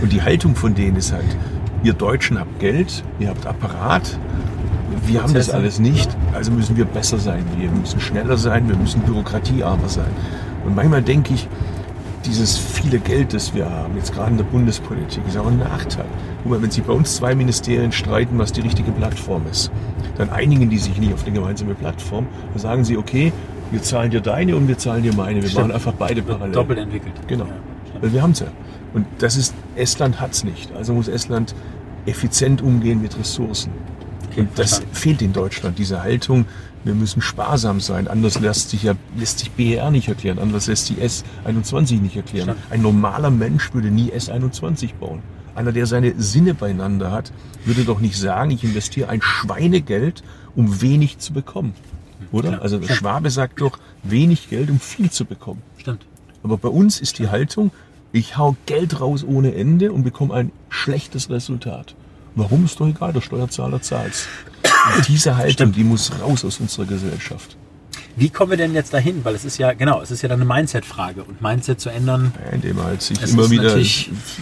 Und 0.00 0.12
die 0.12 0.22
Haltung 0.22 0.54
von 0.54 0.74
denen 0.74 0.96
ist 0.96 1.12
halt, 1.12 1.36
ihr 1.82 1.92
Deutschen 1.92 2.38
habt 2.38 2.58
Geld, 2.60 3.02
ihr 3.18 3.28
habt 3.28 3.46
Apparat, 3.46 4.18
wir 5.06 5.22
haben 5.22 5.34
das 5.34 5.50
alles 5.50 5.78
nicht, 5.78 6.10
also 6.34 6.50
müssen 6.50 6.76
wir 6.76 6.84
besser 6.84 7.18
sein. 7.18 7.44
Wir 7.56 7.70
müssen 7.70 8.00
schneller 8.00 8.36
sein, 8.36 8.68
wir 8.68 8.76
müssen 8.76 9.00
bürokratiearmer 9.02 9.88
sein. 9.88 10.10
Und 10.64 10.74
manchmal 10.76 11.02
denke 11.02 11.34
ich, 11.34 11.48
dieses 12.26 12.58
viele 12.58 12.98
Geld, 12.98 13.32
das 13.32 13.54
wir 13.54 13.70
haben, 13.70 13.96
jetzt 13.96 14.12
gerade 14.12 14.32
in 14.32 14.36
der 14.36 14.44
Bundespolitik, 14.44 15.22
ist 15.26 15.36
auch 15.38 15.46
ein 15.46 15.58
Nachteil. 15.58 16.04
Guck 16.42 16.52
mal, 16.52 16.62
wenn 16.62 16.70
sich 16.70 16.84
bei 16.84 16.92
uns 16.92 17.16
zwei 17.16 17.34
Ministerien 17.34 17.92
streiten, 17.92 18.38
was 18.38 18.52
die 18.52 18.60
richtige 18.60 18.90
Plattform 18.92 19.42
ist, 19.50 19.70
dann 20.18 20.30
einigen 20.30 20.68
die 20.68 20.78
sich 20.78 20.98
nicht 20.98 21.14
auf 21.14 21.24
eine 21.24 21.32
gemeinsame 21.32 21.74
Plattform. 21.74 22.26
Dann 22.52 22.60
sagen 22.60 22.84
sie, 22.84 22.98
okay, 22.98 23.32
wir 23.70 23.82
zahlen 23.82 24.10
dir 24.10 24.20
deine 24.20 24.56
und 24.56 24.68
wir 24.68 24.76
zahlen 24.78 25.02
dir 25.02 25.14
meine. 25.14 25.40
Wir 25.40 25.48
Stimmt. 25.48 25.68
machen 25.68 25.72
einfach 25.72 25.92
beide 25.92 26.22
parallel. 26.22 26.52
Doppelt 26.52 26.78
entwickelt. 26.78 27.14
Genau. 27.28 27.44
Ja, 27.44 27.50
Weil 28.00 28.12
wir 28.12 28.22
haben 28.22 28.34
ja. 28.34 28.46
Und 28.94 29.06
das 29.18 29.36
ist, 29.36 29.54
Estland 29.76 30.20
hat 30.20 30.32
es 30.32 30.44
nicht. 30.44 30.72
Also 30.72 30.94
muss 30.94 31.08
Estland 31.08 31.54
effizient 32.06 32.62
umgehen 32.62 33.02
mit 33.02 33.18
Ressourcen. 33.18 33.72
Und 34.36 34.50
das 34.56 34.82
fehlt 34.92 35.20
in 35.20 35.32
Deutschland, 35.32 35.78
diese 35.78 36.02
Haltung, 36.02 36.46
wir 36.84 36.94
müssen 36.94 37.20
sparsam 37.22 37.80
sein. 37.80 38.08
Anders 38.08 38.40
lässt 38.40 38.70
sich 38.70 38.84
ja 38.84 38.94
lässt 39.16 39.40
sich 39.40 39.50
BER 39.50 39.90
nicht 39.90 40.08
erklären, 40.08 40.38
anders 40.38 40.68
lässt 40.68 40.86
sich 40.86 40.98
S21 40.98 42.00
nicht 42.00 42.16
erklären. 42.16 42.54
Ein 42.70 42.82
normaler 42.82 43.30
Mensch 43.30 43.74
würde 43.74 43.90
nie 43.90 44.10
S21 44.10 44.94
bauen. 44.94 45.22
Einer, 45.54 45.72
der 45.72 45.86
seine 45.86 46.14
Sinne 46.20 46.54
beieinander 46.54 47.10
hat, 47.10 47.32
würde 47.64 47.84
doch 47.84 47.98
nicht 47.98 48.16
sagen, 48.16 48.52
ich 48.52 48.62
investiere 48.62 49.08
ein 49.08 49.20
Schweinegeld, 49.20 50.22
um 50.54 50.80
wenig 50.80 51.18
zu 51.18 51.32
bekommen. 51.32 51.74
Oder? 52.30 52.62
Also 52.62 52.78
der 52.78 52.94
Schwabe 52.94 53.30
sagt 53.30 53.60
doch, 53.60 53.78
wenig 54.04 54.48
Geld, 54.50 54.70
um 54.70 54.78
viel 54.78 55.10
zu 55.10 55.24
bekommen. 55.24 55.62
Stimmt. 55.78 56.06
Aber 56.44 56.58
bei 56.58 56.68
uns 56.68 57.00
ist 57.00 57.18
die 57.18 57.28
Haltung, 57.28 57.72
ich 58.12 58.36
hau 58.36 58.56
Geld 58.66 59.00
raus 59.00 59.24
ohne 59.26 59.54
Ende 59.54 59.92
und 59.92 60.02
bekomme 60.02 60.34
ein 60.34 60.52
schlechtes 60.68 61.30
Resultat. 61.30 61.94
Warum 62.34 62.64
ist 62.64 62.78
doch 62.78 62.86
egal, 62.86 63.12
der 63.12 63.20
Steuerzahler 63.20 63.82
zahlt. 63.82 64.28
Und 64.96 65.08
diese 65.08 65.36
Haltung, 65.36 65.72
die 65.72 65.84
muss 65.84 66.12
raus 66.20 66.44
aus 66.44 66.60
unserer 66.60 66.86
Gesellschaft. 66.86 67.56
Wie 68.16 68.30
kommen 68.30 68.50
wir 68.50 68.56
denn 68.56 68.74
jetzt 68.74 68.92
dahin? 68.92 69.24
Weil 69.24 69.34
es 69.34 69.44
ist 69.44 69.58
ja, 69.58 69.72
genau, 69.72 70.00
es 70.00 70.10
ist 70.10 70.22
ja 70.22 70.28
dann 70.28 70.40
eine 70.40 70.52
Mindset-Frage. 70.52 71.22
Und 71.22 71.40
Mindset 71.40 71.80
zu 71.80 71.90
ändern. 71.90 72.32
Ja, 72.44 72.52
indem 72.52 72.76
man 72.76 72.86
halt 72.86 73.02
sich 73.02 73.20
immer 73.22 73.50
wieder 73.50 73.78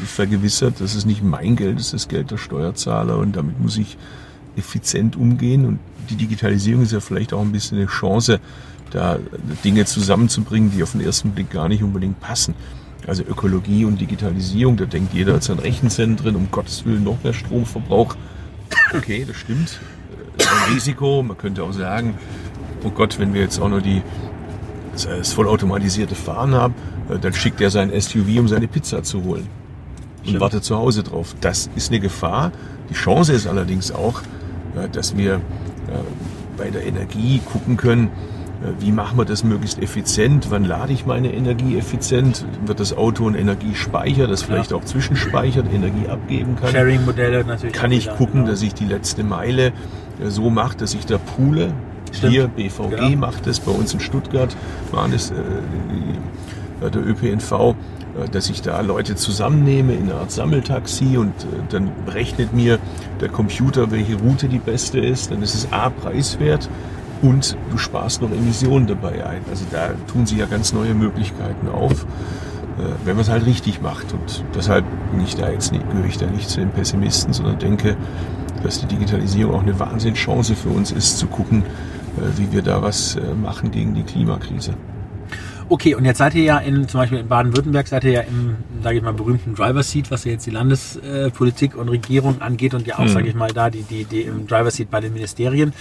vergewissert, 0.06 0.80
das 0.80 0.94
ist 0.94 1.04
nicht 1.04 1.22
mein 1.22 1.56
Geld, 1.56 1.78
das 1.78 1.86
ist 1.86 1.94
das 1.94 2.08
Geld 2.08 2.30
der 2.30 2.38
Steuerzahler 2.38 3.18
und 3.18 3.36
damit 3.36 3.60
muss 3.60 3.76
ich 3.76 3.98
effizient 4.56 5.16
umgehen. 5.16 5.66
Und 5.66 5.78
die 6.08 6.16
Digitalisierung 6.16 6.82
ist 6.82 6.92
ja 6.92 7.00
vielleicht 7.00 7.32
auch 7.32 7.42
ein 7.42 7.52
bisschen 7.52 7.78
eine 7.78 7.86
Chance, 7.86 8.40
da 8.90 9.18
Dinge 9.64 9.84
zusammenzubringen, 9.84 10.70
die 10.70 10.82
auf 10.82 10.92
den 10.92 11.02
ersten 11.02 11.32
Blick 11.32 11.50
gar 11.50 11.68
nicht 11.68 11.82
unbedingt 11.82 12.20
passen. 12.20 12.54
Also 13.06 13.22
Ökologie 13.22 13.84
und 13.84 14.00
Digitalisierung, 14.00 14.76
da 14.76 14.84
denkt 14.84 15.14
jeder 15.14 15.34
jetzt 15.34 15.48
an 15.48 15.60
Rechenzentren, 15.60 16.34
um 16.34 16.50
Gottes 16.50 16.84
Willen 16.84 17.04
noch 17.04 17.22
mehr 17.22 17.32
Stromverbrauch. 17.32 18.16
Okay, 18.94 19.24
das 19.26 19.36
stimmt. 19.36 19.78
Das 20.36 20.46
ist 20.46 20.52
ein 20.52 20.74
Risiko. 20.74 21.22
Man 21.22 21.38
könnte 21.38 21.62
auch 21.62 21.72
sagen, 21.72 22.14
oh 22.84 22.90
Gott, 22.90 23.18
wenn 23.18 23.32
wir 23.32 23.42
jetzt 23.42 23.60
auch 23.60 23.68
noch 23.68 23.80
die, 23.80 24.02
das 24.92 25.32
vollautomatisierte 25.32 26.14
Fahren 26.14 26.54
haben, 26.54 26.74
äh, 27.08 27.18
dann 27.18 27.32
schickt 27.32 27.60
er 27.60 27.70
sein 27.70 27.90
SUV, 27.98 28.38
um 28.38 28.48
seine 28.48 28.66
Pizza 28.66 29.02
zu 29.02 29.22
holen. 29.22 29.46
Und 30.18 30.28
stimmt. 30.28 30.40
wartet 30.40 30.64
zu 30.64 30.76
Hause 30.76 31.04
drauf. 31.04 31.36
Das 31.40 31.70
ist 31.76 31.90
eine 31.90 32.00
Gefahr. 32.00 32.50
Die 32.90 32.94
Chance 32.94 33.32
ist 33.32 33.46
allerdings 33.46 33.92
auch, 33.92 34.22
äh, 34.76 34.88
dass 34.90 35.16
wir 35.16 35.34
äh, 35.34 35.40
bei 36.56 36.70
der 36.70 36.84
Energie 36.84 37.40
gucken 37.40 37.76
können, 37.76 38.08
äh, 38.08 38.35
wie 38.78 38.90
machen 38.90 39.18
wir 39.18 39.24
das 39.24 39.44
möglichst 39.44 39.80
effizient? 39.82 40.50
Wann 40.50 40.64
lade 40.64 40.92
ich 40.92 41.04
meine 41.04 41.32
Energie 41.32 41.76
effizient? 41.76 42.44
Wird 42.64 42.80
das 42.80 42.96
Auto 42.96 43.28
ein 43.28 43.34
Energiespeicher, 43.34 44.26
das 44.26 44.42
vielleicht 44.42 44.70
ja. 44.70 44.78
auch 44.78 44.84
zwischenspeichert, 44.84 45.66
Energie 45.72 46.08
abgeben 46.08 46.56
kann? 46.56 46.70
Sharing-Modelle 46.70 47.44
natürlich. 47.44 47.74
Kann 47.74 47.92
ich 47.92 48.08
gucken, 48.08 48.40
genau. 48.40 48.50
dass 48.50 48.62
ich 48.62 48.74
die 48.74 48.86
letzte 48.86 49.24
Meile 49.24 49.66
äh, 49.68 50.28
so 50.28 50.50
mache, 50.50 50.76
dass 50.76 50.94
ich 50.94 51.06
da 51.06 51.18
poole? 51.18 51.72
Stimmt. 52.12 52.32
Hier, 52.32 52.48
BVG 52.48 52.96
genau. 52.96 53.16
macht 53.18 53.46
es, 53.46 53.60
bei 53.60 53.72
uns 53.72 53.92
in 53.92 54.00
Stuttgart 54.00 54.56
waren 54.90 55.12
es 55.12 55.30
äh, 55.30 55.34
die, 55.90 56.88
der 56.88 57.06
ÖPNV, 57.06 57.52
äh, 57.52 57.74
dass 58.30 58.48
ich 58.48 58.62
da 58.62 58.80
Leute 58.80 59.16
zusammennehme 59.16 59.92
in 59.92 60.04
einer 60.04 60.20
Art 60.20 60.30
Sammeltaxi 60.30 61.18
und 61.18 61.28
äh, 61.28 61.46
dann 61.68 61.90
berechnet 62.06 62.54
mir 62.54 62.78
der 63.20 63.28
Computer, 63.28 63.90
welche 63.90 64.16
Route 64.16 64.48
die 64.48 64.60
beste 64.60 64.98
ist. 64.98 65.30
Dann 65.30 65.42
ist 65.42 65.54
es 65.54 65.72
A, 65.72 65.90
preiswert 65.90 66.70
und 67.22 67.56
du 67.70 67.78
sparst 67.78 68.22
noch 68.22 68.30
Emissionen 68.30 68.86
dabei 68.86 69.26
ein. 69.26 69.42
Also 69.50 69.64
da 69.70 69.90
tun 70.12 70.26
sie 70.26 70.38
ja 70.38 70.46
ganz 70.46 70.72
neue 70.72 70.94
Möglichkeiten 70.94 71.68
auf, 71.68 72.02
äh, 72.02 72.82
wenn 73.04 73.16
man 73.16 73.22
es 73.22 73.30
halt 73.30 73.46
richtig 73.46 73.80
macht. 73.80 74.12
Und 74.12 74.44
deshalb 74.54 74.84
bin 75.10 75.20
ich 75.20 75.36
da 75.36 75.50
jetzt 75.50 75.72
nicht, 75.72 75.88
gehöre 75.90 76.06
ich 76.06 76.18
da 76.18 76.26
nicht 76.26 76.48
zu 76.48 76.60
den 76.60 76.70
Pessimisten, 76.70 77.32
sondern 77.32 77.58
denke, 77.58 77.96
dass 78.62 78.80
die 78.80 78.86
Digitalisierung 78.86 79.54
auch 79.54 79.62
eine 79.62 79.78
Wahnsinnschance 79.78 80.54
für 80.54 80.70
uns 80.70 80.92
ist, 80.92 81.18
zu 81.18 81.26
gucken, 81.26 81.62
äh, 82.16 82.38
wie 82.38 82.52
wir 82.52 82.62
da 82.62 82.82
was 82.82 83.16
äh, 83.16 83.34
machen 83.34 83.70
gegen 83.70 83.94
die 83.94 84.02
Klimakrise. 84.02 84.74
Okay, 85.68 85.96
und 85.96 86.04
jetzt 86.04 86.18
seid 86.18 86.34
ihr 86.36 86.44
ja 86.44 86.58
in, 86.58 86.86
zum 86.86 87.00
Beispiel 87.00 87.18
in 87.18 87.26
Baden-Württemberg, 87.26 87.88
seid 87.88 88.04
ihr 88.04 88.12
ja 88.12 88.20
im, 88.20 88.54
sage 88.84 88.98
ich 88.98 89.02
mal, 89.02 89.12
berühmten 89.12 89.56
Driver 89.56 89.82
Seat, 89.82 90.12
was 90.12 90.24
ja 90.24 90.30
jetzt 90.32 90.46
die 90.46 90.52
Landespolitik 90.52 91.76
und 91.76 91.88
Regierung 91.88 92.40
angeht 92.40 92.72
und 92.74 92.86
ja 92.86 92.94
auch, 92.96 93.00
hm. 93.00 93.08
sage 93.08 93.28
ich 93.28 93.34
mal, 93.34 93.50
da 93.52 93.68
die, 93.68 93.82
die, 93.82 94.04
die 94.04 94.22
im 94.22 94.46
Driver 94.46 94.70
Seat 94.70 94.90
bei 94.90 95.00
den 95.00 95.12
Ministerien. 95.12 95.72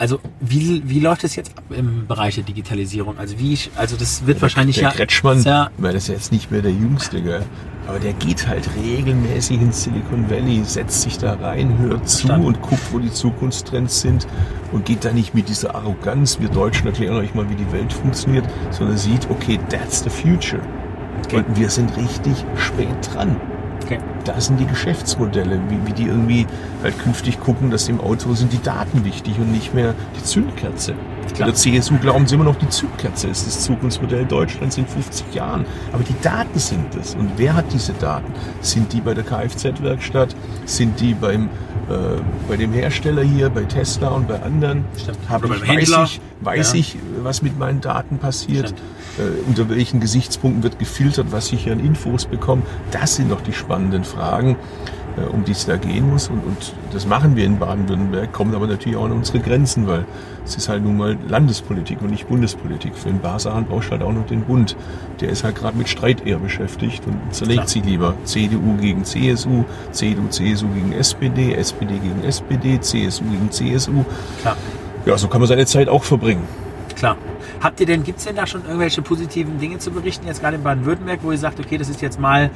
Also 0.00 0.18
wie, 0.40 0.82
wie 0.86 0.98
läuft 0.98 1.24
es 1.24 1.36
jetzt 1.36 1.58
ab 1.58 1.64
im 1.76 2.06
Bereich 2.06 2.36
der 2.36 2.44
Digitalisierung? 2.44 3.18
Also 3.18 3.38
wie 3.38 3.52
ich, 3.52 3.70
also 3.76 3.98
das 3.98 4.26
wird 4.26 4.38
ja, 4.38 4.42
wahrscheinlich 4.42 4.76
der 4.76 4.84
ja. 4.84 4.90
Kretschmann, 4.92 5.42
ja, 5.42 5.70
weil 5.76 5.92
das 5.92 6.04
ist 6.04 6.08
jetzt 6.08 6.32
nicht 6.32 6.50
mehr 6.50 6.62
der 6.62 6.70
Jüngste, 6.72 7.20
gell? 7.20 7.44
aber 7.86 7.98
der 7.98 8.14
geht 8.14 8.46
halt 8.46 8.66
regelmäßig 8.82 9.60
ins 9.60 9.82
Silicon 9.82 10.30
Valley, 10.30 10.64
setzt 10.64 11.02
sich 11.02 11.18
da 11.18 11.34
rein, 11.34 11.76
hört 11.80 12.08
zu 12.08 12.28
Stand. 12.28 12.46
und 12.46 12.62
guckt, 12.62 12.80
wo 12.92 12.98
die 12.98 13.12
Zukunftstrends 13.12 14.00
sind 14.00 14.26
und 14.72 14.86
geht 14.86 15.04
da 15.04 15.12
nicht 15.12 15.34
mit 15.34 15.50
dieser 15.50 15.74
Arroganz, 15.74 16.40
wir 16.40 16.48
Deutschen 16.48 16.86
erklären 16.86 17.16
euch 17.16 17.34
mal, 17.34 17.50
wie 17.50 17.56
die 17.56 17.70
Welt 17.70 17.92
funktioniert, 17.92 18.46
sondern 18.70 18.96
sieht, 18.96 19.28
okay, 19.28 19.60
that's 19.68 20.02
the 20.02 20.08
future. 20.08 20.62
Okay. 21.26 21.44
Und 21.46 21.58
wir 21.58 21.68
sind 21.68 21.94
richtig 21.98 22.42
spät 22.56 22.88
dran. 23.12 23.36
Okay. 23.90 24.00
Da 24.24 24.40
sind 24.40 24.60
die 24.60 24.66
Geschäftsmodelle, 24.66 25.60
wie, 25.68 25.84
wie 25.84 25.92
die 25.92 26.04
irgendwie 26.04 26.46
halt 26.82 26.96
künftig 27.00 27.40
gucken, 27.40 27.70
dass 27.72 27.88
im 27.88 28.00
Auto 28.00 28.34
sind 28.34 28.52
die 28.52 28.62
Daten 28.62 29.04
wichtig 29.04 29.36
und 29.38 29.50
nicht 29.50 29.74
mehr 29.74 29.94
die 30.16 30.22
Zündkerze. 30.22 30.94
Klar. 31.34 31.38
Bei 31.38 31.44
der 31.46 31.54
CSU 31.54 31.98
glauben 31.98 32.26
sie 32.28 32.36
immer 32.36 32.44
noch, 32.44 32.54
die 32.54 32.68
Zündkerze 32.68 33.26
ist 33.26 33.48
das 33.48 33.64
Zukunftsmodell 33.64 34.26
Deutschlands 34.26 34.78
in 34.78 34.86
50 34.86 35.34
Jahren. 35.34 35.64
Aber 35.92 36.04
die 36.04 36.14
Daten 36.22 36.56
sind 36.58 36.94
es. 36.94 37.16
Und 37.16 37.32
wer 37.36 37.54
hat 37.54 37.64
diese 37.72 37.92
Daten? 37.94 38.32
Sind 38.60 38.92
die 38.92 39.00
bei 39.00 39.14
der 39.14 39.24
Kfz-Werkstatt? 39.24 40.36
Sind 40.66 41.00
die 41.00 41.14
beim, 41.14 41.46
äh, 41.88 42.20
bei 42.48 42.56
dem 42.56 42.72
Hersteller 42.72 43.22
hier, 43.22 43.50
bei 43.50 43.64
Tesla 43.64 44.08
und 44.10 44.28
bei 44.28 44.40
anderen? 44.40 44.84
Hab 45.28 45.44
ich, 45.44 45.68
weiß 45.68 45.90
ich, 46.04 46.20
weiß 46.42 46.74
ja. 46.74 46.78
ich, 46.78 46.96
was 47.22 47.42
mit 47.42 47.58
meinen 47.58 47.80
Daten 47.80 48.18
passiert? 48.18 48.70
Äh, 48.70 48.74
unter 49.46 49.68
welchen 49.68 50.00
Gesichtspunkten 50.00 50.62
wird 50.62 50.78
gefiltert, 50.78 51.26
was 51.30 51.52
ich 51.52 51.64
hier 51.64 51.72
an 51.72 51.80
Infos 51.80 52.26
bekomme? 52.26 52.62
Das 52.90 53.16
sind 53.16 53.30
doch 53.30 53.40
die 53.40 53.52
spannenden 53.52 54.04
Fragen. 54.04 54.56
Äh, 55.16 55.22
um 55.22 55.44
die 55.44 55.52
es 55.52 55.66
da 55.66 55.76
gehen 55.76 56.08
muss. 56.10 56.28
Und, 56.28 56.44
und 56.44 56.72
das 56.92 57.06
machen 57.06 57.36
wir 57.36 57.44
in 57.44 57.58
Baden-Württemberg, 57.58 58.32
kommen 58.32 58.54
aber 58.54 58.66
natürlich 58.66 58.96
auch 58.96 59.06
an 59.06 59.12
unsere 59.12 59.40
Grenzen, 59.40 59.86
weil 59.86 60.04
es 60.44 60.56
ist 60.56 60.68
halt 60.68 60.84
nun 60.84 60.96
mal 60.96 61.18
Landespolitik 61.28 62.00
und 62.02 62.10
nicht 62.10 62.28
Bundespolitik. 62.28 62.96
Für 62.96 63.08
den 63.08 63.20
Basahan 63.20 63.66
brauchst 63.66 63.88
du 63.88 63.92
halt 63.92 64.02
auch 64.02 64.12
noch 64.12 64.26
den 64.26 64.42
Bund. 64.42 64.76
Der 65.20 65.30
ist 65.30 65.42
halt 65.42 65.56
gerade 65.56 65.76
mit 65.76 65.88
Streit 65.88 66.26
eher 66.26 66.38
beschäftigt 66.38 67.02
und 67.06 67.34
zerlegt 67.34 67.62
Klar. 67.62 67.68
sie 67.68 67.80
lieber. 67.80 68.14
CDU 68.24 68.76
gegen 68.80 69.04
CSU, 69.04 69.64
CDU, 69.90 70.28
CSU 70.28 70.68
gegen 70.68 70.92
SPD, 70.92 71.54
SPD 71.54 71.98
gegen 71.98 72.22
SPD, 72.24 72.80
CSU 72.80 73.24
gegen 73.24 73.50
CSU. 73.50 74.04
Klar. 74.42 74.56
Ja, 75.06 75.18
so 75.18 75.28
kann 75.28 75.40
man 75.40 75.48
seine 75.48 75.66
Zeit 75.66 75.88
auch 75.88 76.04
verbringen. 76.04 76.44
Klar. 76.94 77.16
Habt 77.60 77.78
ihr 77.80 77.86
denn, 77.86 78.02
gibt 78.04 78.18
es 78.18 78.24
denn 78.24 78.36
da 78.36 78.46
schon 78.46 78.64
irgendwelche 78.64 79.02
positiven 79.02 79.58
Dinge 79.58 79.78
zu 79.78 79.90
berichten, 79.90 80.26
jetzt 80.26 80.40
gerade 80.40 80.56
in 80.56 80.62
Baden-Württemberg, 80.62 81.20
wo 81.22 81.30
ihr 81.30 81.38
sagt, 81.38 81.60
okay, 81.60 81.76
das 81.76 81.90
ist 81.90 82.00
jetzt 82.00 82.18
mal 82.18 82.50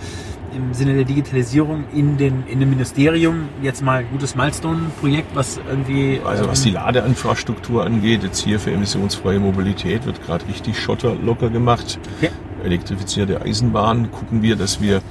im 0.55 0.73
Sinne 0.73 0.95
der 0.95 1.05
Digitalisierung 1.05 1.85
in, 1.93 2.17
den, 2.17 2.45
in 2.47 2.61
dem 2.61 2.71
Ministerium 2.71 3.49
jetzt 3.61 3.83
mal 3.83 4.01
ein 4.01 4.11
gutes 4.11 4.35
Milestone-Projekt, 4.35 5.35
was 5.35 5.61
irgendwie. 5.69 6.21
Also 6.25 6.49
was 6.49 6.63
die 6.63 6.69
ähm, 6.69 6.77
Ladeinfrastruktur 6.77 7.85
angeht, 7.85 8.23
jetzt 8.23 8.43
hier 8.43 8.59
für 8.59 8.71
emissionsfreie 8.71 9.41
Mobilität 9.41 10.07
wird 10.07 10.25
gerade 10.25 10.47
richtig 10.47 10.79
Schotter 10.79 11.15
locker 11.15 11.51
gemacht. 11.51 11.99
Okay. 12.17 12.31
Elektrifizierte 12.65 13.43
Eisenbahn 13.43 14.11
gucken 14.11 14.41
wir, 14.41 14.57
dass 14.57 14.81
wir 14.81 14.97
äh, 14.97 15.03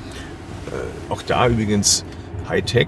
auch 1.09 1.21
da 1.21 1.47
übrigens 1.47 2.03
Hightech 2.49 2.87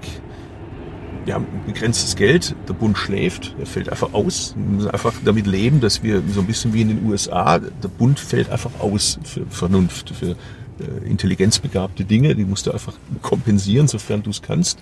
wir 1.25 1.33
haben 1.33 1.47
begrenztes 1.65 2.15
Geld, 2.15 2.55
der 2.67 2.73
Bund 2.73 2.97
schläft, 2.97 3.55
er 3.59 3.65
fällt 3.65 3.89
einfach 3.89 4.13
aus. 4.13 4.53
Wir 4.55 4.65
müssen 4.65 4.91
einfach 4.91 5.13
damit 5.23 5.47
leben, 5.47 5.81
dass 5.81 6.03
wir 6.03 6.21
so 6.31 6.41
ein 6.41 6.47
bisschen 6.47 6.73
wie 6.73 6.81
in 6.81 6.89
den 6.89 7.05
USA, 7.05 7.59
der 7.59 7.87
Bund 7.87 8.19
fällt 8.19 8.49
einfach 8.49 8.71
aus 8.79 9.19
für 9.23 9.45
Vernunft, 9.47 10.11
für 10.11 10.31
äh, 10.31 11.07
intelligenzbegabte 11.09 12.05
Dinge, 12.05 12.35
die 12.35 12.45
musst 12.45 12.67
du 12.67 12.71
einfach 12.71 12.93
kompensieren, 13.21 13.87
sofern 13.87 14.21
du 14.21 14.29
es 14.29 14.41
kannst. 14.41 14.79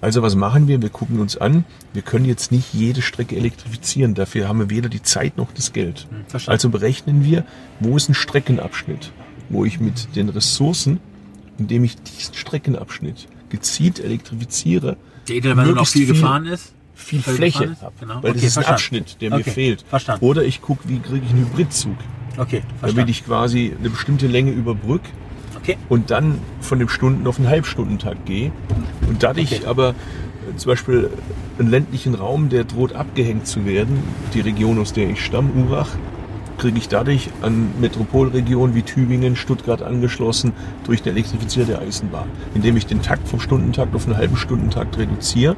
Also 0.00 0.20
was 0.20 0.34
machen 0.34 0.68
wir? 0.68 0.82
Wir 0.82 0.90
gucken 0.90 1.18
uns 1.18 1.38
an. 1.38 1.64
Wir 1.94 2.02
können 2.02 2.26
jetzt 2.26 2.52
nicht 2.52 2.74
jede 2.74 3.00
Strecke 3.00 3.36
elektrifizieren. 3.36 4.14
Dafür 4.14 4.48
haben 4.48 4.58
wir 4.58 4.68
weder 4.68 4.90
die 4.90 5.02
Zeit 5.02 5.38
noch 5.38 5.50
das 5.52 5.72
Geld. 5.72 6.06
Hm, 6.10 6.26
verstanden. 6.26 6.52
Also 6.52 6.68
berechnen 6.68 7.24
wir, 7.24 7.46
wo 7.80 7.96
ist 7.96 8.10
ein 8.10 8.14
Streckenabschnitt, 8.14 9.12
wo 9.48 9.64
ich 9.64 9.80
mit 9.80 10.14
den 10.14 10.28
Ressourcen, 10.28 11.00
indem 11.56 11.84
ich 11.84 11.96
diesen 11.96 12.34
Streckenabschnitt 12.34 13.28
gezielt 13.48 13.98
elektrifiziere, 13.98 14.98
der 15.28 15.36
Internet 15.36 15.74
noch 15.74 15.86
viel, 15.86 16.06
viel 16.06 16.14
gefahren 16.14 16.46
ist? 16.46 16.72
Viel 16.94 17.22
Fläche 17.22 17.76
habe. 17.80 17.92
Genau. 17.98 18.22
Weil 18.22 18.30
okay, 18.30 18.32
das 18.34 18.42
ist 18.44 18.52
verstanden. 18.54 18.68
ein 18.68 18.74
Abschnitt, 18.74 19.20
der 19.20 19.32
okay, 19.32 19.42
mir 19.44 19.52
fehlt. 19.52 19.84
Verstanden. 19.88 20.24
Oder 20.24 20.44
ich 20.44 20.62
gucke, 20.62 20.88
wie 20.88 21.00
kriege 21.00 21.24
ich 21.24 21.32
einen 21.32 21.46
Hybridzug. 21.46 21.96
Okay, 22.36 22.60
verstanden. 22.60 22.96
Damit 22.96 23.08
ich 23.10 23.24
quasi 23.24 23.74
eine 23.78 23.90
bestimmte 23.90 24.26
Länge 24.26 24.52
überbrücke 24.52 25.08
okay. 25.56 25.76
und 25.88 26.10
dann 26.10 26.38
von 26.60 26.78
dem 26.78 26.88
Stunden- 26.88 27.26
auf 27.26 27.38
einen 27.38 27.48
Halbstundentakt 27.48 28.26
gehe. 28.26 28.52
Und 29.08 29.22
dadurch 29.22 29.52
okay. 29.52 29.66
aber 29.66 29.90
äh, 29.90 30.56
zum 30.56 30.70
Beispiel 30.70 31.10
einen 31.58 31.70
ländlichen 31.70 32.14
Raum, 32.14 32.48
der 32.48 32.64
droht 32.64 32.92
abgehängt 32.92 33.46
zu 33.46 33.66
werden, 33.66 34.02
die 34.34 34.40
Region, 34.40 34.78
aus 34.78 34.92
der 34.92 35.08
ich 35.10 35.24
stamme, 35.24 35.50
Urach, 35.52 35.90
kriege 36.58 36.78
ich 36.78 36.88
dadurch 36.88 37.30
an 37.42 37.72
Metropolregionen 37.80 38.74
wie 38.74 38.82
Tübingen, 38.82 39.36
Stuttgart 39.36 39.82
angeschlossen 39.82 40.52
durch 40.84 41.02
eine 41.02 41.12
elektrifizierte 41.12 41.78
Eisenbahn, 41.78 42.28
indem 42.54 42.76
ich 42.76 42.86
den 42.86 43.02
Takt 43.02 43.28
vom 43.28 43.40
Stundentakt 43.40 43.94
auf 43.94 44.06
einen 44.06 44.16
halben 44.16 44.36
Stundentakt 44.36 44.98
reduziere 44.98 45.56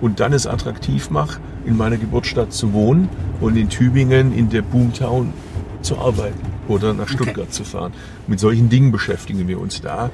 und 0.00 0.20
dann 0.20 0.32
es 0.32 0.46
attraktiv 0.46 1.10
mache, 1.10 1.40
in 1.64 1.76
meiner 1.76 1.96
Geburtsstadt 1.96 2.52
zu 2.52 2.72
wohnen 2.72 3.08
und 3.40 3.56
in 3.56 3.68
Tübingen 3.68 4.32
in 4.32 4.50
der 4.50 4.62
Boomtown 4.62 5.32
zu 5.82 5.98
arbeiten 5.98 6.40
oder 6.68 6.94
nach 6.94 7.08
Stuttgart 7.08 7.38
okay. 7.38 7.50
zu 7.50 7.64
fahren. 7.64 7.92
Mit 8.26 8.40
solchen 8.40 8.68
Dingen 8.68 8.92
beschäftigen 8.92 9.46
wir 9.48 9.60
uns 9.60 9.80
da 9.80 10.10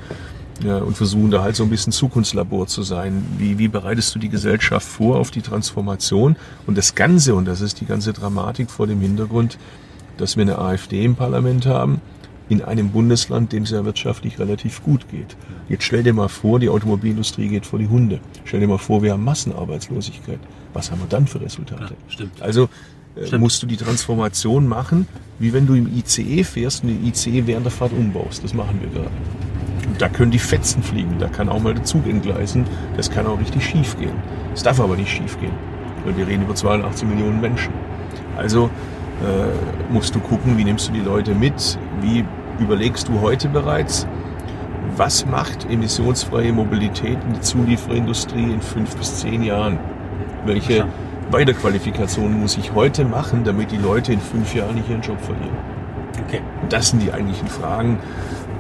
ja, 0.62 0.78
und 0.78 0.96
versuchen 0.96 1.30
da 1.30 1.42
halt 1.42 1.56
so 1.56 1.64
ein 1.64 1.70
bisschen 1.70 1.92
Zukunftslabor 1.92 2.66
zu 2.66 2.82
sein. 2.82 3.24
Wie, 3.38 3.58
wie 3.58 3.68
bereitest 3.68 4.14
du 4.14 4.18
die 4.18 4.28
Gesellschaft 4.28 4.86
vor 4.86 5.18
auf 5.18 5.30
die 5.30 5.42
Transformation? 5.42 6.36
Und 6.66 6.78
das 6.78 6.94
Ganze, 6.94 7.34
und 7.34 7.46
das 7.46 7.60
ist 7.60 7.80
die 7.80 7.86
ganze 7.86 8.12
Dramatik 8.12 8.70
vor 8.70 8.86
dem 8.86 9.00
Hintergrund, 9.00 9.58
dass 10.16 10.36
wir 10.36 10.42
eine 10.42 10.58
AfD 10.58 11.04
im 11.04 11.16
Parlament 11.16 11.66
haben, 11.66 12.00
in 12.48 12.62
einem 12.62 12.90
Bundesland, 12.90 13.52
dem 13.52 13.62
es 13.62 13.70
ja 13.70 13.84
wirtschaftlich 13.84 14.38
relativ 14.38 14.82
gut 14.82 15.08
geht. 15.10 15.36
Jetzt 15.68 15.84
stell 15.84 16.02
dir 16.02 16.12
mal 16.12 16.28
vor, 16.28 16.60
die 16.60 16.68
Automobilindustrie 16.68 17.48
geht 17.48 17.64
vor 17.64 17.78
die 17.78 17.88
Hunde. 17.88 18.20
Stell 18.44 18.60
dir 18.60 18.68
mal 18.68 18.78
vor, 18.78 19.02
wir 19.02 19.12
haben 19.12 19.24
Massenarbeitslosigkeit. 19.24 20.38
Was 20.74 20.90
haben 20.90 21.00
wir 21.00 21.08
dann 21.08 21.26
für 21.26 21.40
Resultate? 21.40 21.94
Ja, 21.94 22.12
stimmt. 22.12 22.42
Also 22.42 22.68
äh, 23.16 23.38
musst 23.38 23.62
du 23.62 23.66
die 23.66 23.76
Transformation 23.76 24.66
machen, 24.66 25.06
wie 25.38 25.52
wenn 25.52 25.66
du 25.66 25.74
im 25.74 25.90
ICE 25.96 26.44
fährst 26.44 26.82
und 26.82 26.90
den 26.90 27.06
ICE 27.06 27.46
während 27.46 27.66
der 27.66 27.72
Fahrt 27.72 27.92
umbaust. 27.92 28.44
Das 28.44 28.54
machen 28.54 28.80
wir 28.80 28.88
gerade. 28.90 29.10
Und 29.86 30.00
da 30.00 30.08
können 30.08 30.30
die 30.30 30.38
Fetzen 30.38 30.82
fliegen, 30.82 31.18
da 31.18 31.28
kann 31.28 31.48
auch 31.48 31.60
mal 31.60 31.74
der 31.74 31.84
Zug 31.84 32.06
entgleisen, 32.06 32.64
das 32.96 33.10
kann 33.10 33.26
auch 33.26 33.38
richtig 33.38 33.64
schief 33.64 33.98
gehen. 33.98 34.14
Es 34.54 34.62
darf 34.62 34.80
aber 34.80 34.96
nicht 34.96 35.10
schief 35.10 35.38
gehen, 35.40 35.52
weil 36.04 36.16
wir 36.16 36.26
reden 36.26 36.44
über 36.44 36.54
82 36.54 37.08
Millionen 37.08 37.40
Menschen. 37.40 37.72
Also 38.36 38.70
äh, 39.22 39.92
musst 39.92 40.14
du 40.14 40.20
gucken, 40.20 40.58
wie 40.58 40.64
nimmst 40.64 40.88
du 40.88 40.92
die 40.92 41.00
Leute 41.00 41.34
mit, 41.34 41.78
wie 42.00 42.24
überlegst 42.58 43.08
du 43.08 43.20
heute 43.20 43.48
bereits, 43.48 44.06
was 44.96 45.24
macht 45.26 45.70
emissionsfreie 45.70 46.52
Mobilität 46.52 47.18
in 47.24 47.32
der 47.32 47.42
Zulieferindustrie 47.42 48.52
in 48.52 48.60
fünf 48.60 48.96
bis 48.96 49.20
zehn 49.20 49.42
Jahren? 49.42 49.78
Welche 50.44 50.86
Weiterqualifikationen 51.30 52.40
muss 52.40 52.58
ich 52.58 52.74
heute 52.74 53.04
machen, 53.04 53.44
damit 53.44 53.70
die 53.70 53.78
Leute 53.78 54.12
in 54.12 54.20
fünf 54.20 54.54
Jahren 54.54 54.74
nicht 54.74 54.90
ihren 54.90 55.00
Job 55.00 55.20
verlieren? 55.20 55.56
Okay. 56.26 56.40
Das 56.68 56.90
sind 56.90 57.00
die 57.00 57.12
eigentlichen 57.12 57.48
Fragen. 57.48 57.98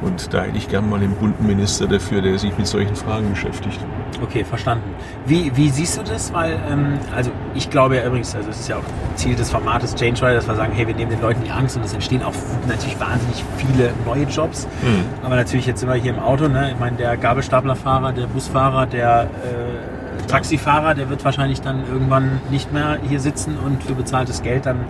Und 0.00 0.32
da 0.32 0.42
hätte 0.44 0.56
ich 0.56 0.68
gern 0.68 0.88
mal 0.88 1.00
einen 1.00 1.14
bunten 1.14 1.46
Minister 1.46 1.86
dafür, 1.86 2.22
der 2.22 2.38
sich 2.38 2.56
mit 2.56 2.66
solchen 2.66 2.96
Fragen 2.96 3.30
beschäftigt. 3.30 3.78
Okay, 4.20 4.44
verstanden. 4.44 4.94
Wie, 5.26 5.50
wie 5.56 5.68
siehst 5.70 5.98
du 5.98 6.02
das? 6.02 6.32
Weil, 6.32 6.58
ähm, 6.70 6.98
also 7.14 7.30
ich 7.54 7.70
glaube 7.70 7.96
ja 7.96 8.06
übrigens, 8.06 8.34
also 8.34 8.50
es 8.50 8.60
ist 8.60 8.68
ja 8.68 8.76
auch 8.76 9.16
Ziel 9.16 9.34
des 9.34 9.50
Formates 9.50 9.94
Change 9.94 10.20
Rider, 10.22 10.34
dass 10.34 10.48
wir 10.48 10.56
sagen, 10.56 10.72
hey, 10.72 10.86
wir 10.86 10.94
nehmen 10.94 11.10
den 11.10 11.20
Leuten 11.20 11.42
die 11.44 11.50
Angst 11.50 11.76
und 11.76 11.84
es 11.84 11.92
entstehen 11.92 12.22
auch 12.22 12.34
natürlich 12.66 12.98
wahnsinnig 13.00 13.44
viele 13.56 13.92
neue 14.04 14.24
Jobs. 14.24 14.66
Mhm. 14.82 15.24
Aber 15.24 15.36
natürlich 15.36 15.66
jetzt 15.66 15.80
sind 15.80 15.88
wir 15.88 15.96
hier 15.96 16.12
im 16.12 16.20
Auto, 16.20 16.48
ne? 16.48 16.72
Ich 16.72 16.78
meine, 16.78 16.96
der 16.96 17.16
Gabelstaplerfahrer, 17.16 18.12
der 18.12 18.26
Busfahrer, 18.26 18.86
der 18.86 19.22
äh, 19.24 20.26
Taxifahrer, 20.28 20.94
der 20.94 21.10
wird 21.10 21.24
wahrscheinlich 21.24 21.60
dann 21.60 21.86
irgendwann 21.86 22.40
nicht 22.50 22.72
mehr 22.72 22.98
hier 23.06 23.20
sitzen 23.20 23.58
und 23.58 23.82
für 23.82 23.94
bezahltes 23.94 24.42
Geld 24.42 24.66
dann 24.66 24.84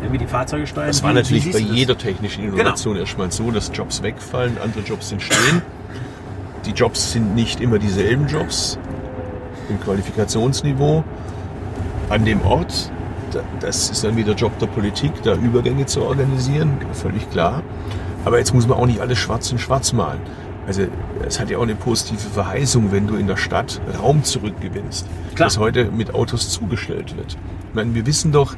irgendwie 0.00 0.18
die 0.18 0.26
Fahrzeuge 0.26 0.66
steuern. 0.66 0.88
Das 0.88 1.02
war 1.02 1.12
natürlich 1.12 1.52
bei 1.52 1.58
jeder 1.58 1.96
technischen 1.96 2.42
genau. 2.42 2.56
Innovation 2.56 2.94
genau. 2.94 3.04
erstmal 3.04 3.30
so, 3.30 3.50
dass 3.50 3.70
Jobs 3.72 4.02
wegfallen, 4.02 4.56
andere 4.62 4.82
Jobs 4.82 5.12
entstehen. 5.12 5.62
Die 6.68 6.74
Jobs 6.74 7.12
sind 7.12 7.34
nicht 7.34 7.60
immer 7.62 7.78
dieselben 7.78 8.28
Jobs 8.28 8.78
im 9.70 9.80
Qualifikationsniveau 9.80 11.02
an 12.10 12.24
dem 12.26 12.42
Ort. 12.42 12.92
Das 13.60 13.88
ist 13.88 14.04
dann 14.04 14.16
wieder 14.16 14.34
Job 14.34 14.56
der 14.58 14.66
Politik, 14.66 15.12
da 15.22 15.34
Übergänge 15.34 15.86
zu 15.86 16.02
organisieren, 16.02 16.78
völlig 16.92 17.28
klar. 17.30 17.62
Aber 18.26 18.38
jetzt 18.38 18.52
muss 18.52 18.68
man 18.68 18.76
auch 18.76 18.86
nicht 18.86 19.00
alles 19.00 19.18
schwarz 19.18 19.50
in 19.50 19.58
schwarz 19.58 19.94
malen. 19.94 20.20
Also 20.66 20.82
es 21.26 21.40
hat 21.40 21.48
ja 21.48 21.56
auch 21.56 21.62
eine 21.62 21.74
positive 21.74 22.18
Verheißung, 22.18 22.92
wenn 22.92 23.06
du 23.06 23.16
in 23.16 23.26
der 23.26 23.38
Stadt 23.38 23.80
Raum 23.98 24.22
zurückgewinnst, 24.22 25.06
Klar. 25.34 25.46
das 25.48 25.58
heute 25.58 25.86
mit 25.86 26.14
Autos 26.14 26.50
zugestellt 26.50 27.16
wird. 27.16 27.38
Ich 27.70 27.74
meine, 27.74 27.94
wir 27.94 28.04
wissen 28.04 28.30
doch, 28.30 28.54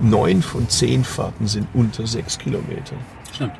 neun 0.00 0.40
von 0.40 0.66
zehn 0.70 1.04
Fahrten 1.04 1.46
sind 1.46 1.68
unter 1.74 2.06
sechs 2.06 2.38
Kilometer. 2.38 2.94
Stimmt. 3.32 3.52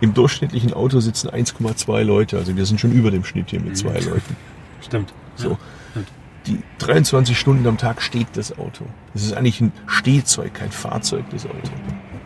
Im 0.00 0.14
durchschnittlichen 0.14 0.72
Auto 0.72 1.00
sitzen 1.00 1.28
1,2 1.28 2.02
Leute, 2.02 2.38
also 2.38 2.56
wir 2.56 2.66
sind 2.66 2.80
schon 2.80 2.92
über 2.92 3.10
dem 3.10 3.24
Schnitt 3.24 3.50
hier 3.50 3.60
mit 3.60 3.76
zwei. 3.76 3.98
Leuten. 3.98 4.36
Stimmt. 4.80 5.12
So. 5.36 5.50
Ja, 5.50 5.58
stimmt. 5.90 6.08
Die 6.46 6.62
23 6.78 7.38
Stunden 7.38 7.66
am 7.66 7.78
Tag 7.78 8.00
steht 8.00 8.28
das 8.34 8.56
Auto. 8.58 8.84
Das 9.12 9.22
ist 9.22 9.34
eigentlich 9.34 9.60
ein 9.60 9.72
Stehzeug, 9.86 10.54
kein 10.54 10.70
Fahrzeug, 10.70 11.24
das 11.30 11.46
Auto. 11.46 11.72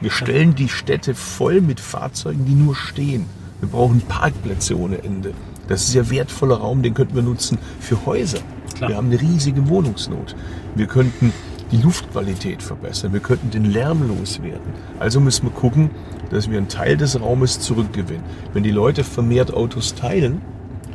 Wir 0.00 0.10
stellen 0.10 0.54
die 0.54 0.68
Städte 0.68 1.14
voll 1.14 1.60
mit 1.60 1.80
Fahrzeugen, 1.80 2.44
die 2.44 2.54
nur 2.54 2.74
stehen. 2.74 3.26
Wir 3.60 3.68
brauchen 3.68 4.00
Parkplätze 4.00 4.78
ohne 4.78 5.02
Ende. 5.02 5.32
Das 5.68 5.82
ist 5.82 5.94
ja 5.94 6.10
wertvoller 6.10 6.56
Raum, 6.56 6.82
den 6.82 6.94
könnten 6.94 7.14
wir 7.14 7.22
nutzen 7.22 7.58
für 7.80 8.04
Häuser. 8.04 8.40
Klar. 8.74 8.90
Wir 8.90 8.96
haben 8.96 9.06
eine 9.06 9.20
riesige 9.20 9.68
Wohnungsnot. 9.68 10.34
Wir 10.74 10.86
könnten 10.86 11.32
die 11.70 11.76
Luftqualität 11.78 12.62
verbessern. 12.62 13.12
Wir 13.12 13.20
könnten 13.20 13.50
den 13.50 13.64
Lärm 13.64 14.06
loswerden. 14.06 14.74
Also 14.98 15.20
müssen 15.20 15.46
wir 15.46 15.52
gucken, 15.52 15.90
dass 16.32 16.50
wir 16.50 16.58
einen 16.58 16.68
Teil 16.68 16.96
des 16.96 17.20
Raumes 17.20 17.60
zurückgewinnen. 17.60 18.24
Wenn 18.52 18.62
die 18.62 18.70
Leute 18.70 19.04
vermehrt 19.04 19.52
Autos 19.52 19.94
teilen, 19.94 20.40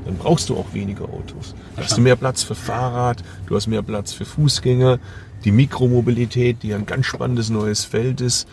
dann 0.05 0.17
brauchst 0.17 0.49
du 0.49 0.57
auch 0.57 0.73
weniger 0.73 1.05
Autos. 1.05 1.53
Da 1.75 1.83
hast 1.83 1.97
du 1.97 2.01
mehr 2.01 2.15
Platz 2.15 2.41
für 2.43 2.55
Fahrrad, 2.55 3.23
du 3.45 3.55
hast 3.55 3.67
mehr 3.67 3.83
Platz 3.83 4.13
für 4.13 4.25
Fußgänger, 4.25 4.99
die 5.43 5.51
Mikromobilität, 5.51 6.63
die 6.63 6.73
ein 6.73 6.85
ganz 6.85 7.05
spannendes 7.05 7.49
neues 7.49 7.85
Feld 7.85 8.21
ist. 8.21 8.47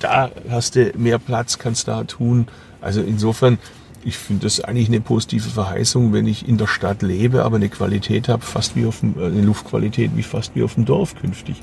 Da 0.00 0.30
hast 0.50 0.76
du 0.76 0.92
mehr 0.96 1.18
Platz, 1.18 1.58
kannst 1.58 1.88
da 1.88 2.04
tun. 2.04 2.48
Also 2.80 3.00
insofern, 3.00 3.58
ich 4.04 4.18
finde 4.18 4.42
das 4.42 4.60
eigentlich 4.60 4.88
eine 4.88 5.00
positive 5.00 5.48
Verheißung, 5.48 6.12
wenn 6.12 6.26
ich 6.26 6.48
in 6.48 6.58
der 6.58 6.66
Stadt 6.66 7.02
lebe, 7.02 7.44
aber 7.44 7.56
eine 7.56 7.68
Qualität 7.68 8.28
habe, 8.28 8.42
fast 8.42 8.74
wie 8.74 8.84
auf 8.84 9.00
dem, 9.00 9.14
äh, 9.18 9.26
eine 9.26 9.42
Luftqualität 9.42 10.10
wie 10.16 10.24
fast 10.24 10.54
wie 10.56 10.64
auf 10.64 10.74
dem 10.74 10.84
Dorf 10.84 11.14
künftig. 11.14 11.62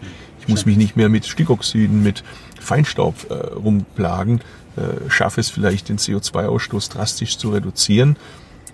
Ich 0.49 0.55
muss 0.55 0.65
mich 0.65 0.77
nicht 0.77 0.95
mehr 0.95 1.09
mit 1.09 1.27
Stickoxiden, 1.27 2.01
mit 2.01 2.23
Feinstaub 2.59 3.29
äh, 3.29 3.33
rumplagen, 3.33 4.41
äh, 4.77 5.09
schaffe 5.09 5.39
es 5.39 5.49
vielleicht 5.49 5.89
den 5.89 5.97
CO2-Ausstoß 5.97 6.91
drastisch 6.91 7.37
zu 7.37 7.51
reduzieren 7.51 8.17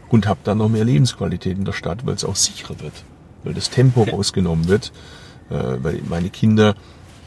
und 0.07 0.25
habe 0.25 0.39
dann 0.45 0.59
noch 0.59 0.69
mehr 0.69 0.85
Lebensqualität 0.85 1.57
in 1.57 1.65
der 1.65 1.73
Stadt, 1.73 2.05
weil 2.05 2.15
es 2.15 2.23
auch 2.23 2.37
sicherer 2.37 2.79
wird, 2.79 2.93
weil 3.43 3.53
das 3.53 3.69
Tempo 3.69 4.03
rausgenommen 4.03 4.69
wird, 4.69 4.93
äh, 5.49 5.55
weil 5.81 6.01
meine 6.07 6.29
Kinder 6.29 6.75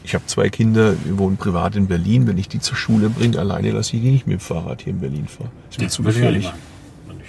ich 0.01 0.15
habe 0.15 0.25
zwei 0.27 0.49
Kinder, 0.49 0.95
wir 1.03 1.19
wohnen 1.19 1.35
privat 1.35 1.75
in 1.75 1.87
Berlin. 1.87 2.25
Wenn 2.25 2.37
ich 2.37 2.47
die 2.47 2.61
zur 2.61 2.77
Schule 2.77 3.09
bringe, 3.09 3.37
alleine 3.37 3.71
lasse 3.71 3.97
ich 3.97 4.01
die 4.01 4.11
nicht 4.11 4.27
mit 4.27 4.39
dem 4.39 4.39
Fahrrad 4.39 4.81
hier 4.81 4.93
in 4.93 5.01
Berlin 5.01 5.27
fahren. 5.27 5.51
Das 5.67 5.75
ist 5.75 5.81
mir 5.81 5.89
zu 5.89 6.03
gefährlich. 6.03 6.51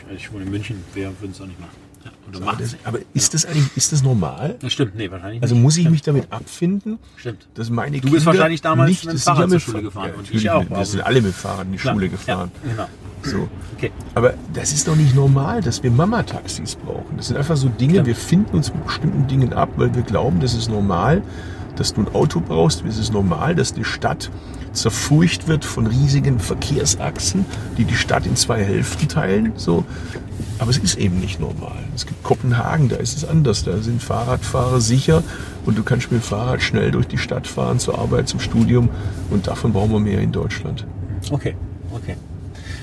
Ich, 0.09 0.17
ich 0.17 0.33
wohne 0.33 0.45
in 0.45 0.51
München, 0.51 0.77
wer 0.95 1.09
würde 1.21 1.33
es 1.33 1.41
auch 1.41 1.47
nicht 1.47 1.59
machen? 1.59 1.80
Ja, 2.05 2.11
oder 2.41 2.57
das, 2.59 2.77
aber 2.85 2.99
ist 3.13 3.35
das 3.35 3.45
eigentlich, 3.45 3.77
ist 3.77 3.93
das 3.93 4.03
normal? 4.03 4.57
Das 4.61 4.73
stimmt, 4.73 4.95
nee, 4.95 5.11
wahrscheinlich 5.11 5.43
Also 5.43 5.55
muss 5.55 5.77
ich 5.77 5.89
mich 5.91 6.01
damit 6.03 6.33
abfinden, 6.33 6.99
stimmt. 7.17 7.47
dass 7.55 7.69
meine 7.69 7.97
Du 8.01 8.03
bist 8.11 8.25
Kinder 8.25 8.27
wahrscheinlich 8.27 8.63
damals 8.63 8.89
nicht 8.91 9.05
mit 9.05 9.15
dem 9.15 9.19
Fahrrad 9.21 9.51
zur 9.51 9.61
Schule 9.61 9.83
gefahren 9.83 10.11
Ja, 10.13 10.19
und 10.19 10.31
ich 10.35 10.51
auch, 10.51 10.61
Wir 10.69 10.77
aber- 10.77 10.85
sind 10.87 11.01
alle 11.03 11.21
mit 11.21 11.35
Fahrrad 11.35 11.67
in 11.67 11.73
die 11.73 11.79
Klar, 11.79 11.95
Schule 11.95 12.07
ja, 12.07 12.13
gefahren. 12.13 12.51
genau. 12.65 12.87
So. 13.23 13.49
Okay. 13.77 13.91
Aber 14.15 14.33
das 14.55 14.73
ist 14.73 14.89
doch 14.89 14.97
nicht 14.97 15.15
normal, 15.15 15.61
dass 15.61 15.83
wir 15.83 15.91
Mama-Taxis 15.91 16.77
brauchen. 16.77 17.19
Das 17.19 17.27
sind 17.29 17.37
einfach 17.37 17.57
so 17.59 17.69
Dinge, 17.69 18.07
wir 18.07 18.17
finden 18.17 18.57
uns 18.57 18.73
mit 18.73 18.87
bestimmten 18.87 19.27
Dingen 19.27 19.53
ab, 19.53 19.69
weil 19.77 19.95
wir 19.95 20.03
glauben, 20.03 20.41
das 20.41 20.55
ist 20.55 20.71
normal, 20.71 21.23
dass 21.77 21.95
du 21.95 22.03
ein 22.03 22.15
Auto 22.15 22.41
brauchst. 22.41 22.85
Es 22.85 22.99
ist 22.99 23.13
normal, 23.13 23.55
dass 23.55 23.75
die 23.75 23.85
Stadt 23.85 24.31
zerfurcht 24.73 25.49
wird 25.49 25.65
von 25.65 25.87
riesigen 25.87 26.39
Verkehrsachsen, 26.39 27.45
die 27.77 27.85
die 27.85 27.97
Stadt 27.97 28.27
in 28.27 28.37
zwei 28.37 28.63
Hälften 28.63 29.09
teilen. 29.09 29.53
So. 29.57 29.85
Aber 30.59 30.71
es 30.71 30.79
ist 30.79 30.99
eben 30.99 31.21
nicht 31.21 31.41
normal. 31.41 31.85
Es 31.95 32.07
gibt 32.07 32.23
Kopenhagen, 32.23 32.89
da 32.89 32.97
ist 32.97 33.17
es 33.17 33.25
anders. 33.25 33.65
Da 33.65 33.79
sind 33.79 34.03
Fahrradfahrer 34.03 34.81
sicher 34.81 35.23
und 35.65 35.79
du 35.79 35.83
kannst 35.83 36.13
mit 36.13 36.21
dem 36.21 36.25
Fahrrad 36.25 36.63
schnell 36.63 36.91
durch 36.91 37.09
die 37.09 37.19
Stadt 37.19 37.47
fahren, 37.47 37.79
zur 37.79 37.99
Arbeit, 37.99 38.29
zum 38.29 38.41
Studium. 38.41 38.91
Und 39.31 39.47
davon 39.47 39.73
brauchen 39.73 39.93
wir 39.93 40.01
mehr 40.01 40.21
in 40.21 40.33
Deutschland. 40.33 40.87
Okay, 41.31 41.57
okay. 41.93 42.17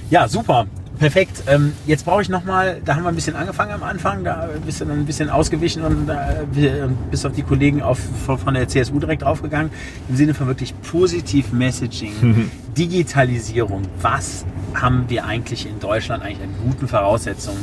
Ja, 0.09 0.27
super. 0.27 0.65
Perfekt. 0.99 1.43
Ähm, 1.47 1.73
jetzt 1.85 2.05
brauche 2.05 2.21
ich 2.23 2.29
nochmal, 2.29 2.81
da 2.83 2.95
haben 2.95 3.03
wir 3.03 3.09
ein 3.09 3.15
bisschen 3.15 3.35
angefangen 3.35 3.71
am 3.71 3.83
Anfang, 3.83 4.23
da 4.23 4.49
bist 4.65 4.81
du 4.81 4.85
dann 4.85 4.99
ein 4.99 5.05
bisschen 5.05 5.29
ausgewichen 5.29 5.83
und 5.83 6.09
äh, 6.09 6.87
bist 7.11 7.25
auf 7.25 7.33
die 7.33 7.43
Kollegen 7.43 7.81
auf, 7.81 7.99
von, 8.25 8.37
von 8.39 8.53
der 8.53 8.67
CSU 8.67 8.99
direkt 8.99 9.21
draufgegangen. 9.21 9.71
Im 10.09 10.15
Sinne 10.15 10.33
von 10.33 10.47
wirklich 10.47 10.73
positiv 10.81 11.51
Messaging, 11.51 12.49
Digitalisierung. 12.77 13.83
Was 14.01 14.45
haben 14.73 15.05
wir 15.07 15.25
eigentlich 15.25 15.67
in 15.67 15.79
Deutschland 15.79 16.23
eigentlich 16.23 16.41
an 16.43 16.49
guten 16.63 16.87
Voraussetzungen, 16.87 17.59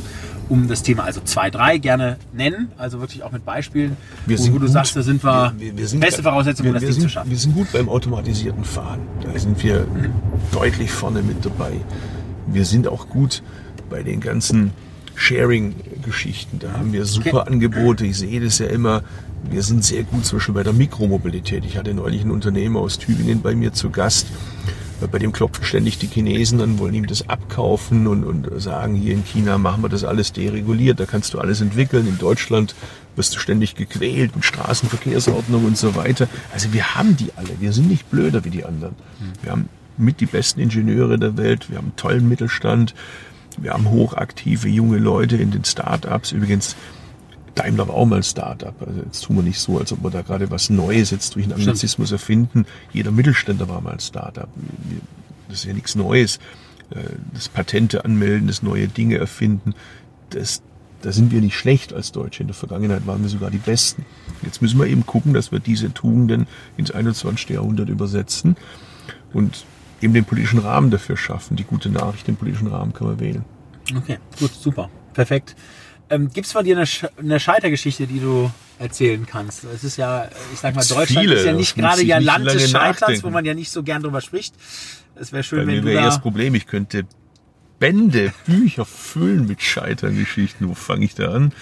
um 0.48 0.68
das 0.68 0.82
Thema, 0.82 1.04
also 1.04 1.20
zwei, 1.22 1.50
drei 1.50 1.78
gerne 1.78 2.18
nennen, 2.32 2.70
also 2.76 3.00
wirklich 3.00 3.22
auch 3.22 3.32
mit 3.32 3.44
Beispielen, 3.44 3.96
Wir 4.26 4.36
sind 4.38 4.52
wo 4.54 4.58
du 4.58 4.66
gut. 4.66 4.72
sagst, 4.72 4.94
da 4.94 5.02
sind 5.02 5.24
wir, 5.24 5.52
Wir- 5.56 5.76
wir 5.76 5.88
sind 5.88 6.00
beste 6.00 6.22
Voraussetzungen, 6.22 6.68
um 6.68 6.74
das 6.74 6.82
Ding 6.82 6.92
sind, 6.92 7.02
zu 7.02 7.08
schaffen. 7.08 7.30
Wir 7.30 7.38
sind 7.38 7.54
gut 7.54 7.72
beim 7.72 7.88
automatisierten 7.88 8.64
Fahren. 8.64 9.00
Da 9.22 9.38
sind 9.38 9.62
wir 9.62 9.86
deutlich 10.52 10.90
vorne 10.90 11.22
mit 11.22 11.44
dabei. 11.44 11.72
Wir 12.46 12.64
sind 12.64 12.88
auch 12.88 13.08
gut 13.08 13.42
bei 13.90 14.02
den 14.02 14.20
ganzen 14.20 14.72
Sharing-Geschichten. 15.14 16.58
Da 16.58 16.72
haben 16.72 16.92
wir 16.92 17.04
super 17.04 17.42
Okay. 17.42 17.52
Angebote. 17.52 18.06
Ich 18.06 18.18
sehe 18.18 18.40
das 18.40 18.58
ja 18.58 18.66
immer. 18.66 19.02
Wir 19.50 19.62
sind 19.62 19.84
sehr 19.84 20.02
gut 20.04 20.24
zum 20.24 20.38
Beispiel 20.38 20.54
bei 20.54 20.62
der 20.62 20.72
Mikromobilität. 20.72 21.64
Ich 21.64 21.76
hatte 21.76 21.94
neulich 21.94 22.22
einen 22.22 22.30
Unternehmer 22.30 22.80
aus 22.80 22.98
Tübingen 22.98 23.42
bei 23.42 23.54
mir 23.54 23.72
zu 23.72 23.90
Gast. 23.90 24.26
Bei 25.10 25.18
dem 25.18 25.32
klopfen 25.32 25.64
ständig 25.64 25.98
die 25.98 26.06
Chinesen 26.06 26.60
an, 26.62 26.78
wollen 26.78 26.94
ihm 26.94 27.06
das 27.06 27.28
abkaufen 27.28 28.06
und, 28.06 28.24
und 28.24 28.48
sagen, 28.62 28.94
hier 28.94 29.12
in 29.12 29.24
China 29.24 29.58
machen 29.58 29.82
wir 29.82 29.90
das 29.90 30.02
alles 30.02 30.32
dereguliert, 30.32 30.98
da 30.98 31.04
kannst 31.04 31.34
du 31.34 31.40
alles 31.40 31.60
entwickeln. 31.60 32.06
In 32.08 32.16
Deutschland 32.16 32.74
wirst 33.14 33.34
du 33.34 33.38
ständig 33.38 33.74
gequält 33.74 34.34
mit 34.34 34.46
Straßenverkehrsordnung 34.46 35.66
und 35.66 35.76
so 35.76 35.94
weiter. 35.94 36.26
Also 36.54 36.72
wir 36.72 36.94
haben 36.94 37.16
die 37.16 37.32
alle, 37.36 37.50
wir 37.60 37.72
sind 37.72 37.88
nicht 37.88 38.10
blöder 38.10 38.44
wie 38.46 38.50
die 38.50 38.64
anderen. 38.64 38.94
Wir 39.42 39.52
haben 39.52 39.68
mit 39.96 40.20
die 40.20 40.26
besten 40.26 40.60
Ingenieure 40.60 41.18
der 41.18 41.36
Welt, 41.36 41.70
wir 41.70 41.78
haben 41.78 41.86
einen 41.86 41.96
tollen 41.96 42.28
Mittelstand, 42.28 42.94
wir 43.58 43.72
haben 43.72 43.88
hochaktive 43.88 44.68
junge 44.68 44.98
Leute 44.98 45.36
in 45.36 45.50
den 45.50 45.64
Start-ups. 45.64 46.32
Übrigens, 46.32 46.76
Daimler 47.54 47.86
war 47.88 47.94
auch 47.94 48.06
mal 48.06 48.16
ein 48.16 48.22
Start-up. 48.22 48.74
Also 48.84 49.00
jetzt 49.02 49.22
tun 49.22 49.36
wir 49.36 49.42
nicht 49.42 49.60
so, 49.60 49.78
als 49.78 49.92
ob 49.92 50.02
wir 50.02 50.10
da 50.10 50.22
gerade 50.22 50.50
was 50.50 50.70
Neues 50.70 51.10
jetzt 51.10 51.34
durch 51.34 51.46
den 51.46 51.54
Anglizismus 51.54 52.10
erfinden. 52.10 52.66
Jeder 52.92 53.12
Mittelständler 53.12 53.68
war 53.68 53.80
mal 53.80 53.92
ein 53.92 54.00
Start-up. 54.00 54.48
Das 55.48 55.58
ist 55.58 55.64
ja 55.64 55.72
nichts 55.72 55.94
Neues. 55.94 56.40
Äh, 56.90 56.98
Das 57.32 57.48
Patente 57.48 58.04
anmelden, 58.04 58.48
das 58.48 58.62
neue 58.62 58.88
Dinge 58.88 59.18
erfinden, 59.18 59.74
das, 60.30 60.62
da 61.02 61.12
sind 61.12 61.30
wir 61.30 61.40
nicht 61.40 61.56
schlecht 61.56 61.92
als 61.92 62.10
Deutsche. 62.12 62.42
In 62.42 62.48
der 62.48 62.56
Vergangenheit 62.56 63.06
waren 63.06 63.22
wir 63.22 63.28
sogar 63.28 63.50
die 63.50 63.58
Besten. 63.58 64.04
Jetzt 64.42 64.60
müssen 64.60 64.78
wir 64.80 64.86
eben 64.86 65.06
gucken, 65.06 65.32
dass 65.32 65.52
wir 65.52 65.60
diese 65.60 65.92
Tugenden 65.94 66.46
ins 66.76 66.90
21. 66.90 67.50
Jahrhundert 67.50 67.88
übersetzen 67.88 68.56
und 69.32 69.64
eben 70.00 70.12
den 70.14 70.24
politischen 70.24 70.58
Rahmen 70.58 70.90
dafür 70.90 71.16
schaffen. 71.16 71.56
Die 71.56 71.64
gute 71.64 71.88
Nachricht, 71.88 72.26
den 72.26 72.36
politischen 72.36 72.68
Rahmen 72.68 72.92
kann 72.92 73.06
man 73.06 73.20
wählen. 73.20 73.44
Okay, 73.96 74.18
gut, 74.38 74.52
super, 74.52 74.90
perfekt. 75.12 75.56
Ähm, 76.10 76.30
Gibt 76.32 76.46
es 76.46 76.52
von 76.52 76.64
dir 76.64 76.76
eine, 76.76 76.86
eine 77.18 77.40
Scheitergeschichte, 77.40 78.06
die 78.06 78.20
du 78.20 78.50
erzählen 78.78 79.24
kannst? 79.26 79.64
Es 79.64 79.84
ist 79.84 79.96
ja, 79.96 80.28
ich 80.52 80.60
sag 80.60 80.74
mal, 80.74 80.80
Gibt's 80.82 80.88
Deutschland 80.88 81.26
viele, 81.26 81.34
ist 81.34 81.44
ja 81.44 81.52
da 81.52 81.58
nicht 81.58 81.76
gerade 81.76 82.02
ja 82.02 82.18
Land 82.18 82.46
des 82.46 82.70
Scheiterns, 82.70 83.00
wo 83.00 83.06
nachdenken. 83.06 83.32
man 83.32 83.44
ja 83.44 83.54
nicht 83.54 83.70
so 83.70 83.82
gern 83.82 84.02
drüber 84.02 84.20
spricht. 84.20 84.54
Es 85.14 85.32
wäre 85.32 85.42
schön, 85.42 85.60
Bei 85.60 85.66
wenn 85.66 85.74
mir 85.76 85.80
du 85.80 85.86
wäre 85.88 85.98
eher 86.00 86.06
das 86.06 86.16
da... 86.16 86.20
Problem, 86.20 86.54
ich 86.54 86.66
könnte 86.66 87.06
Bände, 87.78 88.32
Bücher 88.46 88.84
füllen 88.84 89.46
mit 89.46 89.62
Scheiterngeschichten. 89.62 90.68
Wo 90.68 90.74
fange 90.74 91.04
ich 91.04 91.14
da 91.14 91.32
an? 91.32 91.52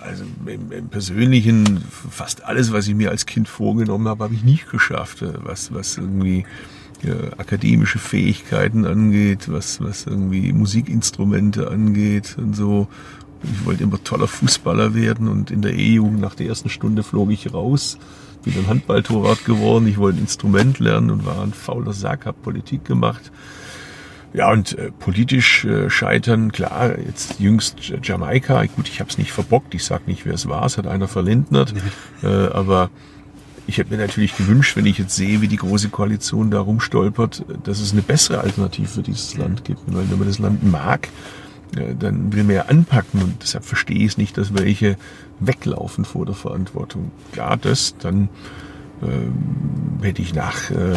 Also 0.00 0.24
im, 0.46 0.70
im 0.70 0.88
Persönlichen, 0.88 1.84
fast 2.10 2.44
alles, 2.44 2.72
was 2.72 2.86
ich 2.86 2.94
mir 2.94 3.10
als 3.10 3.26
Kind 3.26 3.48
vorgenommen 3.48 4.06
habe, 4.08 4.24
habe 4.24 4.34
ich 4.34 4.44
nicht 4.44 4.70
geschafft. 4.70 5.24
Was, 5.42 5.74
was 5.74 5.98
irgendwie 5.98 6.46
äh, 7.04 7.30
akademische 7.36 7.98
Fähigkeiten 7.98 8.86
angeht, 8.86 9.50
was, 9.50 9.80
was 9.80 10.06
irgendwie 10.06 10.52
Musikinstrumente 10.52 11.70
angeht 11.70 12.36
und 12.38 12.54
so. 12.54 12.88
Ich 13.42 13.66
wollte 13.66 13.82
immer 13.82 14.02
toller 14.02 14.26
Fußballer 14.26 14.94
werden 14.94 15.28
und 15.28 15.50
in 15.50 15.62
der 15.62 15.74
E-Jugend 15.74 16.20
nach 16.20 16.34
der 16.34 16.46
ersten 16.46 16.70
Stunde 16.70 17.02
flog 17.02 17.30
ich 17.30 17.52
raus. 17.52 17.98
Bin 18.42 18.54
dann 18.54 18.66
Handballtorwart 18.66 19.44
geworden. 19.44 19.86
Ich 19.86 19.98
wollte 19.98 20.18
ein 20.18 20.22
Instrument 20.22 20.78
lernen 20.78 21.10
und 21.10 21.26
war 21.26 21.42
ein 21.42 21.52
fauler 21.52 21.92
Sack, 21.92 22.26
habe 22.26 22.38
Politik 22.42 22.84
gemacht. 22.84 23.32
Ja, 24.34 24.50
und 24.50 24.76
äh, 24.76 24.90
politisch 24.90 25.64
äh, 25.64 25.88
scheitern, 25.88 26.50
klar, 26.50 26.98
jetzt 26.98 27.38
jüngst 27.38 27.76
Jamaika, 28.02 28.64
gut, 28.66 28.88
ich 28.88 28.98
habe 28.98 29.08
es 29.08 29.16
nicht 29.16 29.30
verbockt, 29.30 29.74
ich 29.74 29.84
sag 29.84 30.08
nicht, 30.08 30.26
wer 30.26 30.34
es 30.34 30.48
war, 30.48 30.66
es 30.66 30.76
hat 30.76 30.88
einer 30.88 31.06
verlindert, 31.06 31.72
äh, 32.24 32.26
aber 32.26 32.90
ich 33.66 33.78
hätte 33.78 33.90
mir 33.90 34.00
natürlich 34.00 34.36
gewünscht, 34.36 34.76
wenn 34.76 34.86
ich 34.86 34.98
jetzt 34.98 35.16
sehe, 35.16 35.40
wie 35.40 35.48
die 35.48 35.56
Große 35.56 35.88
Koalition 35.88 36.50
da 36.50 36.60
rumstolpert, 36.60 37.44
dass 37.64 37.80
es 37.80 37.92
eine 37.92 38.02
bessere 38.02 38.40
Alternative 38.40 38.88
für 38.88 39.02
dieses 39.02 39.36
Land 39.36 39.64
gibt. 39.64 39.80
Weil 39.86 40.10
wenn 40.10 40.18
man 40.18 40.28
das 40.28 40.38
Land 40.38 40.62
mag, 40.70 41.08
äh, 41.76 41.94
dann 41.98 42.32
will 42.32 42.44
man 42.44 42.56
ja 42.56 42.62
anpacken 42.62 43.22
und 43.22 43.42
deshalb 43.42 43.64
verstehe 43.64 43.98
ich 43.98 44.12
es 44.12 44.18
nicht, 44.18 44.36
dass 44.36 44.54
welche 44.54 44.96
weglaufen 45.40 46.04
vor 46.04 46.26
der 46.26 46.34
Verantwortung. 46.34 47.10
Klar, 47.32 47.56
das, 47.56 47.96
dann 47.98 48.28
ähm, 49.02 49.34
hätte 50.02 50.22
ich 50.22 50.34
nach 50.34 50.70
äh, 50.70 50.94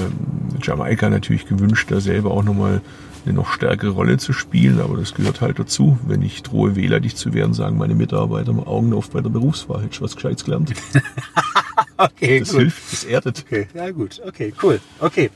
Jamaika 0.61 1.09
natürlich 1.09 1.47
gewünscht, 1.47 1.89
da 1.89 1.99
selber 1.99 2.31
auch 2.31 2.43
nochmal 2.43 2.81
eine 3.25 3.33
noch 3.33 3.51
stärkere 3.51 3.91
Rolle 3.91 4.17
zu 4.17 4.31
spielen, 4.31 4.79
aber 4.79 4.97
das 4.97 5.13
gehört 5.13 5.41
halt 5.41 5.59
dazu. 5.59 5.97
Wenn 6.07 6.21
ich 6.21 6.43
drohe, 6.43 6.75
wählerlich 6.75 7.15
zu 7.15 7.33
werden, 7.33 7.53
sagen 7.53 7.77
meine 7.77 7.95
Mitarbeiter 7.95 8.51
Augen 8.67 8.93
auf 8.93 9.09
bei 9.09 9.21
der 9.21 9.29
Berufswahl. 9.29 9.83
Hättest 9.83 9.99
du 9.99 10.05
was 10.05 10.15
Gescheites 10.15 10.45
gelernt? 10.45 10.73
Okay, 12.15 12.39
Das 12.39 12.51
gut. 12.51 12.59
hilft, 12.59 12.91
das 12.93 13.03
erdet. 13.03 13.43
Okay, 13.45 13.67
ja 13.73 13.89
gut, 13.91 14.21
okay, 14.25 14.53
cool, 14.61 14.79
okay, 14.99 15.31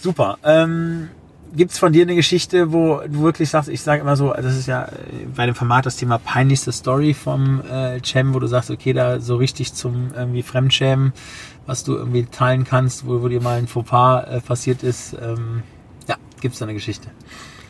super. 0.00 0.38
Ähm, 0.44 1.08
Gibt 1.54 1.70
es 1.70 1.78
von 1.78 1.92
dir 1.92 2.02
eine 2.02 2.14
Geschichte, 2.16 2.72
wo 2.72 3.00
du 3.06 3.22
wirklich 3.22 3.48
sagst, 3.48 3.68
ich 3.68 3.80
sage 3.80 4.02
immer 4.02 4.16
so, 4.16 4.32
das 4.32 4.56
ist 4.56 4.66
ja 4.66 4.84
äh, 4.86 4.90
bei 5.34 5.46
dem 5.46 5.54
Format 5.54 5.86
das 5.86 5.96
Thema 5.96 6.18
peinlichste 6.18 6.70
Story 6.72 7.14
vom 7.14 7.60
äh, 7.62 8.00
Cem, 8.04 8.34
wo 8.34 8.40
du 8.40 8.46
sagst, 8.46 8.70
okay, 8.70 8.92
da 8.92 9.20
so 9.20 9.36
richtig 9.36 9.72
zum 9.72 10.10
irgendwie 10.14 10.42
Fremdschämen, 10.42 11.12
was 11.64 11.82
du 11.84 11.94
irgendwie 11.94 12.24
teilen 12.26 12.64
kannst, 12.64 13.06
wo, 13.06 13.22
wo 13.22 13.28
dir 13.28 13.40
mal 13.40 13.58
ein 13.58 13.68
Fauxpas 13.68 14.24
äh, 14.24 14.40
passiert 14.40 14.82
ist. 14.82 15.14
Ähm, 15.20 15.62
ja, 16.08 16.16
gibt 16.40 16.54
es 16.54 16.58
da 16.58 16.66
eine 16.66 16.74
Geschichte? 16.74 17.08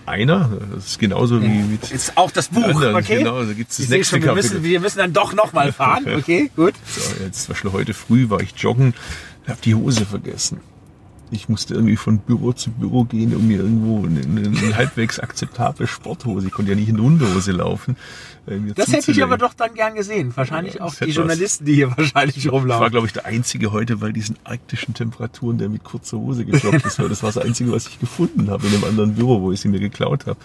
Einer, 0.07 0.51
das 0.75 0.87
ist 0.87 0.99
genauso 0.99 1.43
wie 1.43 1.49
mit 1.49 1.91
Ist 1.91 2.17
auch 2.17 2.31
das 2.31 2.49
Buch, 2.49 2.63
anderen, 2.65 2.95
okay? 2.95 3.19
Genau, 3.19 3.43
da 3.43 3.53
gibt's 3.53 3.77
das 3.77 3.85
ich 3.85 3.89
sehe 3.89 3.99
nächste 3.99 4.17
schon, 4.17 4.23
wir 4.23 4.29
Kapitel. 4.29 4.51
müssen, 4.51 4.65
wir 4.65 4.81
müssen 4.81 4.99
dann 4.99 5.13
doch 5.13 5.33
nochmal 5.35 5.73
fahren, 5.73 6.05
okay, 6.17 6.51
gut. 6.55 6.75
So, 6.87 7.25
jetzt 7.25 7.45
zum 7.45 7.55
Beispiel 7.55 7.73
heute 7.73 7.93
früh 7.95 8.31
war 8.31 8.41
ich 8.41 8.53
joggen, 8.57 8.95
habe 9.49 9.59
die 9.65 9.75
Hose 9.75 10.07
vergessen. 10.07 10.61
Ich 11.31 11.49
musste 11.49 11.75
irgendwie 11.75 11.97
von 11.97 12.19
Büro 12.19 12.53
zu 12.53 12.71
Büro 12.71 13.05
gehen, 13.05 13.35
um 13.35 13.49
mir 13.49 13.59
irgendwo 13.59 14.07
eine, 14.07 14.21
eine 14.21 14.77
halbwegs 14.77 15.19
akzeptable 15.19 15.87
Sporthose. 15.87 16.47
Ich 16.47 16.53
konnte 16.53 16.71
ja 16.71 16.77
nicht 16.77 16.89
in 16.89 17.01
Unterhose 17.01 17.53
laufen. 17.53 17.97
Äh, 18.47 18.61
das 18.75 18.93
hätte 18.93 19.11
ich 19.11 19.23
aber 19.23 19.37
doch 19.37 19.55
dann 19.55 19.75
gern 19.75 19.95
gesehen. 19.95 20.37
Wahrscheinlich 20.37 20.75
ja, 20.75 20.83
auch 20.83 20.95
die 20.95 21.11
Journalisten, 21.11 21.65
was. 21.65 21.69
die 21.69 21.75
hier 21.75 21.91
wahrscheinlich 21.97 22.51
rumlaufen. 22.51 22.71
Ich 22.71 22.81
war, 22.81 22.91
glaube 22.91 23.07
ich, 23.07 23.13
der 23.13 23.27
Einzige 23.27 23.73
heute, 23.73 24.01
weil 24.01 24.13
diesen 24.13 24.37
arktischen 24.45 24.95
Temperaturen, 24.95 25.59
der 25.59 25.69
mit 25.69 25.85
kurzer 25.85 26.19
Hose 26.19 26.45
geklopft 26.45 26.87
ist. 26.87 26.99
Das 26.99 27.23
war 27.23 27.33
das 27.33 27.39
Einzige, 27.39 27.73
was 27.73 27.89
ich 27.89 27.99
gefunden 27.99 28.51
habe 28.51 28.67
in 28.67 28.75
einem 28.75 28.85
anderen 28.85 29.15
Büro, 29.15 29.41
wo 29.41 29.53
ich 29.53 29.61
sie 29.61 29.69
mir 29.69 29.81
geklaut 29.81 30.27
habe. 30.27 30.39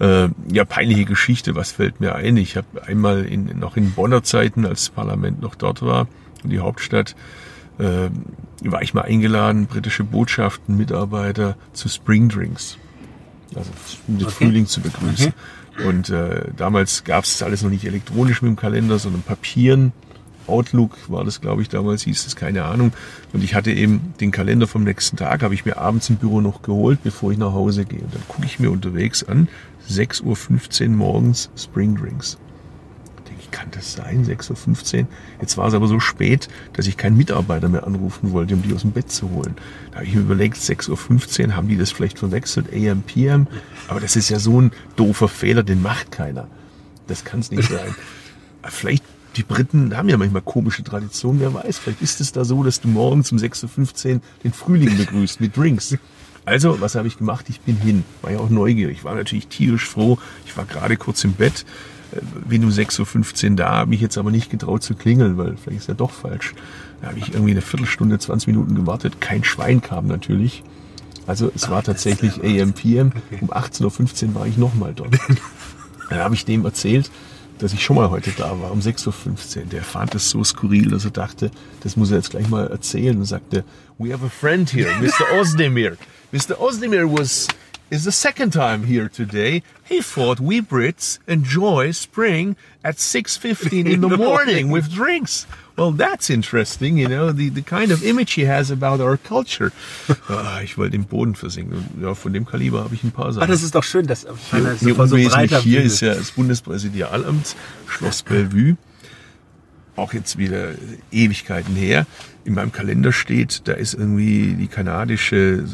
Äh, 0.00 0.30
ja, 0.52 0.64
peinliche 0.64 1.04
Geschichte, 1.04 1.54
was 1.54 1.72
fällt 1.72 2.00
mir 2.00 2.14
ein? 2.14 2.36
Ich 2.36 2.56
habe 2.56 2.66
einmal 2.86 3.26
in, 3.26 3.58
noch 3.58 3.76
in 3.76 3.92
Bonner 3.92 4.22
Zeiten, 4.22 4.64
als 4.64 4.86
das 4.86 4.90
Parlament 4.90 5.42
noch 5.42 5.54
dort 5.54 5.82
war, 5.82 6.08
die 6.42 6.58
Hauptstadt, 6.58 7.14
äh, 7.80 8.10
war 8.62 8.82
ich 8.82 8.94
mal 8.94 9.02
eingeladen, 9.02 9.66
britische 9.66 10.04
Botschaften, 10.04 10.76
Mitarbeiter 10.76 11.56
zu 11.72 11.88
Spring 11.88 12.28
Drinks. 12.28 12.76
Also 13.54 13.70
um 14.06 14.18
den 14.18 14.26
okay. 14.26 14.36
Frühling 14.36 14.66
zu 14.66 14.80
begrüßen. 14.80 15.32
Okay. 15.76 15.86
Und 15.88 16.10
äh, 16.10 16.48
damals 16.56 17.04
gab 17.04 17.24
es 17.24 17.42
alles 17.42 17.62
noch 17.62 17.70
nicht 17.70 17.84
elektronisch 17.84 18.42
mit 18.42 18.50
dem 18.50 18.56
Kalender, 18.56 18.98
sondern 18.98 19.22
Papieren. 19.22 19.92
Outlook 20.46 20.96
war 21.08 21.24
das, 21.24 21.40
glaube 21.40 21.62
ich, 21.62 21.68
damals 21.68 22.02
hieß 22.02 22.26
es, 22.26 22.36
keine 22.36 22.64
Ahnung. 22.64 22.92
Und 23.32 23.44
ich 23.44 23.54
hatte 23.54 23.70
eben 23.70 24.14
den 24.20 24.30
Kalender 24.30 24.66
vom 24.66 24.84
nächsten 24.84 25.16
Tag, 25.16 25.42
habe 25.42 25.54
ich 25.54 25.64
mir 25.64 25.78
abends 25.78 26.10
im 26.10 26.16
Büro 26.16 26.40
noch 26.40 26.62
geholt, 26.62 27.02
bevor 27.02 27.30
ich 27.32 27.38
nach 27.38 27.52
Hause 27.52 27.84
gehe. 27.84 28.00
Und 28.00 28.14
dann 28.14 28.22
gucke 28.28 28.46
ich 28.46 28.58
mir 28.58 28.70
unterwegs 28.70 29.22
an, 29.22 29.48
6.15 29.88 30.82
Uhr 30.82 30.96
morgens 30.96 31.50
Spring 31.56 31.96
Drinks. 31.96 32.36
Ich, 33.50 33.58
kann 33.58 33.68
das 33.70 33.94
sein? 33.94 34.24
6.15 34.24 35.00
Uhr? 35.00 35.06
Jetzt 35.40 35.56
war 35.56 35.68
es 35.68 35.74
aber 35.74 35.86
so 35.86 36.00
spät, 36.00 36.48
dass 36.72 36.86
ich 36.86 36.96
keinen 36.96 37.16
Mitarbeiter 37.16 37.68
mehr 37.68 37.86
anrufen 37.86 38.32
wollte, 38.32 38.54
um 38.54 38.62
die 38.62 38.74
aus 38.74 38.82
dem 38.82 38.92
Bett 38.92 39.10
zu 39.10 39.30
holen. 39.30 39.56
Da 39.90 39.98
habe 39.98 40.06
ich 40.06 40.14
mir 40.14 40.22
überlegt, 40.22 40.56
6.15 40.56 41.46
Uhr, 41.48 41.56
haben 41.56 41.68
die 41.68 41.76
das 41.76 41.90
vielleicht 41.90 42.18
verwechselt, 42.18 42.66
AM, 42.72 43.02
PM? 43.02 43.46
Aber 43.88 44.00
das 44.00 44.16
ist 44.16 44.28
ja 44.28 44.38
so 44.38 44.60
ein 44.60 44.72
doofer 44.96 45.28
Fehler, 45.28 45.62
den 45.62 45.82
macht 45.82 46.12
keiner. 46.12 46.48
Das 47.06 47.24
kann 47.24 47.40
es 47.40 47.50
nicht 47.50 47.68
sein. 47.68 47.94
Vielleicht 48.62 49.04
die 49.36 49.42
Briten 49.42 49.96
haben 49.96 50.08
ja 50.08 50.16
manchmal 50.16 50.42
komische 50.42 50.82
Traditionen, 50.82 51.40
wer 51.40 51.54
weiß, 51.54 51.78
vielleicht 51.78 52.02
ist 52.02 52.20
es 52.20 52.32
da 52.32 52.44
so, 52.44 52.62
dass 52.64 52.80
du 52.80 52.88
morgens 52.88 53.30
um 53.30 53.38
6.15 53.38 54.14
Uhr 54.14 54.20
den 54.44 54.52
Frühling 54.52 54.96
begrüßt 54.96 55.40
mit 55.40 55.56
Drinks. 55.56 55.96
Also, 56.44 56.80
was 56.80 56.94
habe 56.94 57.06
ich 57.06 57.16
gemacht? 57.16 57.46
Ich 57.48 57.60
bin 57.60 57.76
hin. 57.76 58.04
War 58.22 58.32
ja 58.32 58.38
auch 58.38 58.50
neugierig. 58.50 59.04
War 59.04 59.14
natürlich 59.14 59.46
tierisch 59.46 59.86
froh. 59.86 60.18
Ich 60.46 60.56
war 60.56 60.64
gerade 60.64 60.96
kurz 60.96 61.22
im 61.22 61.34
Bett. 61.34 61.64
Bin 62.48 62.64
um 62.64 62.70
6.15 62.70 63.50
Uhr 63.50 63.56
da, 63.56 63.70
habe 63.70 63.90
mich 63.90 64.00
jetzt 64.00 64.18
aber 64.18 64.30
nicht 64.30 64.50
getraut 64.50 64.82
zu 64.82 64.94
klingeln, 64.94 65.38
weil 65.38 65.56
vielleicht 65.56 65.82
ist 65.82 65.88
ja 65.88 65.94
doch 65.94 66.10
falsch. 66.10 66.54
Da 67.00 67.08
habe 67.08 67.18
ich 67.18 67.32
irgendwie 67.32 67.52
eine 67.52 67.62
Viertelstunde, 67.62 68.18
20 68.18 68.48
Minuten 68.48 68.74
gewartet. 68.74 69.20
Kein 69.20 69.44
Schwein 69.44 69.80
kam 69.80 70.06
natürlich. 70.06 70.62
Also 71.26 71.50
es 71.54 71.70
war 71.70 71.82
tatsächlich 71.82 72.42
AM, 72.42 72.72
PM. 72.72 73.12
Um 73.40 73.50
18.15 73.50 74.28
Uhr 74.28 74.34
war 74.34 74.46
ich 74.46 74.56
nochmal 74.56 74.92
dort. 74.94 75.16
Dann 76.10 76.18
habe 76.18 76.34
ich 76.34 76.44
dem 76.44 76.64
erzählt, 76.64 77.10
dass 77.58 77.72
ich 77.72 77.84
schon 77.84 77.96
mal 77.96 78.10
heute 78.10 78.32
da 78.36 78.60
war, 78.60 78.72
um 78.72 78.80
6.15 78.80 79.58
Uhr. 79.58 79.64
Der 79.66 79.82
fand 79.82 80.14
das 80.14 80.30
so 80.30 80.42
skurril, 80.42 80.90
dass 80.90 81.04
er 81.04 81.12
dachte, 81.12 81.50
das 81.82 81.96
muss 81.96 82.10
er 82.10 82.16
jetzt 82.16 82.30
gleich 82.30 82.48
mal 82.48 82.66
erzählen 82.66 83.16
und 83.16 83.26
sagte, 83.26 83.64
we 83.98 84.12
have 84.12 84.24
a 84.24 84.28
friend 84.28 84.72
here, 84.72 84.90
Mr. 85.00 85.38
Ozdemir. 85.38 85.96
Mr. 86.32 86.60
Ozdemir 86.60 87.10
was 87.12 87.46
is 87.90 88.04
the 88.04 88.12
second 88.12 88.52
time 88.52 88.84
here 88.84 89.08
today. 89.08 89.62
He 89.84 90.00
thought 90.00 90.40
we 90.40 90.60
Brits 90.62 91.18
enjoy 91.26 91.90
spring 91.90 92.56
at 92.84 92.96
6.15 92.96 93.92
in 93.92 94.00
the 94.00 94.16
morning 94.16 94.70
with 94.70 94.90
drinks. 94.90 95.46
Well, 95.76 95.92
that's 95.92 96.30
interesting, 96.30 96.98
you 96.98 97.08
know, 97.08 97.32
the, 97.32 97.48
the 97.48 97.62
kind 97.62 97.90
of 97.90 98.04
image 98.04 98.32
he 98.32 98.44
has 98.44 98.70
about 98.70 99.00
our 99.00 99.16
culture. 99.16 99.72
Ah, 100.28 100.60
ich 100.62 100.78
wollte 100.78 100.92
den 100.92 101.04
Boden 101.04 101.34
versinken. 101.34 101.84
Ja, 102.00 102.14
von 102.14 102.32
dem 102.32 102.46
Kaliber 102.46 102.84
habe 102.84 102.94
ich 102.94 103.02
ein 103.02 103.10
paar 103.10 103.32
Sachen. 103.32 103.42
Ah, 103.42 103.46
das 103.46 103.62
ist 103.62 103.74
doch 103.74 103.82
schön, 103.82 104.06
dass 104.06 104.26
hier, 104.50 104.76
hier 104.78 105.06
so 105.06 105.16
Hier 105.16 105.82
ist 105.82 106.00
ja 106.00 106.14
das 106.14 106.30
Bundespräsidialamt, 106.32 107.56
Schloss 107.86 108.22
Bellevue 108.22 108.76
auch 110.00 110.12
jetzt 110.12 110.38
wieder 110.38 110.72
Ewigkeiten 111.12 111.76
her, 111.76 112.06
in 112.44 112.54
meinem 112.54 112.72
Kalender 112.72 113.12
steht, 113.12 113.68
da 113.68 113.72
ist 113.72 113.94
irgendwie 113.94 114.54
die 114.54 114.66
kanadische, 114.66 115.64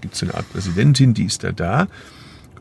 gibt 0.00 0.14
es 0.14 0.22
eine 0.22 0.34
Art 0.34 0.50
Präsidentin, 0.52 1.14
die 1.14 1.24
ist 1.24 1.44
da 1.44 1.52
da 1.52 1.86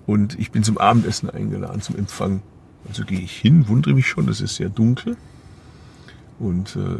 und 0.05 0.37
ich 0.37 0.51
bin 0.51 0.63
zum 0.63 0.77
Abendessen 0.77 1.29
eingeladen, 1.29 1.81
zum 1.81 1.97
Empfang. 1.97 2.41
Also 2.87 3.05
gehe 3.05 3.19
ich 3.19 3.37
hin, 3.37 3.69
wundere 3.69 3.93
mich 3.93 4.07
schon, 4.07 4.27
das 4.27 4.41
ist 4.41 4.55
sehr 4.57 4.69
dunkel 4.69 5.15
und 6.39 6.75
äh, 6.75 6.97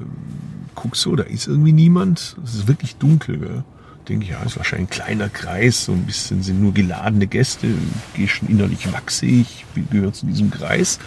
guck 0.76 0.95
so, 0.95 1.15
da 1.15 1.24
ist 1.24 1.47
irgendwie 1.47 1.74
niemand, 1.74 2.38
es 2.43 2.55
ist 2.55 2.67
wirklich 2.67 2.95
dunkel. 2.95 3.39
Gell? 3.39 3.63
Denke 4.09 4.25
ich, 4.25 4.31
ja, 4.31 4.43
ist 4.43 4.57
wahrscheinlich 4.57 4.89
ein 4.89 4.93
kleiner 4.93 5.29
Kreis, 5.29 5.85
so 5.85 5.93
ein 5.93 6.05
bisschen 6.05 6.43
sind 6.43 6.61
nur 6.61 6.73
geladene 6.73 7.27
Gäste, 7.27 7.67
gehe 8.15 8.27
schon 8.27 8.49
innerlich 8.49 8.91
wachse 8.91 9.25
ich, 9.25 9.65
gehöre 9.91 10.11
zu 10.11 10.25
diesem 10.25 10.51
Kreis. 10.51 10.99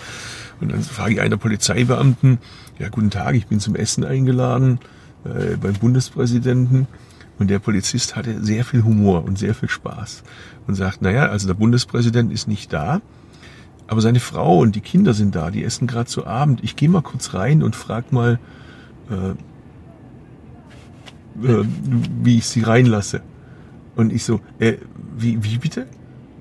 Und 0.60 0.72
dann 0.72 0.82
frage 0.82 1.14
ich 1.14 1.20
einer 1.20 1.36
Polizeibeamten, 1.36 2.38
ja, 2.78 2.88
guten 2.88 3.10
Tag, 3.10 3.34
ich 3.34 3.46
bin 3.46 3.60
zum 3.60 3.76
Essen 3.76 4.04
eingeladen 4.04 4.80
äh, 5.24 5.56
beim 5.56 5.74
Bundespräsidenten. 5.74 6.86
Und 7.38 7.50
der 7.50 7.58
Polizist 7.58 8.16
hatte 8.16 8.42
sehr 8.42 8.64
viel 8.64 8.82
Humor 8.82 9.24
und 9.24 9.38
sehr 9.38 9.54
viel 9.54 9.68
Spaß 9.68 10.22
und 10.66 10.74
sagt, 10.74 11.02
naja, 11.02 11.26
also 11.26 11.46
der 11.46 11.54
Bundespräsident 11.54 12.32
ist 12.32 12.48
nicht 12.48 12.72
da, 12.72 13.02
aber 13.88 14.00
seine 14.00 14.20
Frau 14.20 14.58
und 14.58 14.74
die 14.74 14.80
Kinder 14.80 15.12
sind 15.12 15.34
da, 15.34 15.50
die 15.50 15.62
essen 15.62 15.86
gerade 15.86 16.08
zu 16.08 16.26
Abend. 16.26 16.64
Ich 16.64 16.76
gehe 16.76 16.88
mal 16.88 17.02
kurz 17.02 17.34
rein 17.34 17.62
und 17.62 17.76
frag 17.76 18.10
mal, 18.10 18.38
äh, 19.10 19.34
äh, 21.42 21.64
wie 22.22 22.38
ich 22.38 22.46
sie 22.46 22.62
reinlasse. 22.62 23.22
Und 23.94 24.12
ich 24.12 24.24
so, 24.24 24.40
äh, 24.58 24.74
wie, 25.16 25.42
wie 25.42 25.58
bitte? 25.58 25.86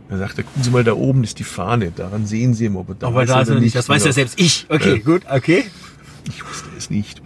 Er 0.09 0.17
sagte, 0.17 0.43
gucken 0.43 0.61
Sie 0.61 0.69
mal, 0.69 0.83
da 0.83 0.93
oben 0.93 1.23
ist 1.23 1.39
die 1.39 1.43
Fahne, 1.43 1.91
daran 1.91 2.25
sehen 2.27 2.53
Sie 2.53 2.65
immer, 2.65 2.81
ob 2.81 2.89
er 2.89 2.95
da 2.95 3.07
Aber 3.07 3.23
ist 3.23 3.29
da 3.29 3.41
oder 3.41 3.59
nicht. 3.59 3.75
Das 3.75 3.89
weiß 3.89 4.05
ja 4.05 4.11
selbst 4.11 4.39
ich. 4.39 4.67
Okay, 4.69 4.95
äh, 4.95 4.99
gut, 4.99 5.23
okay. 5.29 5.63
Ich 6.27 6.43
wusste 6.47 6.69
es 6.77 6.89
nicht. 6.89 7.21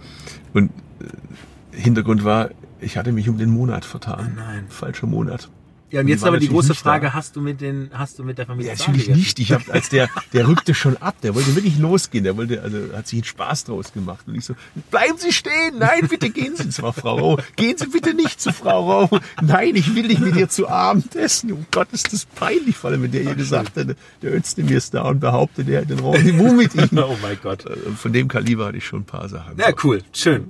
Und 0.54 0.70
äh, 1.00 1.76
Hintergrund 1.76 2.24
war, 2.24 2.50
ich 2.80 2.96
hatte 2.96 3.12
mich 3.12 3.28
um 3.28 3.36
den 3.38 3.50
Monat 3.50 3.84
vertan. 3.84 4.32
Oh 4.32 4.40
nein. 4.40 4.64
Falscher 4.68 5.06
Monat. 5.06 5.50
Ja, 5.90 6.00
und 6.00 6.08
jetzt 6.08 6.24
aber 6.24 6.38
die 6.38 6.48
große 6.48 6.74
Frage, 6.74 7.06
da. 7.06 7.14
hast 7.14 7.34
du 7.34 7.40
mit 7.40 7.60
den, 7.60 7.90
hast 7.92 8.18
du 8.18 8.24
mit 8.24 8.38
der 8.38 8.46
Familie? 8.46 8.72
Ja, 8.72 8.78
natürlich 8.78 9.08
nicht. 9.08 9.38
Ich 9.40 9.50
habe, 9.50 9.64
als 9.72 9.88
der, 9.88 10.08
der 10.32 10.46
rückte 10.46 10.72
schon 10.72 10.96
ab, 10.98 11.16
der 11.22 11.34
wollte 11.34 11.56
wirklich 11.56 11.78
losgehen, 11.78 12.22
der 12.22 12.36
wollte, 12.36 12.62
also 12.62 12.78
hat 12.96 13.08
sich 13.08 13.18
einen 13.18 13.24
Spaß 13.24 13.64
draus 13.64 13.92
gemacht. 13.92 14.28
Und 14.28 14.36
ich 14.36 14.44
so, 14.44 14.54
bleiben 14.90 15.18
Sie 15.18 15.32
stehen, 15.32 15.78
nein, 15.78 16.06
bitte 16.08 16.30
gehen 16.30 16.54
Sie. 16.54 16.68
zwar 16.68 16.92
Frau 16.92 17.16
Rau, 17.16 17.38
gehen 17.56 17.76
Sie 17.76 17.86
bitte 17.88 18.14
nicht 18.14 18.40
zu 18.40 18.52
Frau 18.52 18.88
Rau. 18.88 19.20
Nein, 19.42 19.74
ich 19.74 19.94
will 19.94 20.06
nicht 20.06 20.20
mit 20.20 20.36
ihr 20.36 20.48
zu 20.48 20.68
Abend 20.68 21.16
essen. 21.16 21.50
Um 21.52 21.66
Gott, 21.72 21.88
ist 21.92 22.12
das 22.12 22.24
peinlich, 22.24 22.76
vor 22.76 22.90
allem, 22.90 23.02
wenn 23.02 23.10
der 23.10 23.22
ihr 23.22 23.34
gesagt 23.34 23.74
hätte, 23.74 23.96
der 24.22 24.32
Özdemir 24.32 24.76
ist 24.76 24.94
da 24.94 25.02
und 25.02 25.18
behauptet, 25.18 25.68
er 25.68 25.80
hat 25.80 25.90
den 25.90 25.98
Rendezvous 25.98 26.52
mit 26.52 26.74
ihm. 26.76 26.98
oh 26.98 27.16
mein 27.20 27.38
Gott. 27.42 27.66
Äh, 27.66 27.76
von 27.96 28.12
dem 28.12 28.28
Kaliber 28.28 28.66
hatte 28.66 28.76
ich 28.76 28.86
schon 28.86 29.00
ein 29.00 29.06
paar 29.06 29.28
Sachen. 29.28 29.58
Ja, 29.58 29.72
cool, 29.82 30.02
schön. 30.12 30.46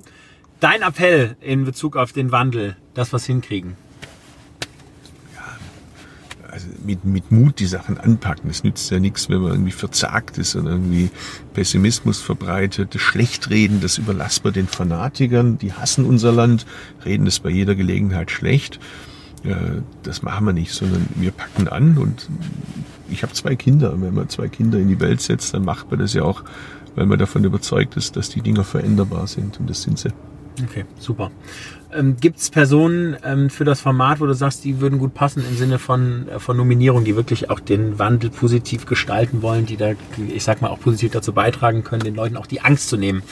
Dein 0.59 0.83
Appell 0.83 1.35
in 1.41 1.65
Bezug 1.65 1.97
auf 1.97 2.11
den 2.11 2.31
Wandel, 2.31 2.77
das 2.93 3.11
was 3.11 3.25
hinkriegen 3.25 3.75
also 6.51 6.67
mit, 6.85 7.05
mit 7.05 7.31
Mut 7.31 7.59
die 7.59 7.65
Sachen 7.65 7.97
anpacken. 7.97 8.49
Es 8.49 8.63
nützt 8.63 8.91
ja 8.91 8.99
nichts, 8.99 9.29
wenn 9.29 9.41
man 9.41 9.51
irgendwie 9.51 9.71
verzagt 9.71 10.37
ist 10.37 10.55
und 10.55 10.67
irgendwie 10.67 11.09
Pessimismus 11.53 12.19
verbreitet, 12.19 12.93
das 12.93 13.01
Schlechtreden, 13.01 13.79
das 13.81 13.97
überlassen 13.97 14.43
wir 14.43 14.51
den 14.51 14.67
Fanatikern, 14.67 15.57
die 15.57 15.73
hassen 15.73 16.05
unser 16.05 16.31
Land, 16.31 16.65
reden 17.05 17.25
das 17.25 17.39
bei 17.39 17.49
jeder 17.49 17.75
Gelegenheit 17.75 18.31
schlecht. 18.31 18.79
Das 20.03 20.21
machen 20.21 20.45
wir 20.45 20.53
nicht, 20.53 20.71
sondern 20.71 21.07
wir 21.15 21.31
packen 21.31 21.67
an 21.67 21.97
und 21.97 22.29
ich 23.09 23.23
habe 23.23 23.33
zwei 23.33 23.55
Kinder. 23.55 23.99
Wenn 23.99 24.13
man 24.13 24.29
zwei 24.29 24.47
Kinder 24.47 24.77
in 24.77 24.87
die 24.87 24.99
Welt 24.99 25.21
setzt, 25.21 25.53
dann 25.53 25.65
macht 25.65 25.89
man 25.89 25.99
das 25.99 26.13
ja 26.13 26.23
auch, 26.23 26.43
weil 26.95 27.07
man 27.07 27.17
davon 27.17 27.43
überzeugt 27.43 27.97
ist, 27.97 28.17
dass 28.17 28.29
die 28.29 28.41
Dinger 28.41 28.63
veränderbar 28.63 29.25
sind 29.25 29.59
und 29.59 29.69
das 29.69 29.81
sind 29.81 29.97
sie. 29.97 30.09
Okay, 30.63 30.85
super. 30.99 31.31
Ähm, 31.93 32.17
Gibt 32.19 32.39
es 32.39 32.49
Personen 32.49 33.17
ähm, 33.23 33.49
für 33.49 33.65
das 33.65 33.81
Format, 33.81 34.19
wo 34.19 34.25
du 34.25 34.33
sagst, 34.33 34.63
die 34.63 34.79
würden 34.79 34.99
gut 34.99 35.13
passen 35.13 35.43
im 35.47 35.57
Sinne 35.57 35.79
von, 35.79 36.27
äh, 36.29 36.39
von 36.39 36.55
Nominierung, 36.55 37.03
die 37.03 37.15
wirklich 37.15 37.49
auch 37.49 37.59
den 37.59 37.99
Wandel 37.99 38.29
positiv 38.29 38.85
gestalten 38.85 39.41
wollen, 39.41 39.65
die 39.65 39.77
da, 39.77 39.91
ich 40.33 40.43
sag 40.43 40.61
mal, 40.61 40.69
auch 40.69 40.79
positiv 40.79 41.11
dazu 41.11 41.33
beitragen 41.33 41.83
können, 41.83 42.03
den 42.03 42.15
Leuten 42.15 42.37
auch 42.37 42.45
die 42.45 42.61
Angst 42.61 42.89
zu 42.89 42.97
nehmen? 42.97 43.23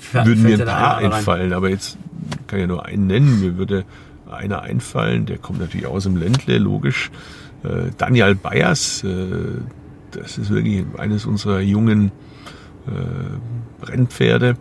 F 0.00 0.24
Würden 0.24 0.42
mir 0.42 0.58
ein 0.58 0.66
paar 0.66 0.98
einfallen, 0.98 1.52
aber 1.52 1.68
jetzt 1.68 1.98
kann 2.46 2.58
ich 2.58 2.62
ja 2.62 2.66
nur 2.66 2.86
einen 2.86 3.06
nennen. 3.06 3.40
Mir 3.40 3.58
würde 3.58 3.84
einer 4.30 4.62
einfallen, 4.62 5.26
der 5.26 5.38
kommt 5.38 5.60
natürlich 5.60 5.86
aus 5.86 6.04
dem 6.04 6.16
Ländle, 6.16 6.58
logisch. 6.58 7.10
Äh, 7.64 7.90
Daniel 7.98 8.34
Bayers, 8.34 9.04
äh, 9.04 9.26
das 10.12 10.38
ist 10.38 10.50
wirklich 10.50 10.84
eines 10.96 11.26
unserer 11.26 11.60
jungen 11.60 12.12
äh, 12.86 13.84
Brennpferde 13.84 14.50
äh, 14.50 14.54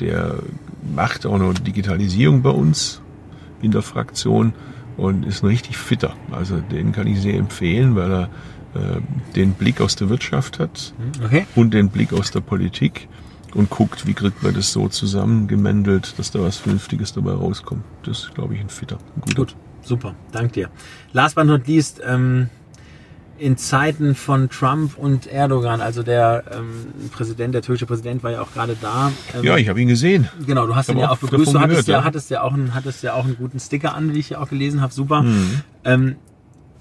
der 0.00 0.38
macht 0.94 1.26
auch 1.26 1.38
noch 1.38 1.54
Digitalisierung 1.54 2.42
bei 2.42 2.50
uns 2.50 3.02
in 3.62 3.70
der 3.70 3.82
Fraktion 3.82 4.54
und 4.96 5.24
ist 5.24 5.42
ein 5.42 5.46
richtig 5.46 5.76
fitter. 5.76 6.14
Also 6.30 6.60
den 6.60 6.92
kann 6.92 7.06
ich 7.06 7.20
sehr 7.20 7.34
empfehlen, 7.34 7.96
weil 7.96 8.12
er 8.12 8.22
äh, 8.74 9.00
den 9.34 9.52
Blick 9.52 9.80
aus 9.80 9.96
der 9.96 10.08
Wirtschaft 10.08 10.58
hat 10.58 10.94
okay. 11.24 11.46
und 11.56 11.74
den 11.74 11.88
Blick 11.90 12.12
aus 12.12 12.30
der 12.30 12.40
Politik 12.40 13.08
und 13.54 13.70
guckt, 13.70 14.06
wie 14.06 14.14
kriegt 14.14 14.42
man 14.42 14.54
das 14.54 14.72
so 14.72 14.88
zusammengemändelt, 14.88 16.18
dass 16.18 16.30
da 16.30 16.40
was 16.40 16.56
Vernünftiges 16.56 17.12
dabei 17.12 17.32
rauskommt. 17.32 17.82
Das 18.04 18.20
ist, 18.20 18.34
glaube 18.34 18.54
ich, 18.54 18.60
ein 18.60 18.68
fitter. 18.68 18.98
Ein 19.26 19.34
Gut, 19.34 19.56
super, 19.82 20.14
danke 20.32 20.52
dir. 20.52 20.70
Last 21.12 21.34
but 21.34 21.46
not 21.46 21.66
least, 21.66 22.00
ähm, 22.06 22.48
in 23.40 23.56
Zeiten 23.56 24.14
von 24.14 24.50
Trump 24.50 24.98
und 24.98 25.26
Erdogan, 25.26 25.80
also 25.80 26.02
der 26.02 26.44
ähm, 26.52 27.10
Präsident, 27.10 27.54
der 27.54 27.62
türkische 27.62 27.86
Präsident 27.86 28.22
war 28.22 28.30
ja 28.30 28.42
auch 28.42 28.52
gerade 28.52 28.76
da. 28.80 29.10
Ähm, 29.34 29.44
ja, 29.44 29.56
ich 29.56 29.68
habe 29.68 29.80
ihn 29.80 29.88
gesehen. 29.88 30.28
Genau, 30.46 30.66
du 30.66 30.76
hast 30.76 30.90
ihn 30.90 30.98
ja 30.98 31.10
auch 31.10 31.16
begrüßt. 31.16 31.54
Du 31.54 31.58
hattest, 31.58 31.86
gehört, 31.86 31.88
ja, 31.88 31.98
ja. 31.98 32.04
hattest 32.04 32.30
ja 32.30 32.42
auch 32.42 32.52
einen, 32.52 32.74
hattest 32.74 33.02
ja 33.02 33.14
auch 33.14 33.24
einen 33.24 33.36
guten 33.36 33.58
Sticker 33.58 33.94
an, 33.94 34.14
wie 34.14 34.18
ich 34.18 34.30
ja 34.30 34.40
auch 34.40 34.50
gelesen 34.50 34.82
habe. 34.82 34.92
Super. 34.92 35.22
Mhm. 35.22 35.60
Ähm, 35.84 36.16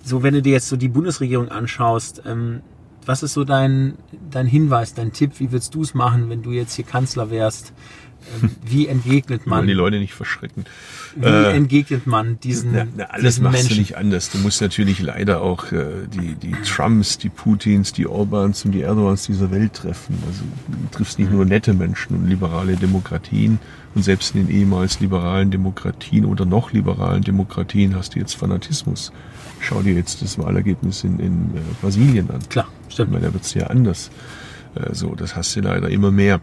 so, 0.03 0.21
wenn 0.21 0.33
du 0.33 0.41
dir 0.41 0.51
jetzt 0.51 0.67
so 0.67 0.75
die 0.75 0.89
Bundesregierung 0.89 1.49
anschaust, 1.49 2.23
ähm, 2.25 2.61
was 3.05 3.23
ist 3.23 3.33
so 3.33 3.45
dein, 3.45 3.93
dein 4.29 4.45
Hinweis, 4.45 4.93
dein 4.93 5.13
Tipp? 5.13 5.39
Wie 5.39 5.53
würdest 5.53 5.73
du 5.73 5.81
es 5.81 5.93
machen, 5.93 6.29
wenn 6.29 6.43
du 6.43 6.51
jetzt 6.51 6.75
hier 6.75 6.85
Kanzler 6.85 7.31
wärst? 7.31 7.73
Wie 8.65 8.87
entgegnet 8.87 9.47
man? 9.47 9.67
die 9.67 9.73
Leute 9.73 9.99
nicht 9.99 10.13
verschrecken. 10.13 10.65
Wie 11.15 11.25
äh, 11.25 11.55
entgegnet 11.55 12.07
man 12.07 12.39
diesen, 12.39 12.73
na, 12.73 12.87
na, 12.95 13.05
alles 13.05 13.35
diesen 13.35 13.43
machst 13.43 13.57
Menschen? 13.57 13.75
du 13.75 13.79
nicht 13.79 13.97
anders. 13.97 14.29
Du 14.29 14.37
musst 14.39 14.61
natürlich 14.61 14.99
leider 15.01 15.41
auch 15.41 15.71
äh, 15.71 16.07
die, 16.13 16.35
die 16.35 16.55
Trumps, 16.63 17.17
die 17.17 17.29
Putins, 17.29 17.93
die 17.93 18.07
Orbans 18.07 18.65
und 18.65 18.71
die 18.71 18.81
Erdogans 18.81 19.25
dieser 19.25 19.51
Welt 19.51 19.73
treffen. 19.73 20.17
Also 20.27 20.43
du 20.67 20.97
triffst 20.97 21.19
nicht 21.19 21.31
nur 21.31 21.45
nette 21.45 21.73
Menschen 21.73 22.15
und 22.15 22.27
liberale 22.27 22.75
Demokratien 22.75 23.59
und 23.95 24.03
selbst 24.03 24.35
in 24.35 24.47
den 24.47 24.55
ehemals 24.55 24.99
liberalen 24.99 25.51
Demokratien 25.51 26.25
oder 26.25 26.45
noch 26.45 26.71
liberalen 26.71 27.23
Demokratien 27.23 27.95
hast 27.95 28.15
du 28.15 28.19
jetzt 28.19 28.35
Fanatismus. 28.35 29.11
Schau 29.59 29.81
dir 29.81 29.93
jetzt 29.93 30.21
das 30.21 30.37
Wahlergebnis 30.37 31.03
in, 31.03 31.19
in 31.19 31.55
äh, 31.55 31.59
Brasilien 31.81 32.29
an. 32.29 32.39
Klar, 32.49 32.67
stimmt. 32.87 33.09
Ich 33.09 33.13
meine, 33.13 33.27
da 33.27 33.33
wird 33.33 33.43
es 33.43 33.53
ja 33.53 33.67
anders. 33.67 34.11
Äh, 34.75 34.93
so, 34.93 35.15
das 35.15 35.35
hast 35.35 35.55
du 35.55 35.61
leider 35.61 35.89
immer 35.89 36.11
mehr. 36.11 36.39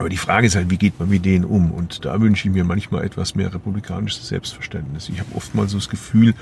Aber 0.00 0.08
die 0.08 0.16
Frage 0.16 0.46
ist 0.46 0.56
halt, 0.56 0.70
wie 0.70 0.78
geht 0.78 0.98
man 0.98 1.10
mit 1.10 1.26
denen 1.26 1.44
um? 1.44 1.72
Und 1.72 2.06
da 2.06 2.18
wünsche 2.22 2.48
ich 2.48 2.54
mir 2.54 2.64
manchmal 2.64 3.04
etwas 3.04 3.34
mehr 3.34 3.52
republikanisches 3.52 4.28
Selbstverständnis. 4.28 5.10
Ich 5.10 5.20
habe 5.20 5.28
oftmals 5.34 5.72
so 5.72 5.76
das 5.76 5.90
Gefühl, 5.90 6.32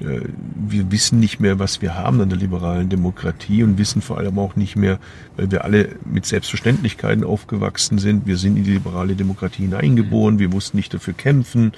äh, 0.00 0.20
wir 0.54 0.90
wissen 0.90 1.20
nicht 1.20 1.38
mehr, 1.38 1.58
was 1.58 1.82
wir 1.82 1.94
haben 1.94 2.22
an 2.22 2.30
der 2.30 2.38
liberalen 2.38 2.88
Demokratie 2.88 3.62
und 3.62 3.76
wissen 3.76 4.00
vor 4.00 4.16
allem 4.16 4.38
auch 4.38 4.56
nicht 4.56 4.76
mehr, 4.76 4.98
weil 5.36 5.50
wir 5.50 5.64
alle 5.64 5.90
mit 6.06 6.24
Selbstverständlichkeiten 6.24 7.22
aufgewachsen 7.22 7.98
sind. 7.98 8.26
Wir 8.26 8.38
sind 8.38 8.56
in 8.56 8.64
die 8.64 8.72
liberale 8.72 9.14
Demokratie 9.14 9.64
hineingeboren, 9.64 10.38
wir 10.38 10.48
mussten 10.48 10.78
nicht 10.78 10.94
dafür 10.94 11.12
kämpfen. 11.12 11.72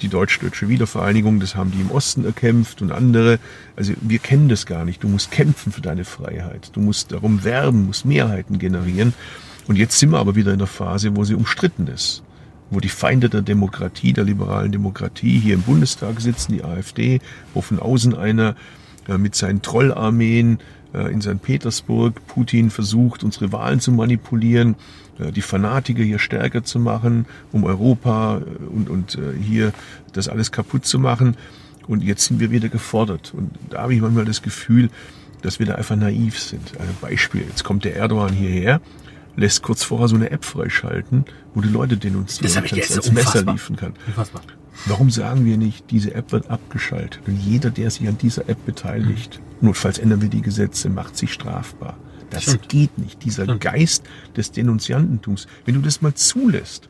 Die 0.00 0.08
deutsch-deutsche 0.08 0.68
Wiedervereinigung, 0.68 1.38
das 1.38 1.54
haben 1.54 1.70
die 1.70 1.80
im 1.80 1.92
Osten 1.92 2.24
erkämpft 2.24 2.82
und 2.82 2.90
andere. 2.90 3.38
Also 3.76 3.92
wir 4.00 4.18
kennen 4.18 4.48
das 4.48 4.66
gar 4.66 4.84
nicht. 4.84 5.04
Du 5.04 5.08
musst 5.08 5.30
kämpfen 5.30 5.70
für 5.70 5.80
deine 5.80 6.04
Freiheit. 6.04 6.70
Du 6.72 6.80
musst 6.80 7.12
darum 7.12 7.44
werben, 7.44 7.86
musst 7.86 8.04
Mehrheiten 8.04 8.58
generieren. 8.58 9.14
Und 9.66 9.76
jetzt 9.76 9.98
sind 9.98 10.10
wir 10.10 10.18
aber 10.18 10.34
wieder 10.34 10.52
in 10.52 10.58
der 10.58 10.68
Phase, 10.68 11.16
wo 11.16 11.24
sie 11.24 11.34
umstritten 11.34 11.86
ist. 11.86 12.22
Wo 12.70 12.80
die 12.80 12.88
Feinde 12.88 13.28
der 13.28 13.42
Demokratie, 13.42 14.12
der 14.12 14.24
liberalen 14.24 14.72
Demokratie 14.72 15.38
hier 15.38 15.54
im 15.54 15.62
Bundestag 15.62 16.20
sitzen, 16.20 16.52
die 16.52 16.64
AfD, 16.64 17.20
wo 17.52 17.60
von 17.60 17.78
außen 17.78 18.14
einer 18.14 18.56
äh, 19.08 19.18
mit 19.18 19.34
seinen 19.34 19.62
Trollarmeen 19.62 20.58
äh, 20.92 21.12
in 21.12 21.20
St. 21.20 21.40
Petersburg 21.42 22.26
Putin 22.26 22.70
versucht, 22.70 23.24
unsere 23.24 23.52
Wahlen 23.52 23.80
zu 23.80 23.92
manipulieren, 23.92 24.76
äh, 25.18 25.30
die 25.30 25.42
Fanatiker 25.42 26.02
hier 26.02 26.18
stärker 26.18 26.64
zu 26.64 26.78
machen, 26.78 27.26
um 27.52 27.64
Europa 27.64 28.42
und, 28.70 28.90
und 28.90 29.18
hier 29.40 29.72
das 30.12 30.28
alles 30.28 30.52
kaputt 30.52 30.84
zu 30.84 30.98
machen. 30.98 31.36
Und 31.86 32.02
jetzt 32.02 32.24
sind 32.24 32.40
wir 32.40 32.50
wieder 32.50 32.70
gefordert. 32.70 33.34
Und 33.36 33.50
da 33.70 33.82
habe 33.82 33.94
ich 33.94 34.00
manchmal 34.00 34.24
das 34.24 34.40
Gefühl, 34.40 34.88
dass 35.42 35.58
wir 35.58 35.66
da 35.66 35.74
einfach 35.74 35.96
naiv 35.96 36.38
sind. 36.38 36.80
Ein 36.80 36.88
Beispiel, 37.02 37.42
jetzt 37.42 37.62
kommt 37.62 37.84
der 37.84 37.94
Erdogan 37.96 38.32
hierher 38.32 38.80
lässt 39.36 39.62
kurz 39.62 39.82
vorher 39.82 40.08
so 40.08 40.16
eine 40.16 40.30
App 40.30 40.44
freischalten, 40.44 41.24
wo 41.54 41.60
die 41.60 41.68
Leute 41.68 41.96
denunzieren 41.96 42.64
und 42.64 42.72
ins 42.72 43.12
Messer 43.12 43.42
liefen 43.42 43.76
kann. 43.76 43.94
Unfassbar. 44.06 44.42
Warum 44.86 45.10
sagen 45.10 45.44
wir 45.44 45.56
nicht, 45.56 45.90
diese 45.90 46.14
App 46.14 46.32
wird 46.32 46.50
abgeschaltet 46.50 47.20
und 47.26 47.36
jeder, 47.36 47.70
der 47.70 47.90
sich 47.90 48.08
an 48.08 48.18
dieser 48.18 48.48
App 48.48 48.64
beteiligt, 48.66 49.40
mhm. 49.60 49.68
notfalls 49.68 49.98
ändern 49.98 50.20
wir 50.20 50.28
die 50.28 50.42
Gesetze, 50.42 50.90
macht 50.90 51.16
sich 51.16 51.32
strafbar. 51.32 51.96
Das 52.30 52.44
Stimmt. 52.44 52.68
geht 52.68 52.98
nicht. 52.98 53.24
Dieser 53.24 53.44
Stimmt. 53.44 53.60
Geist 53.60 54.04
des 54.36 54.50
Denunziantentums, 54.50 55.46
wenn 55.64 55.76
du 55.76 55.80
das 55.80 56.02
mal 56.02 56.14
zulässt, 56.14 56.88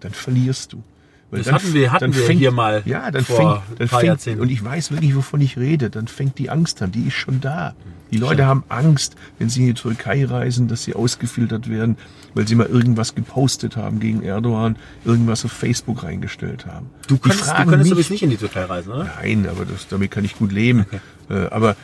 dann 0.00 0.12
verlierst 0.12 0.74
du. 0.74 0.82
Weil 1.30 1.38
das 1.38 1.46
dann, 1.46 1.54
hatten 1.56 1.74
wir, 1.74 1.92
hatten 1.92 2.14
wir 2.14 2.22
fängt, 2.22 2.38
hier 2.38 2.52
mal. 2.52 2.82
Ja, 2.84 3.10
dann 3.10 3.24
vor 3.24 3.62
fängt, 3.66 3.80
dann 3.80 3.88
fängt, 3.88 4.02
Jahrzehnten. 4.04 4.42
und 4.42 4.50
ich 4.50 4.64
weiß 4.64 4.92
wirklich, 4.92 5.16
wovon 5.16 5.40
ich 5.40 5.56
rede, 5.58 5.90
dann 5.90 6.06
fängt 6.06 6.38
die 6.38 6.50
Angst 6.50 6.82
an, 6.82 6.92
die 6.92 7.08
ist 7.08 7.14
schon 7.14 7.40
da. 7.40 7.74
Die 8.12 8.18
Leute 8.18 8.36
Schön. 8.36 8.46
haben 8.46 8.64
Angst, 8.68 9.16
wenn 9.38 9.48
sie 9.48 9.62
in 9.62 9.66
die 9.66 9.74
Türkei 9.74 10.24
reisen, 10.24 10.68
dass 10.68 10.84
sie 10.84 10.94
ausgefiltert 10.94 11.68
werden, 11.68 11.96
weil 12.34 12.46
sie 12.46 12.54
mal 12.54 12.66
irgendwas 12.66 13.16
gepostet 13.16 13.76
haben 13.76 13.98
gegen 13.98 14.22
Erdogan, 14.22 14.76
irgendwas 15.04 15.44
auf 15.44 15.50
Facebook 15.50 16.04
reingestellt 16.04 16.66
haben. 16.66 16.90
Du 17.08 17.18
könntest, 17.18 17.50
du 17.50 17.66
könntest 17.66 17.94
mich, 17.96 18.10
nicht 18.10 18.22
in 18.22 18.30
die 18.30 18.36
Türkei 18.36 18.64
reisen, 18.64 18.92
oder? 18.92 19.10
Nein, 19.20 19.48
aber 19.50 19.64
das, 19.64 19.88
damit 19.88 20.12
kann 20.12 20.24
ich 20.24 20.38
gut 20.38 20.52
leben. 20.52 20.86
Okay. 20.86 21.00
Äh, 21.28 21.48
aber 21.48 21.74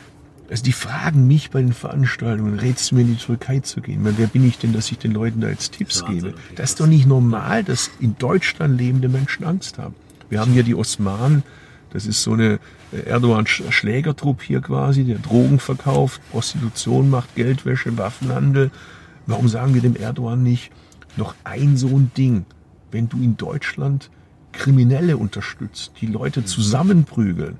also 0.49 0.63
die 0.63 0.73
fragen 0.73 1.27
mich 1.27 1.51
bei 1.51 1.61
den 1.61 1.73
Veranstaltungen, 1.73 2.59
rätst 2.59 2.91
du 2.91 2.95
mir 2.95 3.01
in 3.01 3.15
die 3.15 3.15
Türkei 3.15 3.59
zu 3.59 3.81
gehen? 3.81 4.03
Meine, 4.03 4.17
wer 4.17 4.27
bin 4.27 4.47
ich 4.47 4.57
denn, 4.57 4.73
dass 4.73 4.91
ich 4.91 4.97
den 4.97 5.11
Leuten 5.11 5.41
da 5.41 5.49
jetzt 5.49 5.73
Tipps 5.73 6.01
Wahnsinn, 6.01 6.21
gebe? 6.21 6.33
Das 6.55 6.71
ist 6.71 6.79
doch 6.79 6.87
nicht 6.87 7.07
normal, 7.07 7.63
dass 7.63 7.89
in 7.99 8.17
Deutschland 8.17 8.77
lebende 8.77 9.09
Menschen 9.09 9.45
Angst 9.45 9.77
haben. 9.77 9.95
Wir 10.29 10.39
haben 10.39 10.51
hier 10.51 10.63
die 10.63 10.75
Osmanen, 10.75 11.43
das 11.91 12.05
ist 12.05 12.23
so 12.23 12.33
eine 12.33 12.59
Erdogan-Schlägertrupp 12.91 14.41
hier 14.41 14.61
quasi, 14.61 15.03
der 15.03 15.19
Drogen 15.19 15.59
verkauft, 15.59 16.21
Prostitution 16.31 17.09
macht, 17.09 17.35
Geldwäsche, 17.35 17.97
Waffenhandel. 17.97 18.71
Warum 19.25 19.47
sagen 19.47 19.73
wir 19.73 19.81
dem 19.81 19.95
Erdogan 19.95 20.43
nicht 20.43 20.71
noch 21.17 21.35
ein 21.43 21.77
so 21.77 21.87
ein 21.87 22.11
Ding, 22.17 22.45
wenn 22.91 23.09
du 23.09 23.17
in 23.17 23.37
Deutschland 23.37 24.09
Kriminelle 24.51 25.17
unterstützt, 25.17 25.93
die 26.01 26.07
Leute 26.07 26.41
mhm. 26.41 26.45
zusammenprügeln, 26.45 27.57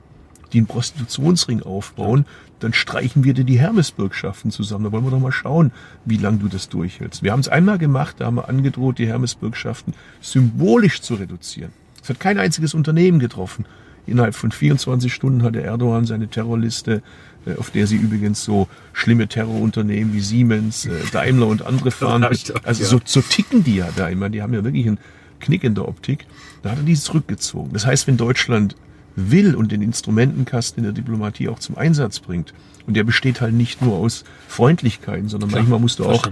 die 0.52 0.60
einen 0.60 0.68
Prostitutionsring 0.68 1.62
aufbauen, 1.62 2.26
dann 2.64 2.74
streichen 2.74 3.24
wir 3.24 3.34
dir 3.34 3.44
die 3.44 3.60
Hermesbürgschaften 3.60 4.52
zusammen. 4.52 4.86
Da 4.86 4.92
wollen 4.92 5.04
wir 5.04 5.12
doch 5.12 5.20
mal 5.20 5.32
schauen, 5.32 5.72
wie 6.06 6.18
lange 6.18 6.38
du 6.38 6.48
das 6.48 6.70
durchhältst. 6.70 7.24
Wir 7.24 7.32
haben 7.32 7.42
es 7.42 7.50
einmal 7.50 7.78
gemacht, 7.78 8.18
da 8.20 8.26
haben 8.26 8.36
wir 8.36 8.50
angedroht, 8.50 8.98
die 8.98 9.08
Hermesbürgschaften 9.08 9.94
symbolisch 10.22 11.02
zu 11.02 11.16
reduzieren. 11.16 11.72
Es 12.02 12.10
hat 12.10 12.20
kein 12.20 12.38
einziges 12.40 12.74
Unternehmen 12.74 13.20
getroffen. 13.20 13.66
Innerhalb 14.06 14.36
von 14.36 14.52
24 14.52 15.14
Stunden 15.14 15.44
hatte 15.44 15.62
Erdogan 15.62 16.06
seine 16.06 16.28
Terrorliste, 16.28 17.02
äh, 17.46 17.56
auf 17.56 17.72
der 17.72 17.88
sie 17.88 17.96
übrigens 17.96 18.44
so 18.44 18.68
schlimme 18.92 19.28
Terrorunternehmen 19.28 20.14
wie 20.14 20.20
Siemens, 20.20 20.86
äh, 20.86 20.92
Daimler 21.12 21.48
und 21.48 21.66
andere 21.66 21.92
fahren. 21.92 22.24
Also 22.24 22.84
so, 22.84 23.00
so 23.06 23.22
ticken 23.22 23.64
die 23.64 23.78
ja 23.78 23.90
da 23.96 24.10
immer. 24.10 24.30
Die 24.30 24.42
haben 24.42 24.54
ja 24.54 24.64
wirklich 24.64 24.88
einen 24.88 25.00
Knick 25.40 25.64
in 25.64 25.76
der 25.76 25.88
Optik. 25.88 26.26
Da 26.62 26.72
hat 26.72 26.80
er 26.80 26.84
die 26.84 26.96
zurückgezogen. 26.96 27.72
Das 27.74 27.86
heißt, 27.86 28.08
wenn 28.08 28.18
Deutschland 28.18 28.76
will 29.16 29.56
und 29.56 29.72
den 29.72 29.82
Instrumentenkasten 29.82 30.80
in 30.80 30.84
der 30.84 30.94
Diplomatie 30.94 31.50
auch 31.50 31.60
zum 31.60 31.78
Einsatz 31.78 32.20
bringt, 32.20 32.54
und 32.86 32.96
der 32.96 33.06
besteht 33.06 33.40
halt 33.40 33.54
nicht 33.54 33.82
nur 33.82 33.96
aus 33.96 34.26
Freundlichkeiten, 34.50 35.30
sondern 35.30 35.50
Klar, 35.50 35.62
manchmal 35.62 35.80
musst 35.80 36.00
du 36.00 36.06
auch 36.06 36.28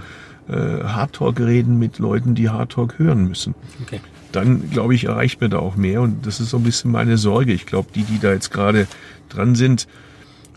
äh, 0.50 0.84
Hardtalk 0.84 1.40
reden 1.40 1.80
mit 1.80 1.98
Leuten, 1.98 2.36
die 2.36 2.50
Hardtalk 2.50 3.00
hören 3.00 3.26
müssen. 3.28 3.56
Okay 3.84 4.02
dann 4.32 4.70
glaube 4.70 4.96
ich, 4.96 5.06
erreicht 5.06 5.42
man 5.42 5.52
da 5.52 5.60
auch 5.60 5.76
mehr. 5.76 6.02
Und 6.02 6.26
das 6.26 6.40
ist 6.40 6.50
so 6.50 6.58
ein 6.58 6.64
bisschen 6.64 6.92
meine 6.92 7.18
Sorge. 7.18 7.54
Ich 7.54 7.66
glaube, 7.66 7.90
die, 7.94 8.04
die 8.04 8.20
da 8.20 8.32
jetzt 8.32 8.52
gerade 8.52 8.88
dran 9.30 9.56
sind, 9.56 9.88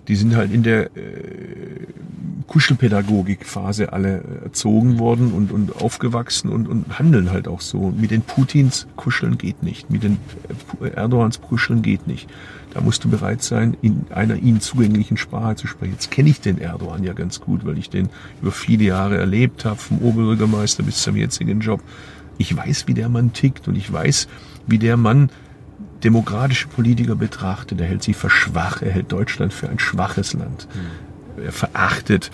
die 0.08 0.16
sind 0.16 0.36
halt 0.36 0.52
in 0.52 0.62
der 0.62 0.86
äh, 0.96 1.86
Kuschelpädagogik-Phase 2.46 3.92
alle 3.92 4.22
erzogen 4.44 4.98
worden 4.98 5.32
und, 5.32 5.50
und 5.50 5.76
aufgewachsen 5.76 6.50
und, 6.50 6.68
und 6.68 6.98
handeln 6.98 7.30
halt 7.30 7.48
auch 7.48 7.60
so. 7.60 7.92
Mit 7.96 8.10
den 8.10 8.22
Putins 8.22 8.86
kuscheln 8.96 9.38
geht 9.38 9.62
nicht, 9.62 9.90
mit 9.90 10.02
den 10.02 10.18
äh, 10.80 10.88
Erdogans 10.90 11.40
kuscheln 11.40 11.82
geht 11.82 12.06
nicht. 12.06 12.28
Da 12.74 12.80
musst 12.80 13.04
du 13.04 13.08
bereit 13.08 13.42
sein, 13.42 13.76
in 13.82 14.06
einer 14.10 14.36
ihnen 14.36 14.60
zugänglichen 14.60 15.16
Sprache 15.16 15.54
zu 15.56 15.66
sprechen. 15.66 15.92
Jetzt 15.92 16.10
kenne 16.10 16.28
ich 16.28 16.40
den 16.40 16.58
Erdogan 16.58 17.04
ja 17.04 17.12
ganz 17.12 17.40
gut, 17.40 17.64
weil 17.64 17.78
ich 17.78 17.88
den 17.88 18.08
über 18.42 18.50
viele 18.50 18.84
Jahre 18.84 19.16
erlebt 19.16 19.64
habe, 19.64 19.76
vom 19.76 19.98
Oberbürgermeister 19.98 20.82
bis 20.82 21.02
zum 21.02 21.16
jetzigen 21.16 21.60
Job. 21.60 21.80
Ich 22.36 22.54
weiß, 22.54 22.88
wie 22.88 22.94
der 22.94 23.08
Mann 23.08 23.32
tickt 23.32 23.68
und 23.68 23.76
ich 23.76 23.92
weiß, 23.92 24.28
wie 24.66 24.78
der 24.78 24.96
Mann 24.96 25.30
demokratische 26.04 26.68
Politiker 26.68 27.16
betrachtet. 27.16 27.80
Er 27.80 27.86
hält 27.86 28.02
sie 28.02 28.14
für 28.14 28.30
schwach, 28.30 28.82
er 28.82 28.92
hält 28.92 29.10
Deutschland 29.10 29.52
für 29.52 29.68
ein 29.68 29.78
schwaches 29.78 30.34
Land. 30.34 30.68
Er 31.42 31.52
verachtet 31.52 32.30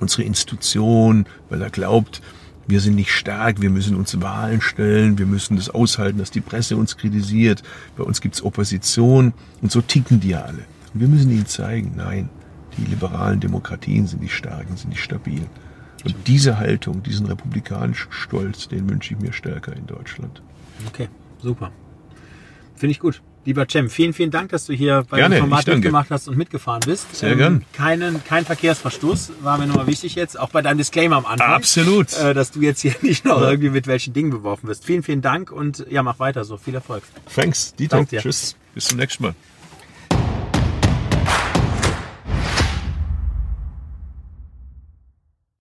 unsere 0.00 0.22
Institution, 0.22 1.26
weil 1.50 1.60
er 1.60 1.70
glaubt, 1.70 2.22
wir 2.66 2.80
sind 2.80 2.94
nicht 2.94 3.10
stark, 3.10 3.60
wir 3.60 3.68
müssen 3.68 3.96
uns 3.96 4.20
Wahlen 4.22 4.60
stellen, 4.60 5.18
wir 5.18 5.26
müssen 5.26 5.56
das 5.56 5.68
aushalten, 5.68 6.18
dass 6.18 6.30
die 6.30 6.40
Presse 6.40 6.76
uns 6.76 6.96
kritisiert, 6.96 7.62
bei 7.96 8.04
uns 8.04 8.20
gibt's 8.20 8.42
Opposition 8.42 9.34
und 9.60 9.70
so 9.70 9.82
ticken 9.82 10.20
die 10.20 10.30
ja 10.30 10.42
alle. 10.42 10.64
Und 10.94 11.00
wir 11.00 11.08
müssen 11.08 11.30
ihnen 11.30 11.46
zeigen, 11.46 11.92
nein, 11.96 12.30
die 12.78 12.84
liberalen 12.86 13.40
Demokratien 13.40 14.06
sind 14.06 14.22
die 14.22 14.28
starken, 14.28 14.76
sind 14.76 14.92
die 14.92 14.98
stabilen. 14.98 15.48
Und 16.04 16.14
diese 16.26 16.58
Haltung, 16.58 17.02
diesen 17.02 17.26
republikanischen 17.26 18.12
Stolz, 18.12 18.68
den 18.68 18.88
wünsche 18.88 19.14
ich 19.14 19.20
mir 19.20 19.32
stärker 19.32 19.74
in 19.74 19.86
Deutschland. 19.86 20.42
Okay, 20.86 21.08
super. 21.42 21.70
Finde 22.84 22.92
ich 22.92 23.00
gut. 23.00 23.22
Lieber 23.46 23.64
Cem, 23.66 23.88
vielen, 23.88 24.12
vielen 24.12 24.30
Dank, 24.30 24.50
dass 24.50 24.66
du 24.66 24.74
hier 24.74 25.06
bei 25.08 25.16
Gerne, 25.16 25.36
dem 25.36 25.40
Format 25.40 25.66
mitgemacht 25.66 26.10
hast 26.10 26.28
und 26.28 26.36
mitgefahren 26.36 26.82
bist. 26.84 27.06
Ähm, 27.12 27.16
Sehr 27.16 27.36
gern. 27.36 27.64
Keinen, 27.72 28.22
kein 28.24 28.44
Verkehrsverstoß 28.44 29.32
war 29.40 29.56
mir 29.56 29.66
nochmal 29.66 29.86
wichtig 29.86 30.16
jetzt, 30.16 30.38
auch 30.38 30.50
bei 30.50 30.60
deinem 30.60 30.76
Disclaimer 30.76 31.16
am 31.16 31.24
Anfang. 31.24 31.50
Absolut. 31.50 32.12
Äh, 32.12 32.34
dass 32.34 32.50
du 32.50 32.60
jetzt 32.60 32.82
hier 32.82 32.94
nicht 33.00 33.24
noch 33.24 33.40
irgendwie 33.40 33.70
mit 33.70 33.86
welchen 33.86 34.12
Dingen 34.12 34.28
beworfen 34.28 34.68
wirst. 34.68 34.84
Vielen, 34.84 35.02
vielen 35.02 35.22
Dank 35.22 35.50
und 35.50 35.86
ja, 35.88 36.02
mach 36.02 36.18
weiter 36.18 36.44
so. 36.44 36.58
Viel 36.58 36.74
Erfolg. 36.74 37.04
Thanks, 37.34 37.74
dir. 38.10 38.20
Tschüss. 38.20 38.54
Bis 38.74 38.88
zum 38.88 38.98
nächsten 38.98 39.22
Mal. 39.22 39.34